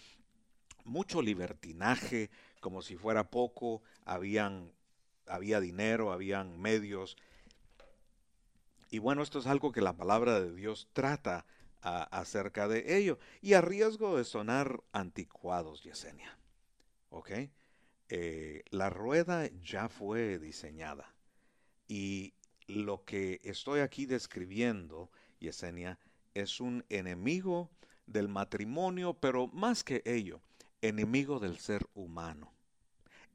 mucho 0.85 1.21
libertinaje, 1.21 2.31
como 2.61 2.81
si 2.81 2.97
fuera 2.97 3.29
poco, 3.29 3.83
habían, 4.05 4.71
había 5.27 5.59
dinero, 5.59 6.11
habían 6.11 6.59
medios. 6.59 7.15
Y 8.89 8.99
bueno, 8.99 9.21
esto 9.21 9.39
es 9.39 9.47
algo 9.47 9.71
que 9.71 9.81
la 9.81 9.95
palabra 9.97 10.39
de 10.39 10.53
Dios 10.53 10.87
trata 10.93 11.45
a- 11.81 12.03
acerca 12.03 12.67
de 12.67 12.97
ello. 12.97 13.19
Y 13.41 13.53
a 13.53 13.61
riesgo 13.61 14.17
de 14.17 14.23
sonar 14.23 14.81
anticuados, 14.91 15.83
Yesenia. 15.83 16.37
¿Ok? 17.09 17.31
Eh, 18.09 18.63
la 18.69 18.89
rueda 18.89 19.49
ya 19.61 19.89
fue 19.89 20.39
diseñada. 20.39 21.13
Y 21.87 22.33
lo 22.67 23.03
que 23.05 23.39
estoy 23.43 23.81
aquí 23.81 24.05
describiendo, 24.05 25.09
Yesenia, 25.39 25.99
es 26.33 26.59
un 26.61 26.85
enemigo 26.89 27.69
del 28.05 28.27
matrimonio, 28.29 29.13
pero 29.13 29.47
más 29.47 29.83
que 29.83 30.01
ello, 30.05 30.41
enemigo 30.81 31.39
del 31.39 31.57
ser 31.59 31.85
humano, 31.93 32.53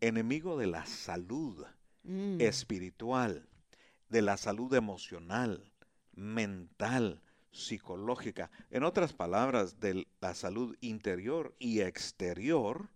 enemigo 0.00 0.56
de 0.56 0.66
la 0.66 0.86
salud 0.86 1.66
Mm. 2.04 2.40
espiritual, 2.40 3.46
de 4.12 4.20
la 4.20 4.36
salud 4.36 4.72
emocional, 4.74 5.72
mental, 6.12 7.22
psicológica, 7.50 8.50
en 8.70 8.84
otras 8.84 9.14
palabras, 9.14 9.80
de 9.80 10.06
la 10.20 10.34
salud 10.34 10.76
interior 10.82 11.56
y 11.58 11.80
exterior 11.80 12.90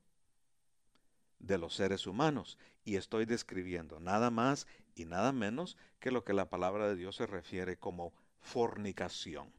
de 1.38 1.56
los 1.56 1.74
seres 1.74 2.06
humanos. 2.06 2.58
Y 2.84 2.96
estoy 2.96 3.24
describiendo 3.24 3.98
nada 3.98 4.30
más 4.30 4.66
y 4.94 5.06
nada 5.06 5.32
menos 5.32 5.78
que 6.00 6.10
lo 6.10 6.22
que 6.22 6.34
la 6.34 6.50
palabra 6.50 6.86
de 6.86 6.96
Dios 6.96 7.16
se 7.16 7.26
refiere 7.26 7.78
como 7.78 8.12
fornicación. 8.40 9.50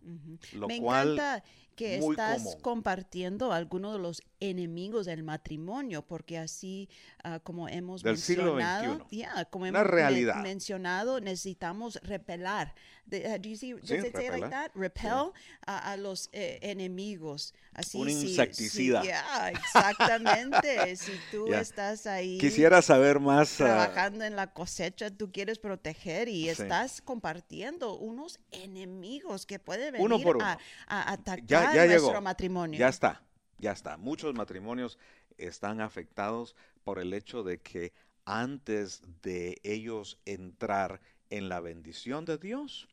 Lo 0.53 0.67
Me 0.67 0.79
cual 0.79 1.13
encanta 1.13 1.43
que 1.77 1.99
muy 1.99 2.11
estás 2.13 2.41
común. 2.43 2.61
compartiendo 2.61 3.53
algunos 3.53 3.93
de 3.93 3.99
los 3.99 4.21
enemigos 4.39 5.05
del 5.05 5.23
matrimonio, 5.23 6.01
porque 6.05 6.37
así 6.37 6.89
ah, 7.23 7.39
como 7.39 7.69
hemos 7.69 8.03
Del 8.03 8.13
mencionado, 8.13 9.07
ya, 9.09 9.45
como 9.45 9.63
Una 9.65 9.79
hemos 9.79 9.91
realidad. 9.91 10.35
mencionado, 10.43 11.21
necesitamos 11.21 11.99
repelar. 12.03 12.73
De- 13.05 13.25
uh, 13.25 13.41
do 13.41 13.47
you 13.49 13.55
see, 13.55 13.71
does 13.73 13.89
it 14.03 14.13
say 14.13 14.29
like 14.29 14.49
that? 14.49 14.69
Repel 14.75 15.31
a, 15.65 15.91
a 15.93 15.95
los 15.97 16.29
eh, 16.33 16.59
enemigos. 16.61 17.53
Así, 17.73 17.97
Un 17.97 18.09
sí, 18.09 18.15
sí, 18.21 18.27
insecticida. 18.31 19.03
ya, 19.03 19.49
exactamente. 19.49 20.95
si 20.97 21.13
tú 21.31 21.47
Ya. 21.49 21.61
estás 21.61 22.05
ahí 22.07 22.37
Quisiera 22.37 22.81
saber 22.81 23.19
más. 23.19 23.53
ah, 23.61 23.65
trabajando 23.65 24.25
en 24.25 24.35
la 24.35 24.47
cosecha, 24.53 25.09
tú 25.09 25.31
quieres 25.31 25.57
proteger 25.59 26.27
y 26.27 26.43
Sí. 26.43 26.49
estás 26.49 27.01
compartiendo 27.01 27.95
unos 27.97 28.39
enemigos 28.51 29.45
que 29.45 29.59
pueden 29.59 29.93
venir 29.93 30.05
Uno 30.05 30.19
por 30.19 30.35
A, 30.41 30.53
uno. 30.55 30.57
a 30.87 31.11
atacar 31.13 31.45
ya, 31.45 31.66
ya 31.73 31.85
nuestro 31.85 32.09
llegó. 32.09 32.21
matrimonio. 32.21 32.79
Ya 32.79 32.89
está, 32.89 33.23
ya 33.57 33.71
está. 33.71 33.97
Muchos 33.97 34.33
matrimonios 34.33 34.97
están 35.37 35.81
afectados 35.81 36.55
por 36.83 36.99
el 36.99 37.13
hecho 37.13 37.43
de 37.43 37.61
que 37.61 37.93
antes 38.25 39.01
de 39.21 39.59
ellos 39.63 40.19
entrar 40.25 41.01
en 41.29 41.49
la 41.49 41.59
bendición 41.59 42.25
de 42.25 42.37
Dios, 42.37 42.87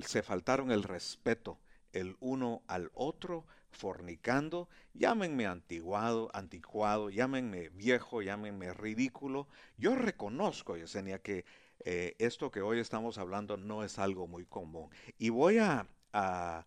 se 0.00 0.22
faltaron 0.22 0.70
el 0.70 0.82
respeto 0.82 1.58
el 1.92 2.16
uno 2.20 2.62
al 2.66 2.90
otro, 2.94 3.46
fornicando, 3.70 4.68
llámenme 4.94 5.46
antiguado, 5.46 6.30
anticuado, 6.34 7.10
llámenme 7.10 7.68
viejo, 7.70 8.22
llámenme 8.22 8.72
ridículo. 8.74 9.48
Yo 9.76 9.94
reconozco, 9.94 10.76
Yesenia, 10.76 11.20
que 11.20 11.44
eh, 11.84 12.14
esto 12.18 12.50
que 12.50 12.62
hoy 12.62 12.78
estamos 12.78 13.18
hablando 13.18 13.56
no 13.56 13.84
es 13.84 13.98
algo 13.98 14.26
muy 14.26 14.44
común. 14.44 14.90
Y 15.18 15.30
voy 15.30 15.58
a, 15.58 15.86
a, 16.12 16.66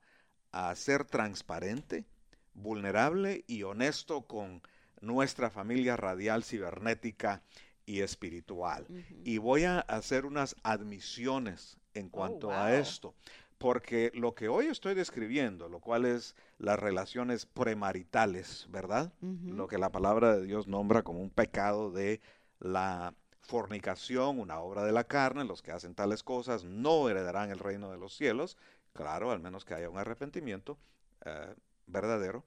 ser 0.76 1.06
transparente, 1.06 2.06
vulnerable 2.54 3.44
y 3.48 3.64
honesto 3.64 4.22
con 4.22 4.62
nuestra 5.02 5.50
familia 5.50 5.98
radial 5.98 6.44
cibernética 6.44 7.42
y 7.86 8.02
espiritual. 8.02 8.88
Y 9.24 9.38
voy 9.38 9.66
a 9.66 9.80
hacer 9.80 10.26
unas 10.26 10.56
admisiones 10.64 11.78
en 11.94 12.08
oh, 12.08 12.12
cuanto 12.12 12.52
a 12.52 12.76
esto. 12.76 13.14
Porque 13.58 14.12
lo 14.14 14.36
que 14.36 14.50
hoy 14.50 14.68
estoy 14.68 14.94
describiendo, 14.94 15.70
lo 15.70 15.80
cual 15.80 16.06
es 16.06 16.36
las 16.58 16.78
relaciones 16.78 17.46
premaritales, 17.46 18.68
¿verdad? 18.70 19.14
Lo 19.22 19.68
que 19.68 19.78
la 19.78 19.90
palabra 19.90 20.36
de 20.36 20.46
Dios 20.46 20.68
nombra 20.68 21.04
como 21.04 21.22
un 21.22 21.30
pecado 21.30 21.92
de 21.92 22.20
la 22.60 23.14
fornicación, 23.40 24.40
una 24.40 24.60
obra 24.60 24.84
de 24.84 24.92
la 24.92 25.06
carne, 25.06 25.46
los 25.46 25.62
que 25.62 25.72
hacen 25.72 25.96
tales 25.96 26.24
cosas 26.24 26.64
no 26.64 27.10
heredarán 27.10 27.52
el 27.52 27.60
reino 27.60 27.92
de 27.92 27.98
los 27.98 28.16
cielos, 28.16 28.58
claro, 28.94 29.32
al 29.32 29.40
menos 29.40 29.66
que 29.66 29.74
haya 29.74 29.90
un 29.90 29.98
arrepentimiento 29.98 30.78
eh, 31.26 31.56
verdadero. 31.88 32.44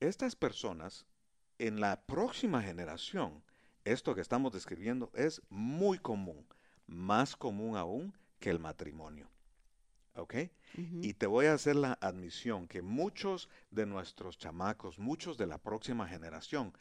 Estas 0.00 0.36
personas, 0.36 1.06
en 1.58 1.80
la 1.80 2.02
próxima 2.02 2.62
generación, 2.62 3.42
esto 3.84 4.14
que 4.14 4.20
estamos 4.20 4.52
describiendo 4.52 5.10
es 5.14 5.42
muy 5.48 5.98
común, 5.98 6.46
más 6.86 7.36
común 7.36 7.76
aún 7.76 8.14
que 8.40 8.50
el 8.50 8.58
matrimonio. 8.58 9.28
¿Ok? 10.16 10.34
Y 10.76 11.14
te 11.14 11.26
voy 11.26 11.46
a 11.46 11.54
hacer 11.54 11.76
la 11.76 11.98
admisión 12.00 12.68
que 12.68 12.82
muchos 12.82 13.48
de 13.70 13.86
nuestros 13.86 14.38
chamacos, 14.38 14.98
muchos 14.98 15.38
de 15.38 15.46
la 15.46 15.58
próxima 15.58 16.06
generación, 16.06 16.72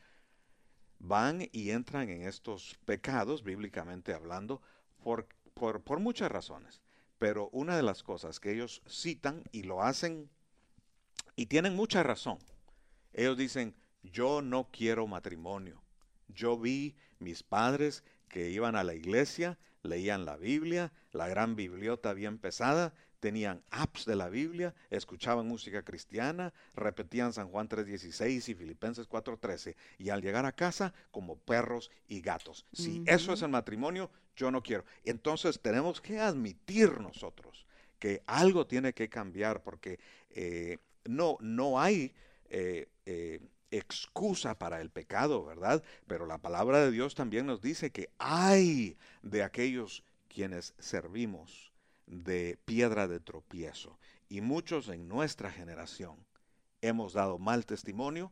van 1.00 1.50
y 1.52 1.72
entran 1.72 2.10
en 2.10 2.24
estos 2.24 2.78
pecados, 2.86 3.43
bíblicamente 3.43 4.13
hablando, 4.13 4.62
por, 5.04 5.28
por, 5.54 6.00
muchas 6.00 6.32
razones. 6.32 6.82
Pero 7.23 7.47
una 7.53 7.77
de 7.77 7.83
las 7.83 8.03
cosas 8.03 8.41
que 8.41 8.51
ellos 8.51 8.81
citan 8.86 9.45
y 9.53 9.63
lo 9.63 9.81
hacen, 9.81 10.29
y 11.38 11.45
tienen 11.45 11.73
mucha 11.73 12.03
razón, 12.03 12.38
ellos 13.13 13.38
dicen, 13.38 13.75
yo 14.03 14.41
no 14.41 14.67
quiero 14.73 15.07
matrimonio. 15.07 15.81
Yo 16.27 16.59
vi 16.59 16.97
mis 17.19 17.41
padres 17.41 18.03
que 18.27 18.49
iban 18.49 18.75
a 18.75 18.83
la 18.83 18.93
iglesia, 18.93 19.57
leían 19.83 20.25
la 20.25 20.36
Biblia, 20.36 20.91
la 21.13 21.29
gran 21.29 21.55
bibliota 21.55 22.12
bien 22.12 22.39
pesada, 22.39 22.93
tenían 23.21 23.63
apps 23.71 24.03
de 24.03 24.17
la 24.17 24.27
Biblia, 24.27 24.75
escuchaban 24.89 25.47
música 25.47 25.81
cristiana, 25.81 26.53
repetían 26.75 27.31
San 27.31 27.47
Juan 27.47 27.69
3.16 27.69 28.49
y 28.49 28.53
Filipenses 28.53 29.07
4.13, 29.07 29.77
y 29.97 30.09
al 30.09 30.21
llegar 30.21 30.45
a 30.45 30.51
casa 30.51 30.93
como 31.09 31.38
perros 31.38 31.89
y 32.05 32.19
gatos. 32.19 32.65
Si 32.73 33.01
eso 33.05 33.31
es 33.31 33.41
el 33.41 33.47
matrimonio, 33.47 34.12
yo 34.36 34.52
no 34.52 34.62
quiero. 34.62 34.86
Entonces 35.04 35.60
tenemos 35.60 36.02
que 36.02 36.19
admitir 36.19 37.00
nosotros 37.00 37.65
que 38.00 38.22
algo 38.26 38.67
tiene 38.67 38.93
que 38.93 39.10
cambiar 39.10 39.63
porque 39.63 40.00
eh, 40.32 40.78
no, 41.06 41.38
no 41.39 41.80
hay... 41.80 42.13
Eh, 42.50 42.88
eh, 43.06 43.39
excusa 43.78 44.58
para 44.58 44.82
el 44.82 44.89
pecado, 44.89 45.43
¿verdad? 45.43 45.84
Pero 46.08 46.26
la 46.26 46.38
palabra 46.38 46.80
de 46.80 46.91
Dios 46.91 47.15
también 47.15 47.46
nos 47.46 47.62
dice 47.62 47.91
que 47.91 48.10
hay 48.19 48.98
de 49.24 49.43
aquellos 49.43 50.04
quienes 50.28 50.74
servimos 50.80 51.72
de 52.06 52.58
piedra 52.65 53.08
de 53.08 53.19
tropiezo. 53.19 53.98
Y 54.30 54.41
muchos 54.41 54.89
en 54.89 55.08
nuestra 55.08 55.52
generación 55.52 56.17
hemos 56.82 57.13
dado 57.13 57.38
mal 57.38 57.65
testimonio 57.65 58.32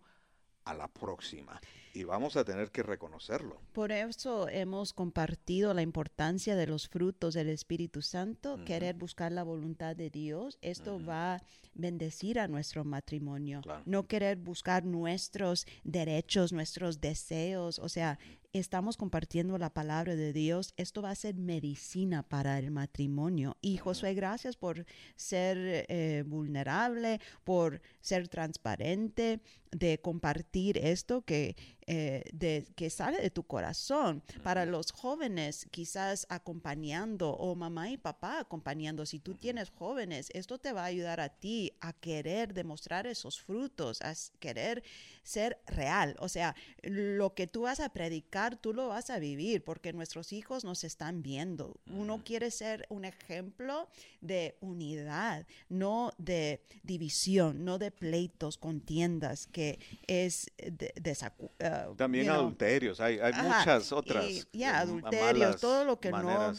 a 0.63 0.73
la 0.73 0.87
próxima. 0.87 1.59
Y 1.93 2.03
vamos 2.03 2.35
a 2.37 2.43
tener 2.43 2.71
que 2.71 2.83
reconocerlo. 2.83 3.59
Por 3.73 3.91
eso 3.91 4.47
hemos 4.49 4.93
compartido 4.93 5.73
la 5.73 5.81
importancia 5.81 6.55
de 6.55 6.67
los 6.67 6.87
frutos 6.87 7.33
del 7.33 7.49
Espíritu 7.49 8.01
Santo, 8.01 8.63
querer 8.65 8.95
buscar 8.95 9.31
la 9.31 9.43
voluntad 9.43 9.95
de 9.95 10.09
Dios. 10.09 10.57
Esto 10.61 11.03
va 11.03 11.35
a 11.35 11.43
bendecir 11.73 12.39
a 12.39 12.47
nuestro 12.47 12.83
matrimonio. 12.83 13.61
No 13.85 14.07
querer 14.07 14.37
buscar 14.37 14.85
nuestros 14.85 15.65
derechos, 15.83 16.53
nuestros 16.53 17.01
deseos. 17.01 17.79
O 17.79 17.89
sea, 17.89 18.19
estamos 18.53 18.97
compartiendo 18.97 19.57
la 19.57 19.73
palabra 19.73 20.15
de 20.15 20.33
Dios, 20.33 20.73
esto 20.75 21.01
va 21.01 21.11
a 21.11 21.15
ser 21.15 21.35
medicina 21.35 22.23
para 22.23 22.59
el 22.59 22.71
matrimonio. 22.71 23.57
Y 23.61 23.77
Josué, 23.77 24.13
gracias 24.13 24.57
por 24.57 24.85
ser 25.15 25.85
eh, 25.87 26.23
vulnerable, 26.25 27.19
por 27.43 27.81
ser 28.01 28.27
transparente, 28.27 29.41
de 29.71 29.99
compartir 30.01 30.77
esto 30.77 31.21
que, 31.21 31.55
eh, 31.93 32.23
de, 32.31 32.65
que 32.77 32.89
sale 32.89 33.21
de 33.21 33.31
tu 33.31 33.43
corazón. 33.43 34.23
Para 34.43 34.65
los 34.65 34.93
jóvenes, 34.93 35.67
quizás 35.71 36.25
acompañando 36.29 37.31
o 37.31 37.53
mamá 37.53 37.89
y 37.89 37.97
papá 37.97 38.39
acompañando, 38.39 39.05
si 39.05 39.19
tú 39.19 39.35
tienes 39.35 39.71
jóvenes, 39.71 40.29
esto 40.33 40.57
te 40.57 40.71
va 40.71 40.83
a 40.83 40.85
ayudar 40.85 41.19
a 41.19 41.27
ti 41.27 41.73
a 41.81 41.91
querer 41.91 42.53
demostrar 42.53 43.07
esos 43.07 43.41
frutos, 43.41 44.01
a 44.03 44.13
querer 44.39 44.83
ser 45.23 45.59
real. 45.67 46.15
O 46.19 46.29
sea, 46.29 46.55
lo 46.81 47.33
que 47.33 47.45
tú 47.45 47.63
vas 47.63 47.81
a 47.81 47.89
predicar, 47.89 48.55
tú 48.55 48.73
lo 48.73 48.87
vas 48.87 49.09
a 49.09 49.19
vivir 49.19 49.61
porque 49.63 49.91
nuestros 49.91 50.31
hijos 50.31 50.63
nos 50.63 50.85
están 50.85 51.21
viendo. 51.21 51.75
Uno 51.87 52.23
quiere 52.23 52.51
ser 52.51 52.85
un 52.89 53.03
ejemplo 53.03 53.89
de 54.21 54.55
unidad, 54.61 55.45
no 55.67 56.13
de 56.17 56.61
división, 56.83 57.65
no 57.65 57.77
de 57.77 57.91
pleitos, 57.91 58.57
contiendas, 58.57 59.47
que 59.47 59.79
es 60.07 60.51
de, 60.57 60.93
uh, 61.39 61.80
También 61.95 62.29
adulterios, 62.29 62.99
hay, 62.99 63.19
muchas 63.43 63.91
otras. 63.91 64.25
Ya, 64.51 64.79
adulterios, 64.79 65.59
todo 65.59 65.85
lo 65.85 65.99
que 65.99 66.11
no 66.11 66.53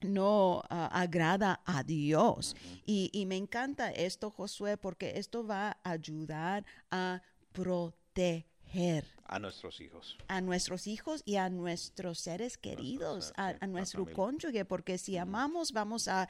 no 0.00 0.56
uh, 0.58 0.64
agrada 0.68 1.60
a 1.64 1.84
Dios. 1.84 2.56
y, 2.84 3.08
y, 3.12 3.24
me 3.24 3.36
encanta 3.36 3.92
esto, 3.92 4.32
Josué, 4.32 4.76
porque 4.76 5.12
esto 5.16 5.46
va 5.46 5.78
a 5.84 5.90
ayudar 5.92 6.64
a 6.90 7.22
proteger 7.52 9.04
a 9.32 9.38
nuestros 9.38 9.80
hijos. 9.80 10.18
A 10.28 10.40
nuestros 10.40 10.86
hijos 10.86 11.22
y 11.24 11.36
a 11.36 11.48
nuestros 11.48 12.18
seres 12.18 12.58
queridos, 12.58 13.32
a, 13.36 13.54
nuestro 13.66 14.04
cónyuge, 14.04 14.66
porque 14.66 14.98
si 14.98 15.16
amamos 15.16 15.72
vamos 15.72 16.08
a, 16.08 16.28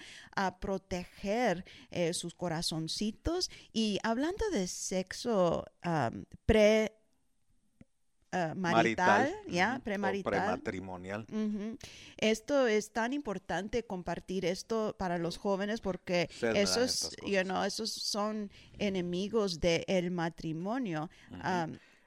proteger 0.61 1.65
eh, 1.91 2.15
sus 2.15 2.35
corazoncitos. 2.35 3.51
Y 3.73 3.99
hablando 4.05 4.49
de 4.51 4.67
sexo 4.69 5.65
pre 6.47 7.02
Uh, 8.33 8.55
marital, 8.57 9.31
ya, 9.47 9.79
premarital. 9.85 10.33
prematrimonial. 10.33 11.27
Esto 12.17 12.67
es 12.67 12.91
tan 12.91 13.13
importante 13.13 13.85
compartir 13.85 14.47
esto 14.47 14.97
para 14.99 15.19
los 15.19 15.37
jóvenes 15.37 15.83
porque 15.83 16.31
esos, 16.55 17.15
you 17.27 17.43
know, 17.43 17.63
esos 17.63 17.93
son 17.93 18.51
enemigos 18.79 19.61
del 19.61 20.11
matrimonio. 20.11 21.11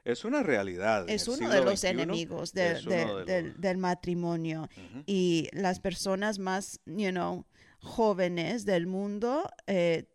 es 0.04 0.24
una 0.24 0.42
realidad. 0.42 1.08
Es 1.08 1.28
uno 1.28 1.48
de 1.48 1.62
los 1.62 1.84
enemigos 1.84 2.52
del, 2.52 3.78
matrimonio. 3.78 4.68
Y 5.06 5.48
las 5.52 5.78
personas 5.78 6.40
más, 6.40 6.80
you 6.86 7.10
know, 7.10 7.46
jóvenes 7.80 8.64
del 8.64 8.88
mundo 8.88 9.48
eh, 9.68 10.08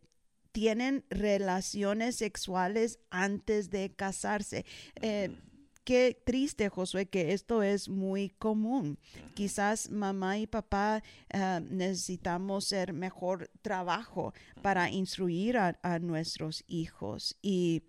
tienen 0.51 1.05
relaciones 1.09 2.17
sexuales 2.17 2.99
antes 3.11 3.69
de 3.69 3.93
casarse. 3.95 4.65
Eh, 4.95 5.37
qué 5.91 6.17
triste, 6.23 6.69
Josué, 6.69 7.07
que 7.07 7.33
esto 7.33 7.63
es 7.63 7.89
muy 7.89 8.29
común. 8.29 8.97
Quizás 9.33 9.89
mamá 9.89 10.37
y 10.37 10.47
papá 10.47 11.03
ah, 11.33 11.59
necesitamos 11.69 12.65
hacer 12.65 12.93
mejor 12.93 13.49
trabajo 13.61 14.33
para 14.61 14.89
instruir 14.89 15.57
a, 15.57 15.99
nuestros 15.99 16.63
hijos. 16.67 17.35
Y 17.41 17.83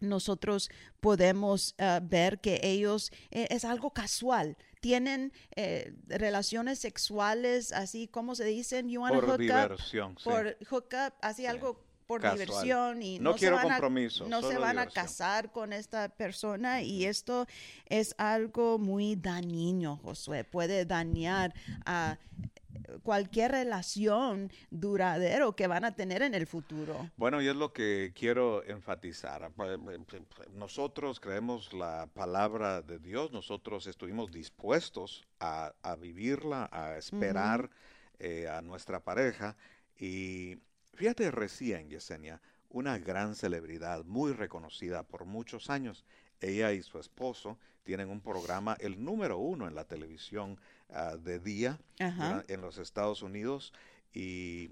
nosotros 0.00 0.68
podemos 1.00 1.74
ah, 1.78 2.00
ver 2.02 2.40
que 2.40 2.60
ellos 2.62 3.10
eh, 3.30 3.46
es 3.48 3.64
algo 3.64 3.90
casual. 3.90 4.58
Tienen 4.82 5.32
eh, 5.56 5.94
relaciones 6.08 6.78
sexuales, 6.78 7.72
así 7.72 8.06
como 8.06 8.34
se 8.34 8.44
dicen, 8.44 8.90
you 8.90 9.00
por 9.00 9.38
diversión, 9.38 10.14
por 10.22 10.58
hook 10.66 10.88
up, 10.92 11.14
así 11.22 11.46
algo 11.46 11.87
por 12.08 12.22
diversión 12.22 13.02
y 13.02 13.18
no, 13.18 13.34
quiero 13.34 13.60
compromiso, 13.60 14.26
no 14.26 14.40
se 14.40 14.56
van 14.56 14.78
a 14.78 14.86
casar 14.86 15.52
con 15.52 15.74
esta 15.74 16.08
persona 16.08 16.80
y 16.80 17.04
esto 17.04 17.46
es 17.84 18.14
algo 18.16 18.78
muy 18.78 19.14
dañino, 19.14 19.98
Josué, 19.98 20.42
puede 20.42 20.86
dañar 20.86 21.52
a 21.84 22.16
cualquier 23.02 23.50
relación 23.50 24.50
duradero 24.70 25.54
que 25.54 25.66
van 25.66 25.84
a 25.84 25.94
tener 25.94 26.22
en 26.22 26.32
el 26.34 26.46
futuro. 26.46 27.10
Bueno, 27.18 27.42
y 27.42 27.48
es 27.48 27.56
lo 27.56 27.74
que 27.74 28.14
quiero 28.14 28.64
enfatizar. 28.64 29.50
Pues, 29.54 29.78
nosotros 30.54 31.20
creemos 31.20 31.74
la 31.74 32.08
palabra 32.14 32.80
de 32.80 32.98
Dios, 32.98 33.32
nosotros 33.32 33.86
estuvimos 33.86 34.32
dispuestos 34.32 35.26
a, 35.40 35.74
vivirla, 36.00 36.70
a 36.72 36.96
esperar 36.96 37.68
eh, 38.18 38.48
a 38.48 38.62
nuestra 38.62 39.00
pareja 39.00 39.56
y 39.98 40.56
Fíjate 40.98 41.30
recién, 41.30 41.88
Yesenia, 41.88 42.40
una 42.70 42.98
gran 42.98 43.36
celebridad, 43.36 44.04
muy 44.04 44.32
reconocida 44.32 45.04
por 45.04 45.26
muchos 45.26 45.70
años. 45.70 46.04
Ella 46.40 46.72
y 46.72 46.82
su 46.82 46.98
esposo 46.98 47.56
tienen 47.84 48.10
un 48.10 48.20
programa, 48.20 48.76
el 48.80 49.04
número 49.04 49.38
uno 49.38 49.68
en 49.68 49.76
la 49.76 49.84
televisión 49.84 50.58
ah, 50.90 51.14
de 51.16 51.38
día 51.38 51.78
en 52.00 52.60
los 52.60 52.78
Estados 52.78 53.22
Unidos. 53.22 53.72
Y 54.12 54.70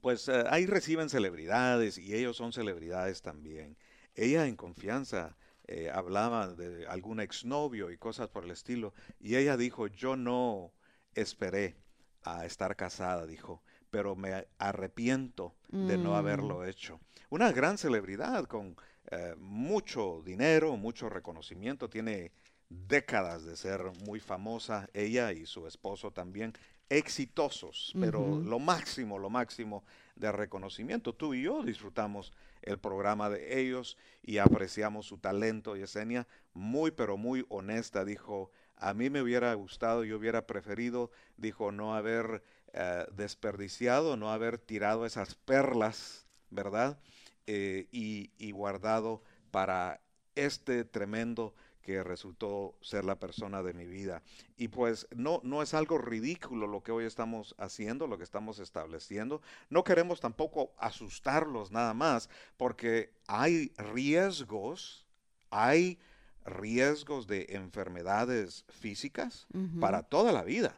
pues 0.00 0.26
eh, 0.26 0.42
ahí 0.50 0.66
reciben 0.66 1.08
celebridades 1.08 1.96
y 1.96 2.16
ellos 2.16 2.36
son 2.36 2.52
celebridades 2.52 3.22
también. 3.22 3.76
Ella 4.16 4.48
en 4.48 4.56
confianza 4.56 5.36
eh, 5.68 5.92
hablaba 5.94 6.48
de 6.54 6.88
algún 6.88 7.20
exnovio 7.20 7.92
y 7.92 7.98
cosas 7.98 8.28
por 8.30 8.42
el 8.42 8.50
estilo. 8.50 8.94
Y 9.20 9.36
ella 9.36 9.56
dijo, 9.56 9.86
yo 9.86 10.16
no 10.16 10.72
esperé 11.14 11.76
a 12.24 12.44
estar 12.46 12.74
casada, 12.74 13.26
dijo, 13.26 13.62
pero 13.96 14.14
me 14.14 14.46
arrepiento 14.58 15.54
de 15.70 15.96
no 15.96 16.10
Mm. 16.10 16.16
haberlo 16.16 16.66
hecho. 16.66 17.00
Una 17.30 17.50
gran 17.50 17.78
celebridad 17.78 18.44
con 18.44 18.76
eh, 19.10 19.34
mucho 19.38 20.20
dinero, 20.22 20.76
mucho 20.76 21.08
reconocimiento, 21.08 21.88
tiene 21.88 22.30
décadas 22.68 23.46
de 23.46 23.56
ser 23.56 23.80
muy 24.04 24.20
famosa, 24.20 24.86
ella 24.92 25.32
y 25.32 25.46
su 25.46 25.66
esposo 25.66 26.10
también, 26.10 26.52
exitosos, 26.90 27.94
pero 27.98 28.40
lo 28.44 28.58
máximo, 28.58 29.18
lo 29.18 29.30
máximo 29.30 29.82
de 30.14 30.30
reconocimiento. 30.30 31.14
Tú 31.14 31.32
y 31.32 31.42
yo 31.44 31.62
disfrutamos 31.62 32.34
el 32.60 32.78
programa 32.78 33.30
de 33.30 33.60
ellos 33.60 33.96
y 34.22 34.36
apreciamos 34.38 35.06
su 35.06 35.16
talento. 35.16 35.74
Yesenia, 35.76 36.26
muy, 36.52 36.90
pero 36.90 37.16
muy 37.16 37.46
honesta, 37.48 38.04
dijo, 38.04 38.50
a 38.76 38.92
mí 38.92 39.08
me 39.08 39.22
hubiera 39.22 39.54
gustado, 39.54 40.04
yo 40.04 40.18
hubiera 40.18 40.46
preferido, 40.46 41.10
dijo, 41.38 41.72
no 41.72 41.94
haber 41.94 42.42
eh, 42.72 43.06
desperdiciado, 43.12 44.16
no 44.16 44.30
haber 44.30 44.58
tirado 44.58 45.06
esas 45.06 45.34
perlas, 45.34 46.26
¿verdad? 46.50 46.98
Eh, 47.46 47.88
y, 47.92 48.30
y 48.38 48.50
guardado 48.50 49.22
para 49.50 50.00
este 50.34 50.84
tremendo 50.84 51.54
que 51.86 52.02
resultó 52.02 52.76
ser 52.80 53.04
la 53.04 53.20
persona 53.20 53.62
de 53.62 53.72
mi 53.72 53.86
vida. 53.86 54.20
Y 54.56 54.66
pues 54.66 55.06
no, 55.14 55.40
no 55.44 55.62
es 55.62 55.72
algo 55.72 55.98
ridículo 55.98 56.66
lo 56.66 56.82
que 56.82 56.90
hoy 56.90 57.04
estamos 57.04 57.54
haciendo, 57.58 58.08
lo 58.08 58.18
que 58.18 58.24
estamos 58.24 58.58
estableciendo. 58.58 59.40
No 59.70 59.84
queremos 59.84 60.18
tampoco 60.18 60.74
asustarlos 60.78 61.70
nada 61.70 61.94
más, 61.94 62.28
porque 62.56 63.12
hay 63.28 63.72
riesgos, 63.76 65.06
hay 65.50 66.00
riesgos 66.44 67.28
de 67.28 67.46
enfermedades 67.50 68.64
físicas 68.68 69.46
para 69.80 70.02
toda 70.02 70.32
la 70.32 70.42
vida 70.42 70.74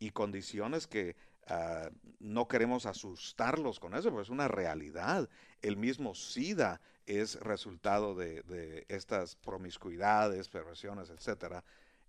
y 0.00 0.10
condiciones 0.10 0.88
que 0.88 1.14
ah, 1.46 1.90
no 2.18 2.48
queremos 2.48 2.86
asustarlos 2.86 3.78
con 3.78 3.94
eso, 3.94 4.10
pues 4.10 4.26
es 4.26 4.30
una 4.30 4.48
realidad. 4.48 5.28
El 5.62 5.76
mismo 5.76 6.16
SIDA 6.16 6.80
es 7.06 7.38
resultado 7.38 8.16
de, 8.16 8.42
de 8.42 8.86
estas 8.88 9.36
promiscuidades, 9.36 10.48
perversiones, 10.48 11.10
etcétera. 11.10 11.62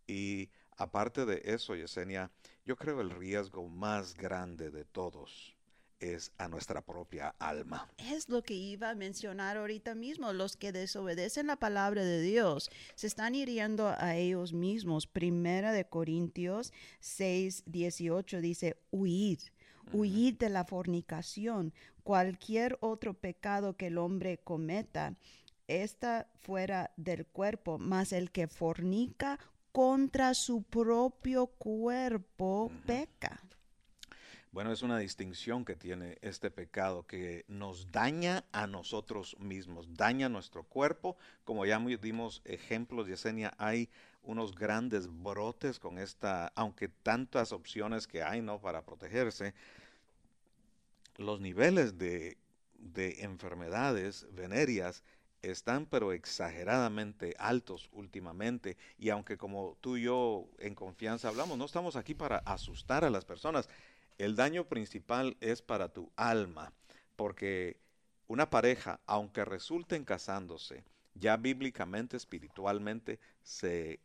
Y 0.08 0.50
aparte 0.78 1.26
de 1.26 1.42
eso, 1.46 1.76
Yesenia, 1.76 2.32
yo 2.66 2.76
creo 2.76 3.02
el 3.02 3.12
riesgo 3.12 3.68
más 3.68 4.16
grande 4.16 4.72
de 4.72 4.86
todos 4.86 5.56
es 6.02 6.32
a 6.38 6.48
nuestra 6.48 6.82
propia 6.82 7.36
alma. 7.40 7.90
Es 7.98 8.28
lo 8.28 8.44
que 8.44 8.54
iba 8.54 8.90
a 8.90 8.96
mencionar 8.96 9.58
ahorita 9.58 9.96
mismo. 9.96 10.34
Los 10.34 10.58
que 10.58 10.72
desobedecen 10.72 11.48
la 11.48 11.56
palabra 11.56 12.04
de 12.04 12.22
Dios 12.22 12.70
se 12.96 13.08
están 13.08 13.36
hiriendo 13.36 13.88
a 13.98 14.16
ellos 14.16 14.54
mismos. 14.54 15.08
Primera 15.08 15.72
de 15.72 15.86
Corintios 15.86 16.74
6, 17.00 17.64
18 17.68 18.42
dice, 18.42 18.78
huid, 18.92 19.40
huid 19.94 20.36
de 20.36 20.50
la 20.50 20.66
fornicación. 20.66 21.74
Cualquier 22.04 22.78
otro 22.82 23.14
pecado 23.14 23.78
que 23.78 23.88
el 23.88 23.98
hombre 23.98 24.40
cometa, 24.40 25.16
está 25.80 26.28
fuera 26.42 26.92
del 26.98 27.26
cuerpo, 27.26 27.78
mas 27.78 28.12
el 28.12 28.32
que 28.32 28.48
fornica 28.48 29.40
contra 29.72 30.34
su 30.34 30.64
propio 30.64 31.48
cuerpo 31.48 32.72
peca. 32.86 33.42
Bueno, 34.52 34.74
es 34.74 34.82
una 34.82 34.98
distinción 34.98 35.64
que 35.64 35.78
tiene 35.78 36.18
este 36.22 36.52
pecado 36.52 37.08
que 37.08 37.46
nos 37.48 37.90
daña 37.90 38.44
a 38.52 38.68
nosotros 38.68 39.38
mismos, 39.40 39.88
daña 39.96 40.28
nuestro 40.28 40.64
cuerpo. 40.64 41.16
Como 41.46 41.66
ya 41.66 41.80
dimos 41.80 42.42
ejemplos, 42.44 43.08
Yesenia, 43.08 43.54
hay 43.58 43.90
unos 44.24 44.54
grandes 44.54 45.08
brotes 45.08 45.80
con 45.80 45.98
esta, 45.98 46.52
aunque 46.54 46.90
tantas 46.90 47.54
opciones 47.54 48.08
que 48.08 48.24
hay, 48.24 48.42
¿no? 48.42 48.60
Para 48.60 48.84
protegerse, 48.84 49.54
los 51.16 51.40
niveles 51.40 51.98
de, 51.98 52.38
de 52.74 53.24
enfermedades 53.24 54.28
venéreas 54.34 55.02
están 55.42 55.86
pero 55.86 56.12
exageradamente 56.12 57.36
altos 57.40 57.90
últimamente 57.94 58.78
y 58.98 59.10
aunque 59.10 59.38
como 59.38 59.78
tú 59.82 59.98
y 59.98 60.04
yo 60.04 60.48
en 60.60 60.76
confianza 60.76 61.30
hablamos, 61.30 61.58
no 61.58 61.66
estamos 61.66 61.96
aquí 61.96 62.14
para 62.14 62.38
asustar 62.40 63.06
a 63.06 63.10
las 63.10 63.26
personas. 63.26 63.70
El 64.18 64.36
daño 64.36 64.66
principal 64.68 65.38
es 65.42 65.62
para 65.62 65.90
tu 65.90 66.12
alma, 66.16 66.74
porque 67.16 67.80
una 68.28 68.50
pareja, 68.50 69.00
aunque 69.06 69.44
resulten 69.46 70.06
casándose, 70.06 70.84
ya 71.16 71.38
bíblicamente, 71.38 72.18
espiritualmente, 72.18 73.20
se 73.44 74.00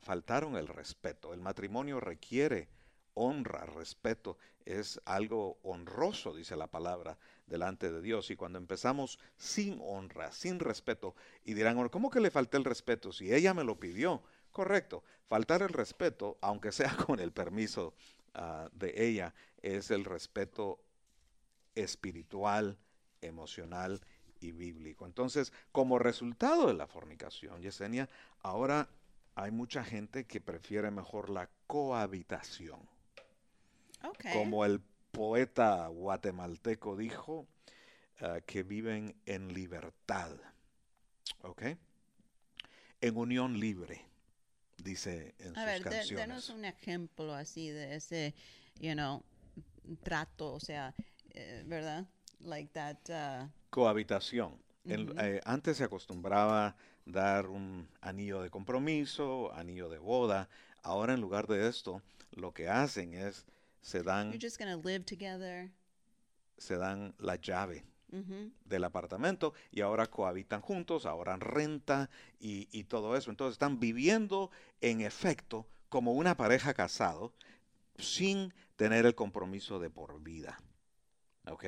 faltaron 0.00 0.56
el 0.56 0.68
respeto. 0.68 1.32
El 1.32 1.40
matrimonio 1.40 1.98
requiere 1.98 2.68
honra, 3.14 3.64
respeto, 3.64 4.36
es 4.64 5.00
algo 5.04 5.58
honroso, 5.62 6.34
dice 6.34 6.56
la 6.56 6.66
palabra, 6.66 7.18
delante 7.46 7.90
de 7.90 8.00
Dios. 8.00 8.30
Y 8.30 8.36
cuando 8.36 8.58
empezamos 8.58 9.18
sin 9.36 9.78
honra, 9.82 10.32
sin 10.32 10.58
respeto, 10.58 11.14
y 11.44 11.54
dirán, 11.54 11.88
¿cómo 11.88 12.10
que 12.10 12.20
le 12.20 12.30
falté 12.30 12.56
el 12.56 12.64
respeto 12.64 13.12
si 13.12 13.32
ella 13.32 13.54
me 13.54 13.64
lo 13.64 13.78
pidió? 13.78 14.22
Correcto, 14.50 15.02
faltar 15.26 15.62
el 15.62 15.70
respeto, 15.70 16.38
aunque 16.40 16.72
sea 16.72 16.96
con 17.06 17.20
el 17.20 17.32
permiso 17.32 17.94
uh, 18.34 18.68
de 18.72 19.06
ella, 19.06 19.34
es 19.62 19.90
el 19.90 20.04
respeto 20.04 20.80
espiritual, 21.74 22.78
emocional 23.20 24.00
y 24.40 24.52
bíblico. 24.52 25.06
Entonces, 25.06 25.52
como 25.72 25.98
resultado 25.98 26.66
de 26.66 26.74
la 26.74 26.86
fornicación, 26.86 27.62
Yesenia, 27.62 28.08
ahora 28.42 28.88
hay 29.34 29.50
mucha 29.50 29.82
gente 29.84 30.26
que 30.26 30.40
prefiere 30.40 30.90
mejor 30.90 31.30
la 31.30 31.48
cohabitación. 31.66 32.80
Okay. 34.02 34.32
Como 34.32 34.64
el 34.64 34.80
poeta 35.10 35.86
guatemalteco 35.88 36.96
dijo, 36.96 37.46
uh, 38.20 38.40
que 38.46 38.62
viven 38.62 39.16
en 39.26 39.54
libertad. 39.54 40.30
¿Ok? 41.42 41.62
En 43.00 43.16
unión 43.16 43.58
libre, 43.60 44.02
dice 44.84 45.34
en 45.38 45.56
A 45.56 45.60
sus 45.60 45.64
ver, 45.64 45.82
de- 45.84 45.90
canciones. 45.90 46.26
denos 46.28 46.48
un 46.50 46.64
ejemplo 46.64 47.34
así 47.34 47.70
de 47.70 47.96
ese, 47.96 48.34
you 48.78 48.92
know, 48.92 49.22
trato, 50.02 50.52
o 50.52 50.60
sea, 50.60 50.94
eh, 51.30 51.62
¿verdad? 51.66 52.06
Like 52.40 52.70
that. 52.74 52.98
uh, 53.08 53.48
Cohabitación. 53.70 54.62
En- 54.84 55.10
Ujú. 55.10 55.18
eh, 55.20 55.40
antes 55.44 55.78
se 55.78 55.84
acostumbraba 55.84 56.76
dar 57.06 57.46
un 57.48 57.88
anillo 58.02 58.42
de 58.42 58.50
compromiso, 58.50 59.52
anillo 59.54 59.88
de 59.88 59.98
boda. 59.98 60.48
Ahora 60.82 61.14
en 61.14 61.20
lugar 61.22 61.46
de 61.46 61.66
esto, 61.68 62.02
lo 62.32 62.52
que 62.52 62.68
hacen 62.68 63.14
es 63.14 63.46
se 63.80 64.02
dan, 64.02 64.30
you're 64.32 64.38
just 64.46 64.58
gonna 64.58 64.76
live 64.76 65.04
together. 65.04 65.70
se 66.58 66.76
dan 66.76 67.14
la 67.18 67.36
llave 67.36 67.84
Del 68.64 68.84
apartamento 68.84 69.54
y 69.72 69.80
ahora 69.80 70.06
cohabitan 70.06 70.60
juntos, 70.60 71.04
ahora 71.06 71.36
renta 71.36 72.08
y, 72.38 72.68
y 72.70 72.84
todo 72.84 73.16
eso. 73.16 73.30
Entonces 73.30 73.54
están 73.54 73.80
viviendo 73.80 74.50
en 74.80 75.00
efecto 75.00 75.66
como 75.88 76.12
una 76.12 76.36
pareja 76.36 76.74
casado 76.74 77.32
sin 77.96 78.52
tener 78.76 79.04
el 79.06 79.14
compromiso 79.14 79.78
de 79.78 79.90
por 79.90 80.20
vida. 80.22 80.58
¿Ok? 81.46 81.64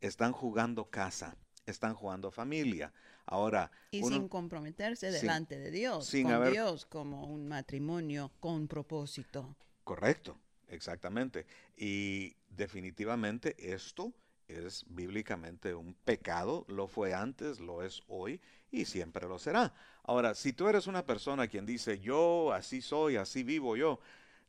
Están 0.00 0.32
jugando 0.32 0.86
casa, 0.90 1.36
están 1.66 1.94
jugando 1.94 2.30
familia. 2.30 2.92
Ahora, 3.26 3.70
Y 3.90 4.02
uno- 4.02 4.16
sin 4.16 4.28
comprometerse 4.28 5.12
sin- 5.12 5.20
delante 5.20 5.58
de 5.58 5.70
Dios, 5.70 6.06
sin 6.06 6.24
con 6.24 6.32
haber- 6.32 6.52
Dios 6.52 6.84
como 6.86 7.26
un 7.26 7.46
matrimonio 7.46 8.32
con 8.40 8.66
propósito. 8.66 9.54
Correcto, 9.84 10.36
exactamente. 10.68 11.46
Y 11.76 12.34
definitivamente 12.48 13.54
esto 13.72 14.12
es 14.50 14.84
bíblicamente 14.88 15.74
un 15.74 15.94
pecado, 15.94 16.64
lo 16.68 16.86
fue 16.88 17.14
antes, 17.14 17.60
lo 17.60 17.82
es 17.82 18.02
hoy 18.08 18.40
y 18.70 18.84
siempre 18.84 19.26
lo 19.28 19.38
será. 19.38 19.72
Ahora, 20.04 20.34
si 20.34 20.52
tú 20.52 20.68
eres 20.68 20.86
una 20.86 21.04
persona 21.04 21.48
quien 21.48 21.66
dice, 21.66 21.98
yo 21.98 22.52
así 22.52 22.80
soy, 22.82 23.16
así 23.16 23.42
vivo 23.42 23.76
yo, 23.76 24.00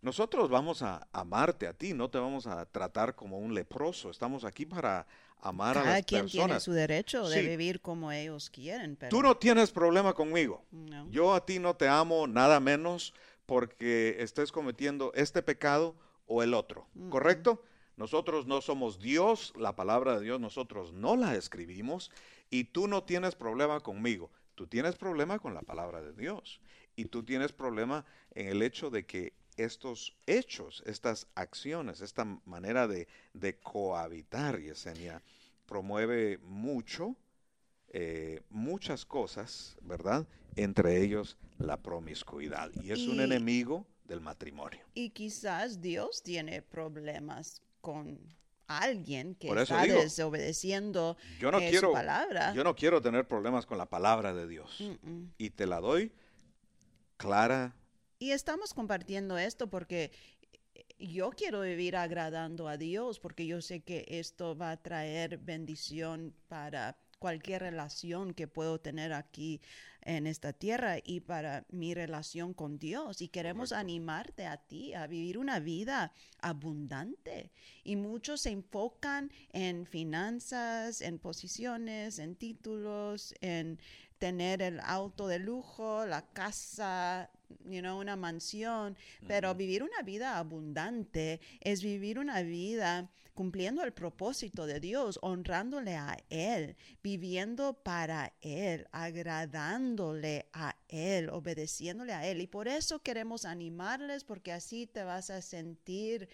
nosotros 0.02 0.50
vamos 0.50 0.82
a 0.82 1.08
amarte 1.12 1.68
a 1.68 1.74
ti, 1.74 1.94
no 1.94 2.10
te 2.10 2.18
vamos 2.18 2.48
a 2.48 2.66
tratar 2.66 3.16
como 3.16 3.38
un 3.38 3.54
leproso, 3.54 4.10
estamos 4.10 4.44
aquí 4.46 4.66
para 4.66 5.06
amar 5.40 5.78
a 5.78 5.84
las 5.84 6.06
quien 6.06 6.26
tiene 6.28 6.48
personas. 6.48 6.64
su 6.64 6.72
derecho 6.72 7.28
de 7.30 7.42
Sí. 7.42 7.48
vivir 7.48 7.82
como 7.82 8.12
ellos 8.12 8.50
quieren, 8.50 8.96
pero 8.96 9.10
Tú 9.10 9.22
no 9.22 9.38
tienes 9.38 9.72
problema 9.72 10.14
conmigo. 10.14 10.64
no. 10.72 11.08
Yo 11.10 11.34
a 11.34 11.46
ti 11.46 11.60
no 11.60 11.76
te 11.76 11.88
amo 11.88 12.28
nada 12.28 12.60
menos 12.60 13.14
porque 13.46 14.18
estés 14.20 14.52
cometiendo 14.52 15.12
este 15.14 15.42
pecado 15.44 15.96
o 16.26 16.42
el 16.42 16.54
otro, 16.54 16.88
¿correcto? 17.10 17.64
Nosotros 18.02 18.48
no 18.48 18.62
somos 18.62 19.00
Dios, 19.00 19.54
la 19.56 19.76
palabra 19.76 20.18
de 20.18 20.26
Dios 20.26 20.40
nosotros 20.40 20.92
no 20.92 21.16
la 21.16 21.36
escribimos 21.36 22.10
y 22.50 22.64
tú 22.64 22.88
no 22.88 23.04
tienes 23.04 23.36
problema 23.36 23.80
conmigo. 23.80 24.32
Tú 24.56 24.66
tienes 24.66 24.96
problema 24.96 25.38
con 25.38 25.54
la 25.54 25.62
palabra 25.62 26.02
de 26.02 26.12
Dios 26.14 26.60
y 26.96 27.06
tú 27.06 27.22
tienes 27.22 27.52
problema 27.52 28.04
en 28.34 28.48
el 28.48 28.64
hecho 28.64 28.90
de 28.90 29.06
que 29.06 29.34
estos 29.56 30.18
hechos, 30.26 30.82
estas 30.88 31.28
acciones, 31.36 32.02
esta 32.02 32.26
manera 32.46 32.88
de, 32.88 33.08
de 33.34 33.60
cohabitar, 33.60 34.60
Yesenia, 34.60 35.22
promueve 35.68 36.40
mucho, 36.40 37.16
eh, 37.90 38.42
muchas 38.50 39.06
cosas, 39.06 39.78
¿verdad? 39.84 40.26
Entre 40.56 41.04
ellos 41.04 41.38
la 41.60 41.78
promiscuidad. 41.78 42.72
Y 42.82 42.94
es 42.94 43.08
un 43.08 43.22
enemigo 43.22 43.86
del 44.06 44.22
matrimonio. 44.22 44.80
Y 44.96 45.12
quizás 45.12 45.82
Dios 45.82 46.24
tiene 46.24 46.64
problemas 46.64 47.62
con 47.82 48.20
alguien 48.68 49.36
que 49.36 49.50
está 49.50 49.84
digo, 49.84 50.00
desobedeciendo 50.00 51.18
Yo 51.40 51.52
no 51.52 51.60
eh, 51.60 51.70
quiero, 51.70 51.90
su 51.90 51.94
palabra. 51.94 52.54
yo 52.54 52.64
no 52.64 52.76
quiero 52.76 53.02
tener 53.02 53.28
problemas 53.28 53.66
con 53.66 53.78
la 53.78 53.88
palabra 53.88 54.34
de 54.34 54.48
Dios. 54.48 54.80
Mm-mm. 54.80 55.34
Y 55.38 55.50
te 55.50 55.66
la 55.68 55.80
doy 55.80 56.14
clara. 57.18 57.76
Y 58.18 58.32
estamos 58.32 58.74
compartiendo 58.74 59.38
esto 59.38 59.70
porque 59.70 60.12
yo 61.00 61.32
quiero 61.32 61.62
vivir 61.62 61.96
agradando 61.96 62.68
a 62.68 62.78
Dios, 62.78 63.20
porque 63.20 63.46
yo 63.46 63.62
sé 63.62 63.82
que 63.82 64.06
esto 64.08 64.56
va 64.56 64.72
a 64.72 64.78
traer 64.78 65.38
bendición 65.38 66.34
para 66.48 66.98
cualquier 67.20 67.62
relación 67.62 68.34
que 68.34 68.48
puedo 68.48 68.80
tener 68.80 69.14
aquí 69.14 69.62
en 70.04 70.28
esta 70.28 70.54
tierra 70.54 70.98
y 71.04 71.22
para 71.22 71.66
mi 71.70 71.94
relación 71.94 72.54
con 72.54 72.80
Dios. 72.80 73.22
Y 73.22 73.28
queremos 73.28 73.70
Correcto. 73.70 73.82
animarte 73.82 74.46
a 74.48 74.58
ti 74.58 74.94
a 74.94 75.08
vivir 75.08 75.38
una 75.38 75.60
vida 75.60 76.12
abundante. 76.40 77.52
Y 77.84 77.96
muchos 77.96 78.42
se 78.42 78.52
enfocan 78.52 79.32
en 79.52 79.86
finanzas, 79.86 81.02
en 81.02 81.20
posiciones, 81.20 82.20
en 82.20 82.36
títulos, 82.36 83.34
en 83.42 83.80
tener 84.18 84.62
el 84.62 84.80
auto 84.82 85.28
de 85.28 85.40
lujo, 85.40 86.06
la 86.06 86.22
casa, 86.22 87.32
you 87.66 87.82
know, 87.82 88.00
una 88.00 88.16
mansión, 88.16 88.98
pero 89.28 89.54
vivir 89.56 89.84
una 89.84 90.02
vida 90.04 90.38
abundante 90.38 91.40
es 91.60 91.82
vivir 91.82 92.20
una 92.20 92.42
vida 92.42 93.10
cumpliendo 93.34 93.84
el 93.84 93.94
propósito 93.94 94.66
de 94.66 94.80
Dios, 94.80 95.18
honrándole 95.22 95.96
a 95.96 96.18
Él, 96.30 96.76
viviendo 97.02 97.74
para 97.74 98.34
Él, 98.42 98.88
agradándole 98.92 100.50
a 100.54 100.76
Él, 100.90 101.30
obedeciéndole 101.30 102.14
a 102.14 102.28
Él. 102.28 102.42
Y 102.42 102.48
por 102.48 102.68
eso 102.68 103.02
queremos 103.02 103.46
animarles, 103.46 104.24
porque 104.24 104.52
así 104.52 104.86
te 104.86 105.04
vas 105.04 105.30
a 105.30 105.42
sentir 105.42 106.28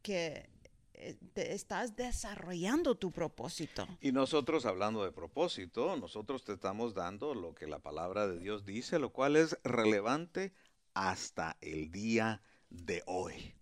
que 0.00 0.48
te 1.32 1.54
estás 1.54 1.96
desarrollando 1.96 2.94
tu 2.94 3.10
propósito. 3.10 3.86
Y 4.00 4.12
nosotros 4.12 4.66
hablando 4.66 5.04
de 5.04 5.12
propósito, 5.12 5.96
nosotros 5.96 6.44
te 6.44 6.52
estamos 6.52 6.94
dando 6.94 7.34
lo 7.34 7.54
que 7.54 7.66
la 7.66 7.78
palabra 7.78 8.26
de 8.28 8.38
Dios 8.38 8.64
dice, 8.64 8.98
lo 8.98 9.10
cual 9.10 9.36
es 9.36 9.58
relevante 9.64 10.52
hasta 10.94 11.56
el 11.60 11.90
día 11.90 12.42
de 12.70 13.02
hoy. 13.06 13.54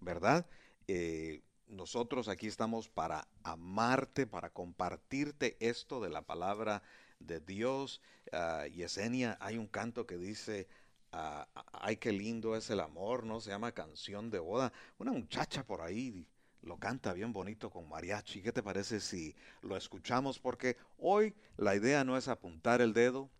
¿verdad? 0.00 0.46
Eh, 0.86 1.42
nosotros 1.68 2.28
aquí 2.28 2.46
estamos 2.46 2.88
para 2.88 3.26
amarte, 3.42 4.26
para 4.26 4.50
compartirte 4.50 5.56
esto 5.60 6.00
de 6.00 6.10
la 6.10 6.22
palabra 6.22 6.82
de 7.18 7.40
Dios. 7.40 8.00
Ah, 8.32 8.66
Yesenia, 8.66 9.36
hay 9.40 9.58
un 9.58 9.66
canto 9.66 10.06
que 10.06 10.16
dice, 10.16 10.68
ah, 11.12 11.48
ay, 11.72 11.96
qué 11.96 12.12
lindo 12.12 12.54
es 12.56 12.70
el 12.70 12.80
amor, 12.80 13.24
¿no? 13.24 13.40
Se 13.40 13.50
llama 13.50 13.72
Canción 13.72 14.30
de 14.30 14.38
Boda. 14.38 14.72
Una 14.98 15.12
muchacha 15.12 15.64
por 15.64 15.80
ahí 15.80 16.26
lo 16.66 16.78
canta 16.78 17.12
bien 17.12 17.32
bonito 17.32 17.70
con 17.70 17.88
mariachi. 17.88 18.42
¿Qué 18.42 18.52
te 18.52 18.62
parece 18.62 19.00
si 19.00 19.34
lo 19.62 19.76
escuchamos? 19.76 20.38
Porque 20.38 20.76
hoy 20.98 21.34
la 21.56 21.74
idea 21.76 22.04
no 22.04 22.16
es 22.16 22.28
apuntar 22.28 22.80
el 22.80 22.92
dedo, 22.92 23.30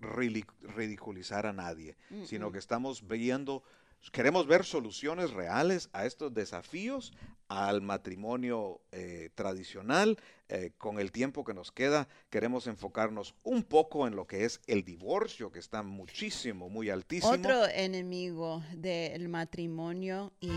ridiculizar 0.00 1.46
a 1.46 1.52
nadie, 1.52 1.96
sino 2.24 2.52
que 2.52 2.58
estamos 2.58 3.06
viendo, 3.06 3.62
queremos 4.10 4.46
ver 4.46 4.64
soluciones 4.64 5.30
reales 5.32 5.88
a 5.92 6.06
estos 6.06 6.32
desafíos, 6.32 7.12
al 7.48 7.82
matrimonio 7.82 8.80
eh, 8.92 9.30
tradicional. 9.34 10.18
Eh, 10.50 10.72
con 10.76 11.00
el 11.00 11.10
tiempo 11.10 11.42
que 11.42 11.54
nos 11.54 11.72
queda, 11.72 12.06
queremos 12.28 12.66
enfocarnos 12.66 13.34
un 13.44 13.62
poco 13.62 14.06
en 14.06 14.14
lo 14.14 14.26
que 14.26 14.44
es 14.44 14.60
el 14.66 14.84
divorcio, 14.84 15.50
que 15.50 15.58
está 15.58 15.82
muchísimo, 15.82 16.68
muy 16.68 16.90
altísimo. 16.90 17.32
Otro 17.32 17.66
enemigo 17.66 18.62
del 18.74 19.30
matrimonio 19.30 20.34
y 20.40 20.52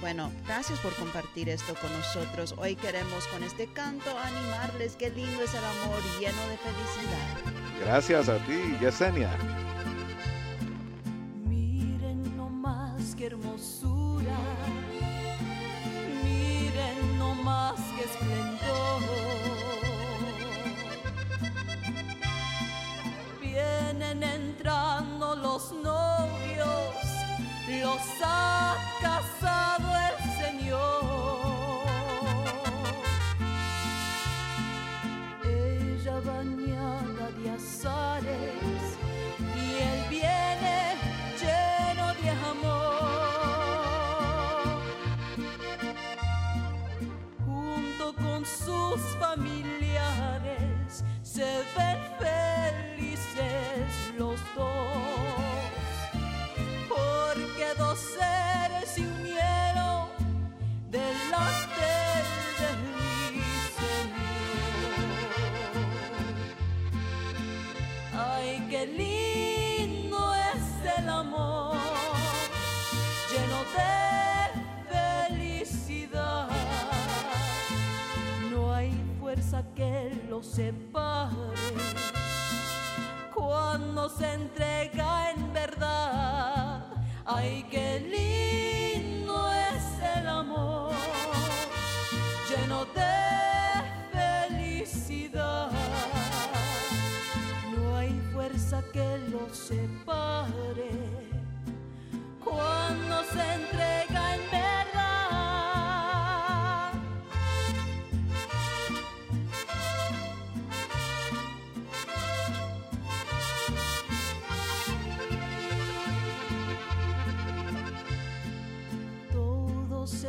bueno, 0.00 0.30
gracias 0.46 0.78
por 0.78 0.94
compartir 0.94 1.48
esto 1.48 1.74
con 1.80 1.92
nosotros. 1.92 2.54
Hoy 2.56 2.76
queremos 2.76 3.26
con 3.26 3.42
este 3.42 3.66
canto 3.72 4.16
animarles 4.16 4.94
qué 4.94 5.10
lindo 5.10 5.42
es 5.42 5.52
el 5.52 5.64
amor 5.64 6.00
lleno 6.20 6.48
de 6.48 6.56
felicidad. 6.58 7.80
Gracias 7.80 8.28
a 8.28 8.38
ti, 8.46 8.76
Yesenia. 8.80 9.71
Hermosura, 13.24 14.38
miren 16.24 17.18
nomás 17.18 17.80
qué 17.96 18.04
esplendor. 18.04 19.02
Vienen 23.40 24.22
entrando 24.22 25.36
los 25.36 25.72
novios, 25.72 26.94
los 27.80 28.02
ha 28.24 28.74
casado 29.00 29.88
el 30.08 30.21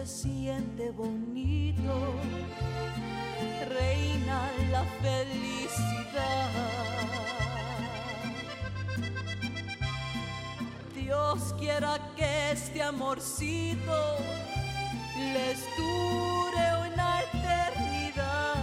siente 0.06 0.92
bonito, 0.92 2.14
reina 3.70 4.50
la 4.72 4.84
felicidad. 5.02 6.50
Dios 10.94 11.54
quiera 11.58 12.00
que 12.18 12.52
este 12.52 12.82
amorcito 12.84 14.18
les 15.34 15.60
dure 15.78 16.92
una 16.92 17.22
eternidad. 17.22 18.56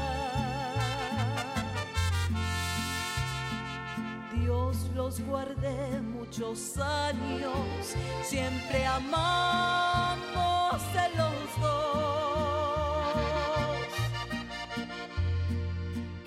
Dios 4.35 4.77
los 4.95 5.21
guarde 5.21 6.01
muchos 6.03 6.77
años, 6.77 7.97
siempre 8.25 8.87
de 10.79 11.09
los 11.17 11.35
dos. 11.61 13.17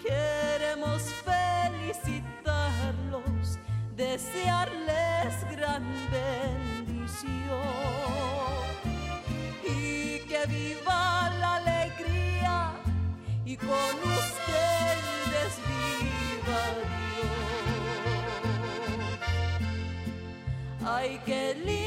Queremos 0.03 1.01
felicitarlos, 1.23 3.57
desearles 3.95 5.49
gran 5.49 5.85
bendición 6.11 7.61
y 9.63 10.19
que 10.27 10.45
viva 10.47 11.29
la 11.39 11.55
alegría 11.55 12.73
y 13.45 13.55
con 13.55 13.95
ustedes 14.19 15.53
viva 15.69 16.63
Dios. 17.15 17.31
Ay, 20.85 21.21
qué 21.25 21.55
lindo 21.55 21.82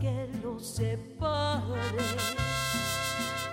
que 0.00 0.28
los 0.42 0.66
separe 0.66 1.98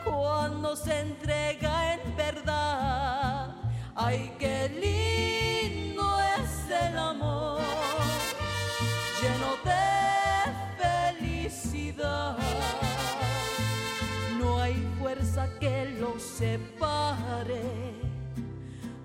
cuando 0.03 0.75
se 0.75 0.99
entrega 0.99 1.93
en 1.93 2.15
verdad. 2.15 3.55
Ay, 3.95 4.35
qué 4.37 4.69
lindo 4.69 6.17
es 6.37 6.69
el 6.69 6.97
amor, 6.97 7.61
lleno 9.21 9.55
de 9.63 11.13
felicidad. 11.13 12.37
No 14.39 14.59
hay 14.59 14.75
fuerza 14.99 15.47
que 15.59 15.97
los 15.99 16.21
separe 16.21 17.95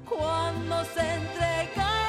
cuando 0.09 0.85
se 0.85 1.15
entrega 1.15 2.00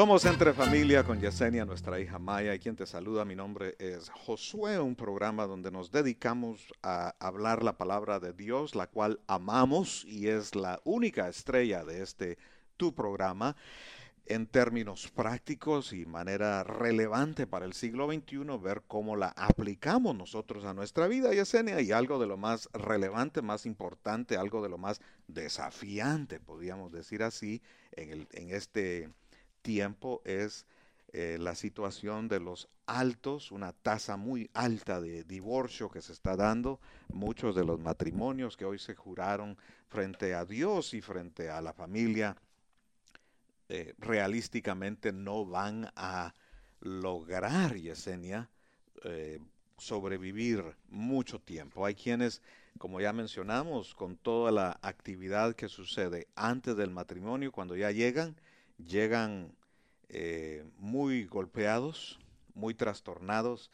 Somos 0.00 0.24
Entre 0.24 0.54
Familia 0.54 1.04
con 1.04 1.20
Yesenia, 1.20 1.66
nuestra 1.66 2.00
hija 2.00 2.18
Maya, 2.18 2.54
y 2.54 2.58
quien 2.58 2.74
te 2.74 2.86
saluda, 2.86 3.26
mi 3.26 3.36
nombre 3.36 3.76
es 3.78 4.08
Josué, 4.08 4.80
un 4.80 4.96
programa 4.96 5.46
donde 5.46 5.70
nos 5.70 5.92
dedicamos 5.92 6.72
a 6.82 7.14
hablar 7.20 7.62
la 7.62 7.76
palabra 7.76 8.18
de 8.18 8.32
Dios, 8.32 8.74
la 8.74 8.86
cual 8.86 9.20
amamos 9.26 10.06
y 10.06 10.28
es 10.28 10.54
la 10.54 10.80
única 10.84 11.28
estrella 11.28 11.84
de 11.84 12.00
este 12.00 12.38
tu 12.78 12.94
programa 12.94 13.56
en 14.24 14.46
términos 14.46 15.10
prácticos 15.10 15.92
y 15.92 16.06
manera 16.06 16.64
relevante 16.64 17.46
para 17.46 17.66
el 17.66 17.74
siglo 17.74 18.10
XXI, 18.10 18.56
ver 18.58 18.84
cómo 18.88 19.16
la 19.16 19.34
aplicamos 19.36 20.16
nosotros 20.16 20.64
a 20.64 20.72
nuestra 20.72 21.08
vida, 21.08 21.34
Yesenia, 21.34 21.78
y 21.82 21.92
algo 21.92 22.18
de 22.18 22.26
lo 22.26 22.38
más 22.38 22.70
relevante, 22.72 23.42
más 23.42 23.66
importante, 23.66 24.38
algo 24.38 24.62
de 24.62 24.70
lo 24.70 24.78
más 24.78 25.02
desafiante, 25.28 26.40
podríamos 26.40 26.90
decir 26.90 27.22
así, 27.22 27.60
en, 27.92 28.10
el, 28.12 28.28
en 28.32 28.54
este 28.54 29.10
tiempo 29.62 30.22
es 30.24 30.66
eh, 31.12 31.38
la 31.40 31.54
situación 31.54 32.28
de 32.28 32.38
los 32.38 32.68
altos, 32.86 33.50
una 33.50 33.72
tasa 33.72 34.16
muy 34.16 34.48
alta 34.54 35.00
de 35.00 35.24
divorcio 35.24 35.88
que 35.88 36.02
se 36.02 36.12
está 36.12 36.36
dando, 36.36 36.80
muchos 37.12 37.54
de 37.56 37.64
los 37.64 37.80
matrimonios 37.80 38.56
que 38.56 38.64
hoy 38.64 38.78
se 38.78 38.94
juraron 38.94 39.56
frente 39.88 40.34
a 40.34 40.44
Dios 40.44 40.94
y 40.94 41.00
frente 41.00 41.50
a 41.50 41.60
la 41.60 41.72
familia, 41.72 42.36
eh, 43.68 43.94
realísticamente 43.98 45.12
no 45.12 45.44
van 45.46 45.90
a 45.96 46.34
lograr, 46.80 47.76
Yesenia, 47.76 48.48
eh, 49.04 49.40
sobrevivir 49.78 50.76
mucho 50.88 51.40
tiempo. 51.40 51.86
Hay 51.86 51.94
quienes, 51.94 52.42
como 52.78 53.00
ya 53.00 53.12
mencionamos, 53.12 53.94
con 53.94 54.16
toda 54.16 54.52
la 54.52 54.78
actividad 54.82 55.54
que 55.54 55.68
sucede 55.68 56.28
antes 56.36 56.76
del 56.76 56.90
matrimonio, 56.90 57.50
cuando 57.50 57.76
ya 57.76 57.90
llegan, 57.90 58.36
llegan 58.86 59.54
eh, 60.08 60.64
muy 60.78 61.24
golpeados, 61.24 62.18
muy 62.54 62.74
trastornados. 62.74 63.70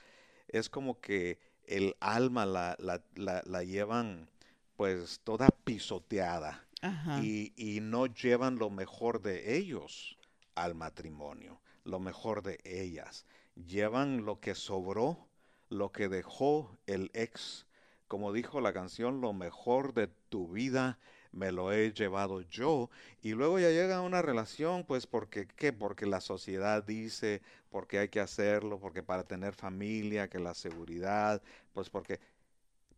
Es 0.49 0.69
como 0.69 1.01
que 1.01 1.39
el 1.67 1.97
alma 2.01 2.47
la, 2.47 2.77
la, 2.79 3.03
la, 3.15 3.43
la 3.45 3.65
llevan 3.65 4.29
pues 4.77 5.21
toda 5.25 5.51
pisoteada 5.51 6.67
Ajá. 6.83 7.21
y, 7.23 7.53
y 7.57 7.81
no 7.81 8.07
llevan 8.07 8.57
lo 8.57 8.71
mejor 8.71 9.23
de 9.23 9.57
ellos 9.57 10.19
al 10.55 10.75
matrimonio, 10.75 11.61
lo 11.85 11.99
mejor 11.99 12.43
de 12.43 12.59
ellas. 12.65 13.27
Llevan 13.55 14.25
lo 14.25 14.41
que 14.41 14.55
sobró, 14.55 15.27
lo 15.71 15.93
que 15.93 16.09
dejó 16.09 16.77
el 16.87 17.11
ex. 17.15 17.67
Como 18.09 18.33
dijo 18.33 18.61
la 18.61 18.73
canción, 18.73 19.21
lo 19.21 19.33
mejor 19.33 19.95
de 19.95 20.09
tu 20.29 20.49
vida 20.49 20.99
me 21.37 21.53
lo 21.53 21.73
he 21.73 21.93
llevado 21.93 22.41
yo. 22.43 22.91
Y 23.23 23.33
luego 23.35 23.59
ya 23.61 23.71
llega 23.71 24.01
una 24.01 24.23
relación 24.23 24.85
pues 24.85 25.07
porque 25.07 25.47
qué 25.47 25.73
porque 25.73 26.07
la 26.07 26.21
sociedad 26.21 26.83
dice 26.85 27.43
porque 27.71 27.99
hay 27.99 28.09
que 28.09 28.21
hacerlo 28.21 28.79
porque 28.81 29.03
para 29.03 29.25
tener 29.25 29.55
familia 29.55 30.29
que 30.29 30.39
la 30.39 30.55
seguridad 30.55 31.43
pues 31.75 31.91
porque 31.91 32.21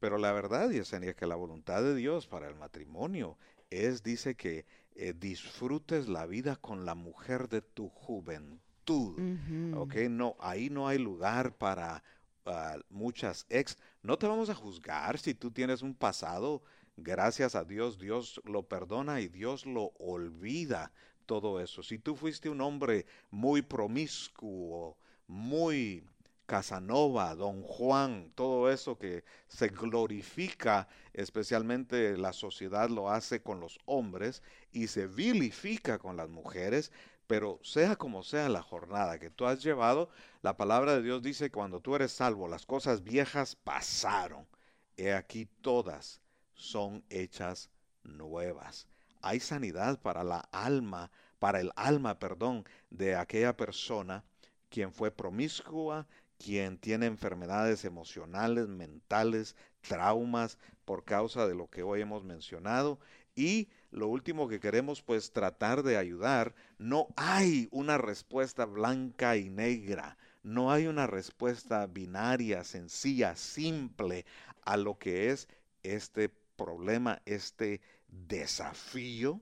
pero 0.01 0.19
la 0.19 0.33
verdad 0.33 0.71
Yesenia 0.71 1.11
es 1.11 1.17
que 1.17 1.27
la 1.27 1.35
voluntad 1.37 1.83
de 1.83 1.95
Dios 1.95 2.27
para 2.27 2.49
el 2.49 2.55
matrimonio 2.55 3.37
es 3.71 4.03
dice 4.03 4.35
que 4.37 4.65
eh, 4.95 5.15
disfrutes 5.19 6.09
la 6.09 6.27
vida 6.27 6.57
con 6.57 6.85
la 6.87 6.95
mujer 6.95 7.49
de 7.49 7.63
tu 7.63 7.89
juventud 7.89 9.19
Ujú. 9.19 9.81
ok 9.81 9.95
no 10.11 10.37
ahí 10.41 10.71
no 10.71 10.89
hay 10.89 10.99
lugar 10.99 11.57
para 11.57 12.03
uh, 12.47 12.81
muchas 12.91 13.47
ex. 13.51 13.77
No 14.03 14.17
te 14.19 14.27
vamos 14.27 14.49
a 14.51 14.55
juzgar 14.55 15.19
si 15.19 15.35
tú 15.35 15.51
tienes 15.51 15.83
un 15.83 15.95
pasado 15.95 16.63
Gracias 17.01 17.55
a 17.55 17.63
Dios, 17.63 17.97
Dios 17.99 18.41
lo 18.45 18.65
perdona 18.65 19.21
y 19.21 19.29
Dios 19.29 19.67
lo 19.67 19.93
olvida 20.01 20.91
todo 21.27 21.61
eso. 21.61 21.85
Si 21.85 22.01
tú 22.01 22.17
fuiste 22.17 22.49
un 22.49 22.61
hombre 22.61 23.07
muy 23.31 23.63
promiscuo, 23.63 24.99
muy 25.29 26.05
Casanova, 26.47 27.37
Don 27.37 27.63
Juan, 27.63 28.33
todo 28.35 28.69
eso 28.69 28.99
que 28.99 29.23
se 29.47 29.69
glorifica, 29.69 30.89
especialmente 31.13 32.17
la 32.17 32.33
sociedad 32.33 32.91
lo 32.91 33.11
hace 33.11 33.43
con 33.43 33.61
los 33.61 33.79
hombres 33.85 34.43
y 34.73 34.89
se 34.89 35.07
vilifica 35.07 35.99
con 35.99 36.17
las 36.17 36.29
mujeres, 36.29 36.91
pero 37.29 37.61
sea 37.63 37.95
como 37.95 38.25
sea 38.25 38.49
la 38.49 38.63
jornada 38.63 39.21
que 39.21 39.31
tú 39.31 39.47
has 39.47 39.63
llevado, 39.63 40.09
la 40.43 40.57
palabra 40.57 40.97
de 40.97 41.03
Dios 41.03 41.23
dice 41.23 41.53
cuando 41.53 41.81
tú 41.81 41.95
eres 41.95 42.11
salvo, 42.11 42.49
las 42.49 42.67
cosas 42.67 43.05
viejas 43.05 43.55
pasaron. 43.55 44.49
He 44.97 45.13
aquí 45.13 45.47
todas 45.61 46.21
son 46.59 47.03
hechas 47.09 47.71
nuevas. 48.03 48.87
Hay 49.23 49.41
sanidad 49.41 50.01
para 50.01 50.23
la 50.23 50.41
alma, 50.53 51.11
para 51.39 51.61
el 51.61 51.73
alma, 51.77 52.19
perdón, 52.19 52.65
de 52.91 53.17
aquella 53.17 53.57
persona 53.57 54.25
quien 54.69 54.93
fue 54.93 55.11
promiscua, 55.11 56.07
quien 56.37 56.79
tiene 56.79 57.07
enfermedades 57.07 57.85
emocionales, 57.85 58.69
mentales, 58.69 59.57
traumas 59.81 60.59
por 60.85 61.05
causa 61.05 61.47
de 61.47 61.55
lo 61.55 61.69
que 61.69 61.83
hoy 61.83 62.03
hemos 62.03 62.25
mencionado 62.25 62.99
y 63.35 63.69
lo 63.91 64.09
último 64.09 64.49
que 64.49 64.59
queremos 64.61 65.01
pues 65.01 65.33
tratar 65.33 65.85
de 65.85 65.97
ayudar, 65.97 66.55
no 66.77 67.07
hay 67.17 67.69
una 67.71 67.97
respuesta 67.97 68.65
blanca 68.65 69.37
y 69.37 69.49
negra, 69.49 70.19
no 70.43 70.73
hay 70.73 70.89
una 70.89 71.07
respuesta 71.07 71.87
binaria, 71.87 72.65
sencilla, 72.65 73.37
simple 73.37 74.27
a 74.63 74.77
lo 74.77 74.99
que 74.99 75.31
es 75.31 75.49
este 75.85 76.31
problema, 76.59 77.23
este 77.25 77.81
desafío 78.09 79.41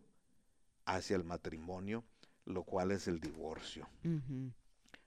hacia 0.84 1.16
el 1.16 1.24
matrimonio, 1.24 2.04
lo 2.44 2.62
cual 2.62 2.92
es 2.92 3.08
el 3.08 3.18
divorcio. 3.18 3.88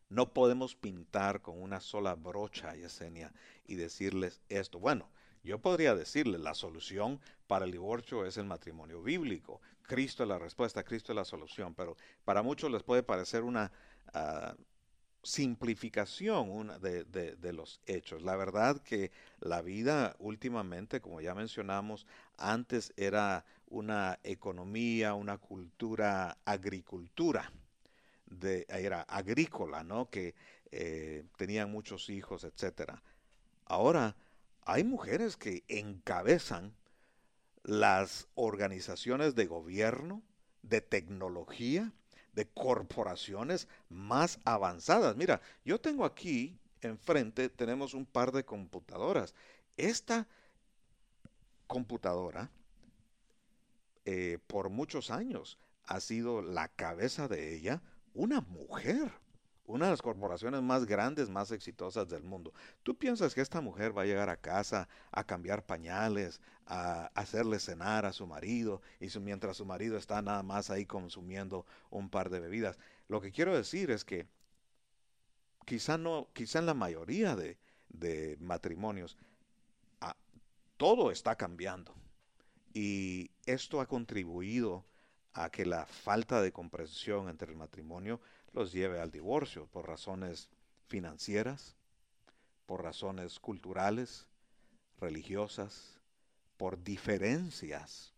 No 0.10 0.34
podemos 0.34 0.76
pintar 0.76 1.42
con 1.42 1.62
una 1.62 1.80
sola 1.80 2.16
brocha, 2.16 2.76
Yesenia, 2.76 3.32
y 3.66 3.76
decirles 3.76 4.42
esto. 4.50 4.80
Bueno, 4.80 5.10
yo 5.44 5.60
podría 5.60 5.96
decirles 5.96 6.42
la 6.42 6.56
solución 6.56 7.22
para 7.48 7.66
el 7.66 7.72
divorcio 7.72 8.26
es 8.26 8.38
el 8.38 8.46
matrimonio 8.46 9.02
bíblico. 9.02 9.62
Cristo 9.84 10.24
es 10.24 10.30
la 10.30 10.38
respuesta, 10.38 10.84
Cristo 10.84 11.14
es 11.14 11.16
la 11.16 11.26
solución, 11.26 11.74
pero 11.74 11.96
para 12.26 12.42
muchos 12.42 12.70
les 12.72 12.84
puede 12.84 13.04
parecer 13.04 13.44
una 13.44 13.72
uh, 14.14 14.54
simplificación 15.24 16.80
de, 16.82 17.54
los 17.54 17.82
hechos. 17.86 18.22
La 18.22 18.36
verdad 18.36 18.82
que 18.82 19.12
la 19.40 19.62
vida 19.62 20.16
últimamente, 20.20 21.02
como 21.02 21.22
ya 21.22 21.36
mencionamos, 21.36 22.06
antes 22.38 22.94
era 22.96 23.46
una 23.68 24.20
economía, 24.24 25.14
una 25.14 25.38
cultura, 25.38 26.38
agricultura, 26.46 27.52
era 28.42 29.02
agrícola, 29.02 29.84
¿no? 29.84 30.10
Que 30.10 30.36
eh, 30.72 31.26
tenían 31.38 31.72
muchos 31.72 32.10
hijos, 32.10 32.44
etcétera. 32.44 33.02
Ahora 33.66 34.16
hay 34.62 34.84
mujeres 34.84 35.36
que 35.36 35.64
encabezan 35.68 36.76
las 37.64 38.28
organizaciones 38.36 39.36
de 39.36 39.48
gobierno, 39.48 40.24
de 40.62 40.82
tecnología, 40.82 41.92
de 42.34 42.48
corporaciones 42.48 43.68
más 43.90 44.40
avanzadas. 44.46 45.16
Mira, 45.16 45.42
yo 45.66 45.80
tengo 45.80 46.06
aquí 46.06 46.58
enfrente, 46.82 47.50
tenemos 47.50 47.94
un 47.94 48.06
par 48.06 48.32
de 48.32 48.46
computadoras. 48.46 49.34
Esta 49.78 50.28
computadora, 51.68 52.50
eh, 54.06 54.40
por 54.48 54.70
muchos 54.70 55.12
años, 55.12 55.58
ha 55.86 56.00
sido 56.00 56.42
la 56.42 56.68
cabeza 56.68 57.28
de 57.28 57.56
ella 57.56 57.82
una 58.14 58.42
mujer. 58.42 59.12
Una 59.70 59.86
de 59.86 59.92
las 59.92 60.02
corporaciones 60.02 60.64
más 60.64 60.88
grandes, 60.88 61.30
más 61.30 61.52
exitosas 61.52 62.10
del 62.10 62.24
mundo. 62.24 62.52
¿Tú 62.82 62.98
piensas 62.98 63.36
que 63.36 63.42
esta 63.42 63.62
mujer 63.62 63.96
va 63.96 64.02
a 64.02 64.06
llegar 64.08 64.28
a 64.28 64.36
casa 64.36 64.90
a 65.12 65.24
cambiar 65.24 65.64
pañales, 65.64 66.42
a 66.66 67.12
hacerle 67.14 67.60
cenar 67.60 68.04
a 68.08 68.12
su 68.12 68.26
marido, 68.26 68.82
y 69.00 69.16
mientras 69.20 69.58
su 69.58 69.68
marido 69.68 69.96
está 69.96 70.24
nada 70.24 70.42
más 70.42 70.72
ahí 70.72 70.88
consumiendo 70.88 71.68
un 71.92 72.10
par 72.10 72.32
de 72.32 72.40
bebidas? 72.40 72.80
Lo 73.08 73.22
que 73.22 73.32
quiero 73.32 73.56
decir 73.56 73.92
es 73.92 74.04
que 74.04 74.26
quizá 75.66 76.00
no, 76.00 76.30
quizá 76.34 76.58
en 76.58 76.66
la 76.66 76.74
mayoría 76.74 77.36
de, 77.36 78.38
matrimonios, 78.40 79.20
a, 80.02 80.16
todo 80.78 81.12
está 81.12 81.36
cambiando. 81.36 81.94
Y 82.74 83.30
esto 83.46 83.82
ha 83.82 83.86
contribuido 83.86 84.84
a 85.34 85.52
que 85.52 85.64
la 85.64 85.86
falta 85.86 86.42
de 86.42 86.52
comprensión 86.52 87.30
entre 87.30 87.52
el 87.52 87.56
matrimonio 87.56 88.20
los 88.54 88.72
lleve 88.72 89.00
al 89.00 89.12
divorcio 89.12 89.68
por 89.68 89.88
razones 89.88 90.50
financieras, 90.88 91.76
por 92.66 92.84
razones 92.84 93.40
culturales, 93.40 94.28
religiosas, 95.00 96.00
por 96.58 96.84
diferencias 96.84 98.14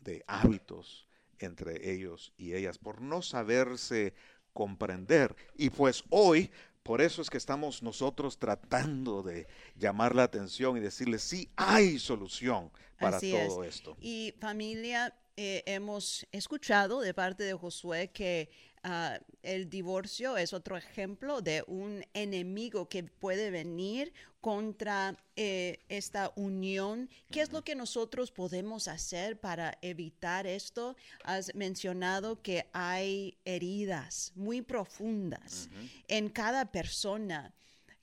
de 0.00 0.24
hábitos 0.26 1.06
entre 1.38 1.92
ellos 1.92 2.32
y 2.36 2.54
ellas, 2.54 2.78
por 2.78 3.00
no 3.00 3.22
saberse 3.22 4.14
comprender. 4.52 5.34
Y 5.56 5.70
pues 5.70 6.04
hoy, 6.10 6.50
por 6.82 7.00
eso 7.00 7.22
es 7.22 7.30
que 7.30 7.38
estamos 7.38 7.82
nosotros 7.82 8.38
tratando 8.38 9.22
de 9.22 9.46
llamar 9.76 10.14
la 10.14 10.24
atención 10.24 10.76
y 10.76 10.80
decirles, 10.80 11.22
sí, 11.22 11.50
hay 11.56 11.98
solución 11.98 12.70
para 12.98 13.20
todo 13.20 13.64
esto. 13.64 13.96
Y 14.00 14.34
familia, 14.40 15.14
eh, 15.36 15.62
hemos 15.66 16.26
escuchado 16.30 17.00
de 17.00 17.14
parte 17.14 17.42
de 17.42 17.54
Josué 17.54 18.10
que 18.10 18.50
Ah, 18.84 19.20
el 19.44 19.70
divorcio 19.70 20.36
es 20.36 20.52
otro 20.52 20.76
ejemplo 20.76 21.40
de 21.40 21.62
un 21.68 22.04
enemigo 22.14 22.88
que 22.88 23.04
puede 23.04 23.52
venir 23.52 24.12
contra 24.40 25.16
eh, 25.36 25.78
esta 25.88 26.32
unión. 26.34 27.08
¿Qué 27.30 27.42
es 27.42 27.52
lo 27.52 27.62
que 27.62 27.76
nosotros 27.76 28.32
podemos 28.32 28.88
hacer 28.88 29.38
para 29.38 29.78
evitar 29.82 30.48
esto? 30.48 30.96
Has 31.22 31.54
mencionado 31.54 32.42
que 32.42 32.66
hay 32.72 33.38
heridas 33.44 34.32
muy 34.34 34.62
profundas 34.62 35.68
en 36.08 36.28
cada 36.28 36.72
persona 36.72 37.54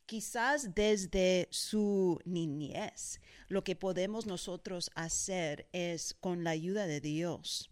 quizás 0.06 0.74
desde 0.74 1.48
su 1.52 2.20
niñez, 2.26 3.22
lo 3.48 3.64
que 3.64 3.76
podemos 3.76 4.26
nosotros 4.26 4.90
hacer 4.96 5.68
es 5.72 6.16
con 6.16 6.44
la 6.44 6.50
ayuda 6.50 6.88
de 6.88 7.00
Dios 7.00 7.70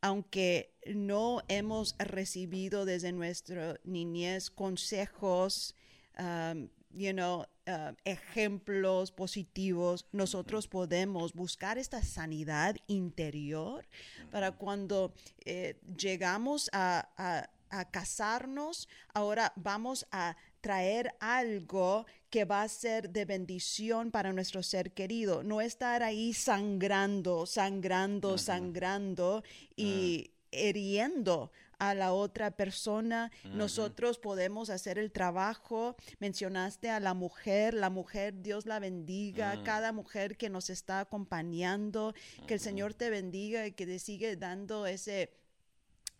aunque 0.00 0.74
no 0.94 1.42
hemos 1.48 1.94
recibido 1.98 2.84
desde 2.84 3.12
nuestra 3.12 3.78
niñez 3.84 4.50
consejos, 4.50 5.74
um, 6.18 6.68
you 6.92 7.12
know, 7.12 7.46
uh, 7.68 7.94
ejemplos 8.04 9.12
positivos, 9.12 10.06
nosotros 10.12 10.66
podemos 10.66 11.32
buscar 11.34 11.78
esta 11.78 12.02
sanidad 12.02 12.76
interior 12.88 13.86
para 14.30 14.52
cuando 14.52 15.12
eh, 15.44 15.78
llegamos 15.96 16.68
a 16.72 17.48
casarnos, 17.92 18.88
ahora 19.14 19.52
vamos 19.54 20.04
a 20.10 20.36
traer 20.60 21.14
algo 21.20 22.06
que 22.28 22.44
va 22.44 22.62
a 22.62 22.68
ser 22.68 23.10
de 23.10 23.24
bendición 23.24 24.10
para 24.10 24.32
nuestro 24.32 24.62
ser 24.62 24.92
querido, 24.92 25.42
no 25.42 25.60
estar 25.60 26.02
ahí 26.02 26.32
sangrando, 26.32 27.46
sangrando, 27.46 28.38
sangrando 28.38 29.42
y 29.76 30.32
heriendo 30.52 31.50
a 31.80 31.94
la 31.94 32.12
otra 32.12 32.52
persona. 32.52 33.32
Nosotros 33.44 34.18
podemos 34.18 34.70
hacer 34.70 34.98
el 34.98 35.10
trabajo. 35.10 35.96
Mencionaste 36.18 36.90
a 36.90 37.00
la 37.00 37.14
mujer, 37.14 37.74
la 37.74 37.90
mujer, 37.90 38.42
Dios 38.42 38.66
la 38.66 38.78
bendiga, 38.78 39.62
cada 39.64 39.90
mujer 39.90 40.36
que 40.36 40.50
nos 40.50 40.70
está 40.70 41.00
acompañando, 41.00 42.14
que 42.46 42.54
el 42.54 42.60
Señor 42.60 42.94
te 42.94 43.10
bendiga 43.10 43.66
y 43.66 43.72
que 43.72 43.86
te 43.86 43.98
sigue 43.98 44.36
dando 44.36 44.86
ese 44.86 45.30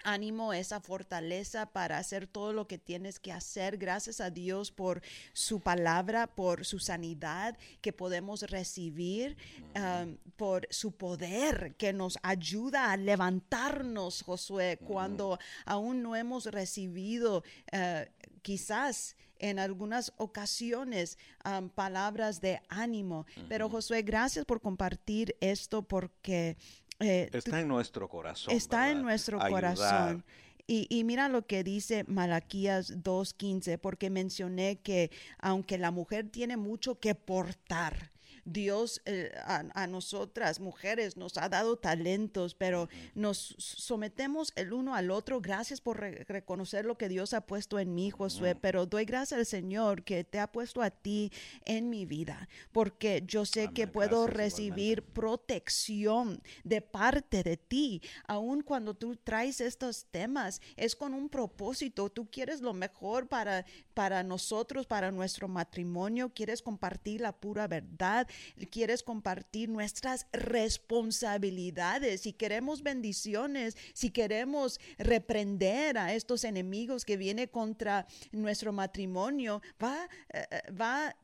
ánimo, 0.05 0.53
esa 0.53 0.81
fortaleza 0.81 1.67
para 1.67 1.99
hacer 1.99 2.27
todo 2.27 2.53
lo 2.53 2.67
que 2.67 2.79
tienes 2.79 3.19
que 3.19 3.33
hacer. 3.33 3.79
Gracias 3.79 4.21
a 4.21 4.31
Dios 4.31 4.71
por 4.71 5.03
su 5.33 5.61
palabra, 5.61 6.27
por 6.27 6.65
su 6.65 6.79
sanidad 6.79 7.57
que 7.81 7.93
podemos 7.93 8.43
recibir, 8.43 9.37
um, 9.75 10.17
por 10.37 10.67
su 10.71 10.93
poder 10.93 11.75
que 11.77 11.93
nos 11.93 12.19
ayuda 12.23 12.93
a 12.93 12.97
levantarnos, 12.97 14.23
Josué, 14.23 14.79
cuando 14.87 15.39
aún 15.65 16.03
no 16.03 16.17
hemos 16.17 16.47
recibido 16.47 17.43
uh, 17.73 18.31
quizás 18.43 19.17
en 19.41 19.59
algunas 19.59 20.13
ocasiones 20.19 21.19
um, 21.45 21.69
palabras 21.71 22.41
de 22.41 22.61
ánimo. 22.69 23.27
Pero 23.49 23.69
Josué, 23.69 24.03
gracias 24.03 24.45
por 24.45 24.61
compartir 24.61 25.35
esto 25.41 25.83
porque 25.83 26.57
eh, 27.01 27.31
está 27.33 27.61
en 27.61 27.69
nuestro 27.69 28.09
corazón. 28.09 28.55
Está 28.55 28.91
en 28.91 29.03
nuestro 29.03 29.39
corazón. 29.39 30.25
Y, 30.67 30.87
y, 30.89 31.03
mira 31.03 31.29
lo 31.29 31.47
que 31.47 31.65
dice 31.65 32.05
Malaquías 32.07 33.03
2.15, 33.03 33.79
porque 33.79 34.09
mencioné 34.09 34.79
que 34.79 35.11
aunque 35.39 35.79
la 35.79 35.91
mujer 35.91 36.29
tiene 36.29 36.57
mucho 36.57 37.01
que 37.01 37.17
portar, 37.17 38.10
Dios 38.45 39.03
eh, 39.05 39.33
a, 39.45 39.87
nosotras, 39.87 40.61
mujeres, 40.61 41.17
nos 41.17 41.37
ha 41.37 41.49
dado 41.49 41.77
talentos, 41.77 42.55
pero 42.55 42.89
nos 43.15 43.55
sometemos 43.59 44.53
el 44.57 44.73
uno 44.73 44.95
al 44.95 45.11
otro. 45.11 45.41
Gracias 45.41 45.81
por 45.81 46.01
reconocer 46.01 46.85
lo 46.85 46.97
que 46.97 47.09
Dios 47.09 47.35
ha 47.35 47.43
puesto 47.43 47.79
en 47.79 47.95
mí, 47.95 48.11
Josué, 48.11 48.55
pero 48.55 48.87
doy 48.87 49.05
gracias 49.05 49.39
al 49.39 49.47
Señor 49.47 50.05
que 50.05 50.25
te 50.25 50.39
ha 50.39 50.51
puesto 50.51 50.83
a 50.83 50.91
ti 50.91 51.33
en 51.65 51.91
mi 51.91 52.07
vida, 52.07 52.49
porque 52.73 53.23
yo 53.27 53.45
sé 53.45 53.71
que 53.75 53.87
puedo 53.87 54.27
recibir 54.27 55.03
protección 55.03 56.43
de 56.65 56.81
parte 56.81 57.43
de 57.43 57.57
ti, 57.57 58.03
aun 58.27 58.63
cuando 58.63 58.95
tú 58.95 59.17
traes 59.17 59.61
estos 59.61 60.07
temas, 60.11 60.61
es 60.77 60.97
con 60.97 61.15
un 61.15 61.29
propósito, 61.29 62.11
tú 62.11 62.31
quieres 62.31 62.61
lo 62.61 62.73
mejor 62.73 63.29
para, 63.29 63.65
para 63.95 64.23
nosotros, 64.23 64.87
para 64.87 65.11
nuestro 65.11 65.49
matrimonio, 65.49 66.33
quieres 66.35 66.63
compartir 66.63 67.21
la 67.21 67.33
pura 67.33 67.67
verdad, 67.67 68.29
quieres 68.71 69.03
compartir 69.03 69.69
nuestras 69.69 70.27
responsabilidades, 70.33 72.23
si 72.23 72.33
queremos 72.33 72.83
bendiciones, 72.83 73.77
si 73.93 74.11
queremos 74.11 74.81
reprender 74.99 75.99
a 75.99 76.15
estos 76.15 76.45
enemigos 76.45 77.05
que 77.05 77.17
vienen 77.17 77.49
contra 77.49 78.07
nuestro 78.33 78.73
matrimonio, 78.73 79.63
va, 79.83 80.09
eh, 80.33 80.47
eh, 80.51 80.73
va 80.73 81.09
a 81.09 81.17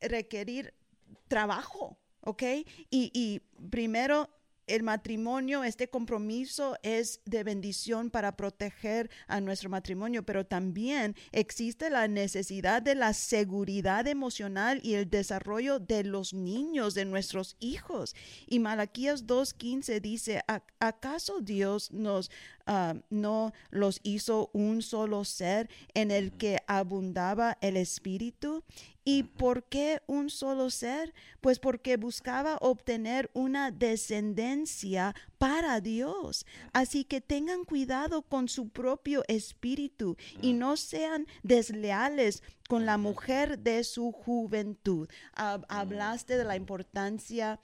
requerir 0.00 0.74
trabajo, 1.28 1.98
¿ok? 2.20 2.42
Y, 2.90 3.10
y 3.12 3.40
primero 3.70 4.28
el 4.66 4.82
matrimonio, 4.82 5.64
este 5.64 5.88
compromiso 5.88 6.76
es 6.82 7.20
de 7.24 7.44
bendición 7.44 8.10
para 8.10 8.36
proteger 8.36 9.10
a 9.26 9.40
nuestro 9.40 9.70
matrimonio, 9.70 10.24
pero 10.24 10.46
también 10.46 11.14
existe 11.32 11.90
la 11.90 12.08
necesidad 12.08 12.82
de 12.82 12.94
la 12.94 13.12
seguridad 13.12 14.06
emocional 14.06 14.80
y 14.82 14.94
el 14.94 15.10
desarrollo 15.10 15.78
de 15.78 16.04
los 16.04 16.32
niños, 16.32 16.94
de 16.94 17.04
nuestros 17.04 17.56
hijos. 17.60 18.14
Y 18.46 18.58
Malaquías 18.58 19.26
2.15 19.26 20.00
dice, 20.00 20.42
¿acaso 20.78 21.40
Dios 21.40 21.90
nos 21.92 22.30
Ah, 22.66 22.94
no 23.10 23.52
los 23.70 24.00
hizo 24.04 24.50
un 24.52 24.82
solo 24.82 25.24
ser 25.24 25.68
en 25.94 26.10
el 26.10 26.32
que 26.32 26.58
abundaba 26.68 27.58
el 27.60 27.76
espíritu. 27.76 28.62
¿Y 29.04 29.24
por 29.24 29.64
qué 29.64 30.00
un 30.06 30.30
solo 30.30 30.70
ser? 30.70 31.12
Pues 31.40 31.58
porque 31.58 31.96
buscaba 31.96 32.56
obtener 32.60 33.30
una 33.34 33.70
descendencia 33.70 35.14
para 35.38 35.80
Dios. 35.80 36.46
Así 36.72 37.04
que 37.04 37.20
tengan 37.20 37.64
cuidado 37.64 38.22
con 38.22 38.48
su 38.48 38.68
propio 38.68 39.24
espíritu 39.26 40.16
y 40.40 40.52
no 40.52 40.76
sean 40.76 41.26
desleales 41.42 42.42
con 42.68 42.86
la 42.86 42.96
mujer 42.96 43.58
de 43.58 43.82
su 43.84 44.12
juventud. 44.12 45.08
hablaste 45.34 46.36
de 46.36 46.44
la 46.44 46.56
importancia 46.56 47.60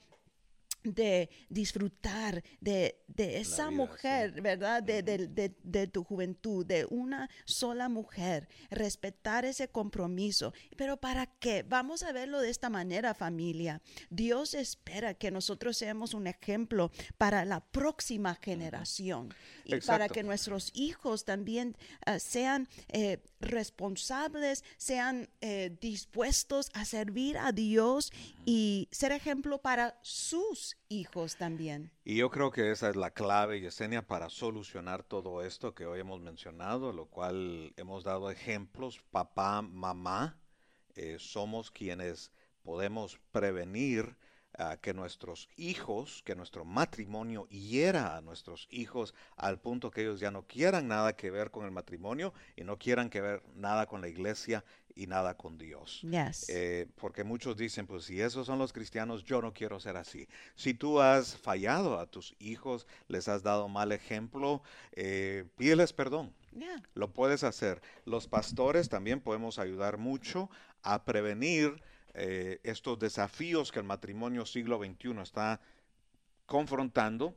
de 0.83 1.29
disfrutar 1.49 2.43
de, 2.61 2.95
esa 3.17 3.69
mujer, 3.69 4.41
¿verdad? 4.41 4.81
De, 4.81 5.01
de, 5.01 5.87
tu 5.87 6.03
juventud, 6.03 6.65
de 6.65 6.85
una 6.89 7.29
sola 7.45 7.89
mujer, 7.89 8.47
respetar 8.69 9.45
ese 9.45 9.67
compromiso. 9.67 10.53
Pero 10.77 10.97
¿para 10.97 11.25
qué? 11.25 11.63
Vamos 11.63 12.03
a 12.03 12.11
verlo 12.11 12.39
de 12.39 12.49
esta 12.49 12.69
manera, 12.69 13.13
familia. 13.13 13.81
Dios 14.09 14.53
espera 14.53 15.13
que 15.13 15.31
nosotros 15.31 15.77
seamos 15.77 16.13
un 16.13 16.27
ejemplo 16.27 16.91
para 17.17 17.45
la 17.45 17.59
próxima 17.59 18.35
generación 18.35 19.33
y 19.65 19.75
para 19.81 20.07
que 20.07 20.23
nuestros 20.23 20.71
hijos 20.73 21.25
también 21.25 21.75
ah, 22.05 22.19
sean 22.19 22.67
eh, 22.89 23.21
responsables, 23.39 24.63
sean 24.77 25.29
eh, 25.41 25.75
dispuestos 25.81 26.71
a 26.73 26.85
servir 26.85 27.37
a 27.37 27.51
Dios 27.51 28.11
y 28.51 28.87
ser 28.89 29.11
ejemplo 29.11 29.59
para 29.59 29.99
sus 30.01 30.75
hijos 30.87 31.35
también. 31.35 31.91
Y 32.03 32.15
yo 32.15 32.31
creo 32.31 32.49
que 32.49 32.71
esa 32.71 32.89
es 32.89 32.95
la 32.95 33.11
clave, 33.11 33.61
Yesenia, 33.61 34.07
para 34.07 34.27
solucionar 34.31 35.03
todo 35.03 35.43
esto 35.43 35.75
que 35.75 35.85
hoy 35.85 35.99
hemos 35.99 36.19
mencionado, 36.19 36.91
lo 36.91 37.05
cual 37.05 37.71
hemos 37.77 38.03
dado 38.03 38.31
ejemplos, 38.31 39.03
papá, 39.11 39.61
mamá, 39.61 40.41
eh, 40.95 41.17
somos 41.19 41.69
quienes 41.69 42.31
podemos 42.63 43.19
prevenir 43.31 44.17
que 44.81 44.93
nuestros 44.93 45.47
hijos, 45.55 46.21
que 46.25 46.35
nuestro 46.35 46.65
matrimonio 46.65 47.47
hiera 47.47 48.17
a 48.17 48.21
nuestros 48.21 48.67
hijos 48.71 49.13
al 49.37 49.59
punto 49.59 49.89
que 49.89 50.01
ellos 50.01 50.19
ya 50.19 50.31
no 50.31 50.43
quieran 50.43 50.87
nada 50.87 51.15
que 51.15 51.31
ver 51.31 51.49
con 51.49 51.65
el 51.65 51.71
matrimonio 51.71 52.33
y 52.57 52.63
no 52.63 52.77
quieran 52.77 53.09
que 53.09 53.21
ver 53.21 53.43
nada 53.55 53.85
con 53.85 54.01
la 54.01 54.09
iglesia 54.09 54.65
y 54.95 55.07
nada 55.07 55.35
con 55.37 55.57
Dios. 55.57 56.01
Eh, 56.49 56.87
porque 56.95 57.23
muchos 57.23 57.55
dicen, 57.55 57.87
pues 57.87 58.03
si 58.03 58.19
esos 58.19 58.47
son 58.47 58.59
los 58.59 58.73
cristianos, 58.73 59.23
yo 59.23 59.41
no 59.41 59.53
quiero 59.53 59.79
ser 59.79 59.95
así. 59.95 60.27
Si 60.55 60.73
tú 60.73 60.99
has 60.99 61.37
fallado 61.37 61.99
a 61.99 62.05
tus 62.05 62.35
hijos, 62.39 62.85
les 63.07 63.29
has 63.29 63.43
dado 63.43 63.69
mal 63.69 63.93
ejemplo, 63.93 64.61
eh, 64.91 65.45
pídeles 65.57 65.93
perdón. 65.93 66.33
Lo 66.95 67.13
puedes 67.13 67.43
hacer. 67.43 67.81
Los 68.05 68.27
pastores 68.27 68.89
también 68.89 69.21
podemos 69.21 69.59
ayudar 69.59 69.97
mucho 69.97 70.49
a 70.81 71.05
prevenir 71.05 71.81
eh, 72.13 72.59
estos 72.63 72.97
desafíos 72.99 73.71
que 73.71 73.79
el 73.79 73.85
matrimonio 73.85 74.45
siglo 74.45 74.77
XXI 74.83 75.19
está 75.21 75.59
confrontando 76.45 77.35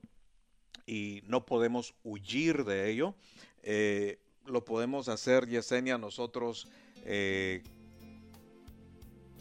y 0.87 1.23
no 1.27 1.45
podemos 1.47 1.95
huir 2.03 2.65
de 2.65 2.91
ello. 2.91 3.15
Eh, 3.63 4.19
lo 4.47 4.65
podemos 4.65 5.09
hacer, 5.09 5.47
Yesenia, 5.47 5.99
nosotros 5.99 6.69
eh, 7.05 7.63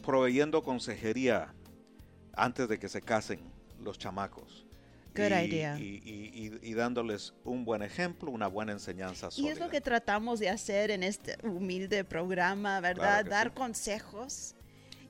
proveyendo 0.03 0.61
consejería 0.63 1.53
antes 2.33 2.67
de 2.67 2.79
que 2.79 2.89
se 2.89 3.01
casen 3.01 3.39
los 3.83 3.97
chamacos. 3.97 4.65
Good 5.13 5.23
y, 5.23 5.45
idea. 5.45 5.77
Y, 5.77 5.83
y- 6.05 6.47
y- 6.63 6.69
y 6.69 6.73
dándoles 6.73 7.33
un 7.43 7.65
buen 7.65 7.81
ejemplo, 7.81 8.31
una 8.31 8.47
buena 8.47 8.71
enseñanza 8.71 9.27
Y 9.35 9.47
es 9.49 9.59
lo 9.59 9.69
que 9.69 9.81
tratamos 9.81 10.39
de 10.39 10.49
hacer 10.49 10.89
en 10.89 11.03
este 11.03 11.35
humilde 11.43 12.05
programa, 12.05 12.79
¿verdad? 12.79 13.25
Claro 13.25 13.29
Dar 13.29 13.47
sí. 13.49 13.53
consejos 13.55 14.55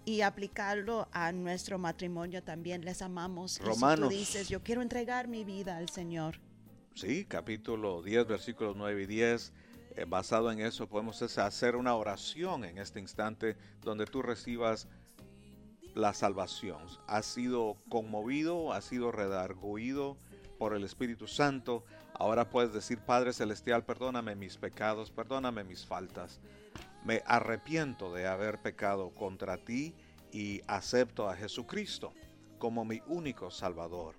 y 0.06 0.22
aplicarlo 0.22 1.08
a 1.12 1.32
nuestro 1.32 1.78
matrimonio 1.78 2.44
también. 2.44 2.84
Les 2.84 3.02
amamos. 3.02 3.60
Y 3.60 3.64
Romanos. 3.64 4.10
si 4.10 4.16
tú 4.16 4.20
dices, 4.20 4.50
yo 4.50 4.62
quiero 4.64 4.82
entregar 4.82 5.28
mi 5.28 5.44
vida 5.44 5.78
al 5.78 5.90
Señor. 5.90 6.40
Sí, 6.96 7.26
capítulo 7.26 8.02
10, 8.02 8.28
versículos 8.28 8.76
9 8.76 9.04
y 9.04 9.06
10. 9.06 9.54
eh, 9.96 10.06
basado 10.06 10.52
en 10.52 10.60
eso, 10.60 10.88
podemos 10.88 11.22
hacer 11.22 11.76
una 11.76 11.96
oración 11.96 12.64
en 12.64 12.78
este 12.78 13.00
instante 13.00 13.58
donde 13.82 14.06
tú 14.06 14.22
recibas 14.22 14.88
la 15.96 16.14
salvación. 16.14 16.80
Has 17.08 17.26
sido 17.26 17.78
conmovido, 17.90 18.74
has 18.74 18.86
sido 18.86 19.12
redarguido 19.12 20.18
por 20.58 20.74
el 20.76 20.84
Espíritu 20.84 21.28
Santo. 21.28 21.84
Ahora 22.14 22.50
puedes 22.50 22.74
decir, 22.74 23.00
Padre 23.00 23.34
Celestial, 23.34 23.84
perdóname 23.84 24.36
mis 24.36 24.58
pecados, 24.58 25.12
perdóname 25.12 25.64
mis 25.64 25.86
faltas. 25.86 26.40
Me 27.04 27.24
arrepiento 27.26 28.14
de 28.14 28.28
haber 28.28 28.62
pecado 28.62 29.10
contra 29.10 29.58
ti 29.58 29.96
y 30.32 30.62
acepto 30.68 31.30
a 31.30 31.36
Jesucristo 31.36 32.14
como 32.60 32.86
mi 32.86 33.02
único 33.08 33.50
Salvador. 33.50 34.16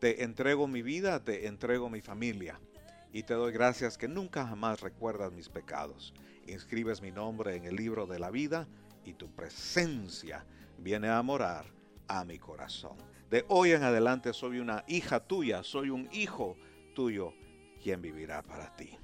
Te 0.00 0.24
entrego 0.24 0.66
mi 0.66 0.82
vida, 0.82 1.22
te 1.22 1.46
entrego 1.46 1.88
mi 1.88 2.00
familia 2.00 2.58
y 3.12 3.22
te 3.22 3.34
doy 3.34 3.52
gracias 3.52 3.98
que 3.98 4.08
nunca 4.08 4.46
jamás 4.46 4.80
recuerdas 4.80 5.32
mis 5.32 5.48
pecados. 5.48 6.14
Inscribes 6.46 7.00
mi 7.00 7.12
nombre 7.12 7.54
en 7.56 7.64
el 7.64 7.76
libro 7.76 8.06
de 8.06 8.18
la 8.18 8.30
vida 8.30 8.66
y 9.04 9.14
tu 9.14 9.30
presencia 9.30 10.44
viene 10.78 11.08
a 11.08 11.22
morar 11.22 11.66
a 12.08 12.24
mi 12.24 12.38
corazón. 12.38 12.96
De 13.30 13.44
hoy 13.48 13.72
en 13.72 13.84
adelante 13.84 14.32
soy 14.32 14.58
una 14.58 14.84
hija 14.88 15.20
tuya, 15.20 15.62
soy 15.62 15.90
un 15.90 16.08
hijo 16.12 16.56
tuyo, 16.94 17.32
quien 17.80 18.02
vivirá 18.02 18.42
para 18.42 18.74
ti. 18.74 18.98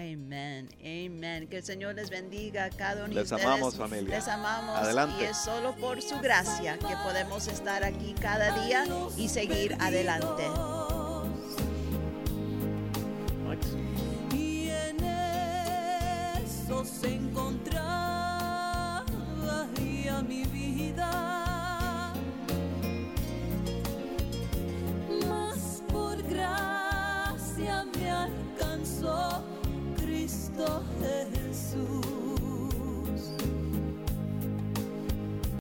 Amén, 0.00 0.66
amén. 0.80 1.46
Que 1.46 1.58
el 1.58 1.62
Señor 1.62 1.94
les 1.94 2.08
bendiga 2.08 2.64
a 2.64 2.70
cada 2.70 3.04
uno 3.04 3.14
de 3.14 3.20
ustedes. 3.20 3.32
Les 3.32 3.44
amamos, 3.44 3.76
familia. 3.76 4.16
Les 4.16 4.28
amamos. 4.28 4.78
Adelante. 4.78 5.16
Y 5.20 5.24
es 5.24 5.36
solo 5.36 5.76
por 5.76 6.00
su 6.00 6.18
gracia 6.20 6.78
que 6.78 6.96
podemos 7.04 7.46
estar 7.48 7.84
aquí 7.84 8.14
cada 8.18 8.64
día 8.64 8.86
y 9.18 9.28
seguir 9.28 9.76
adelante. 9.78 10.44
Y 14.34 14.70
en 14.70 15.04
eso 16.44 16.82
se 16.86 17.16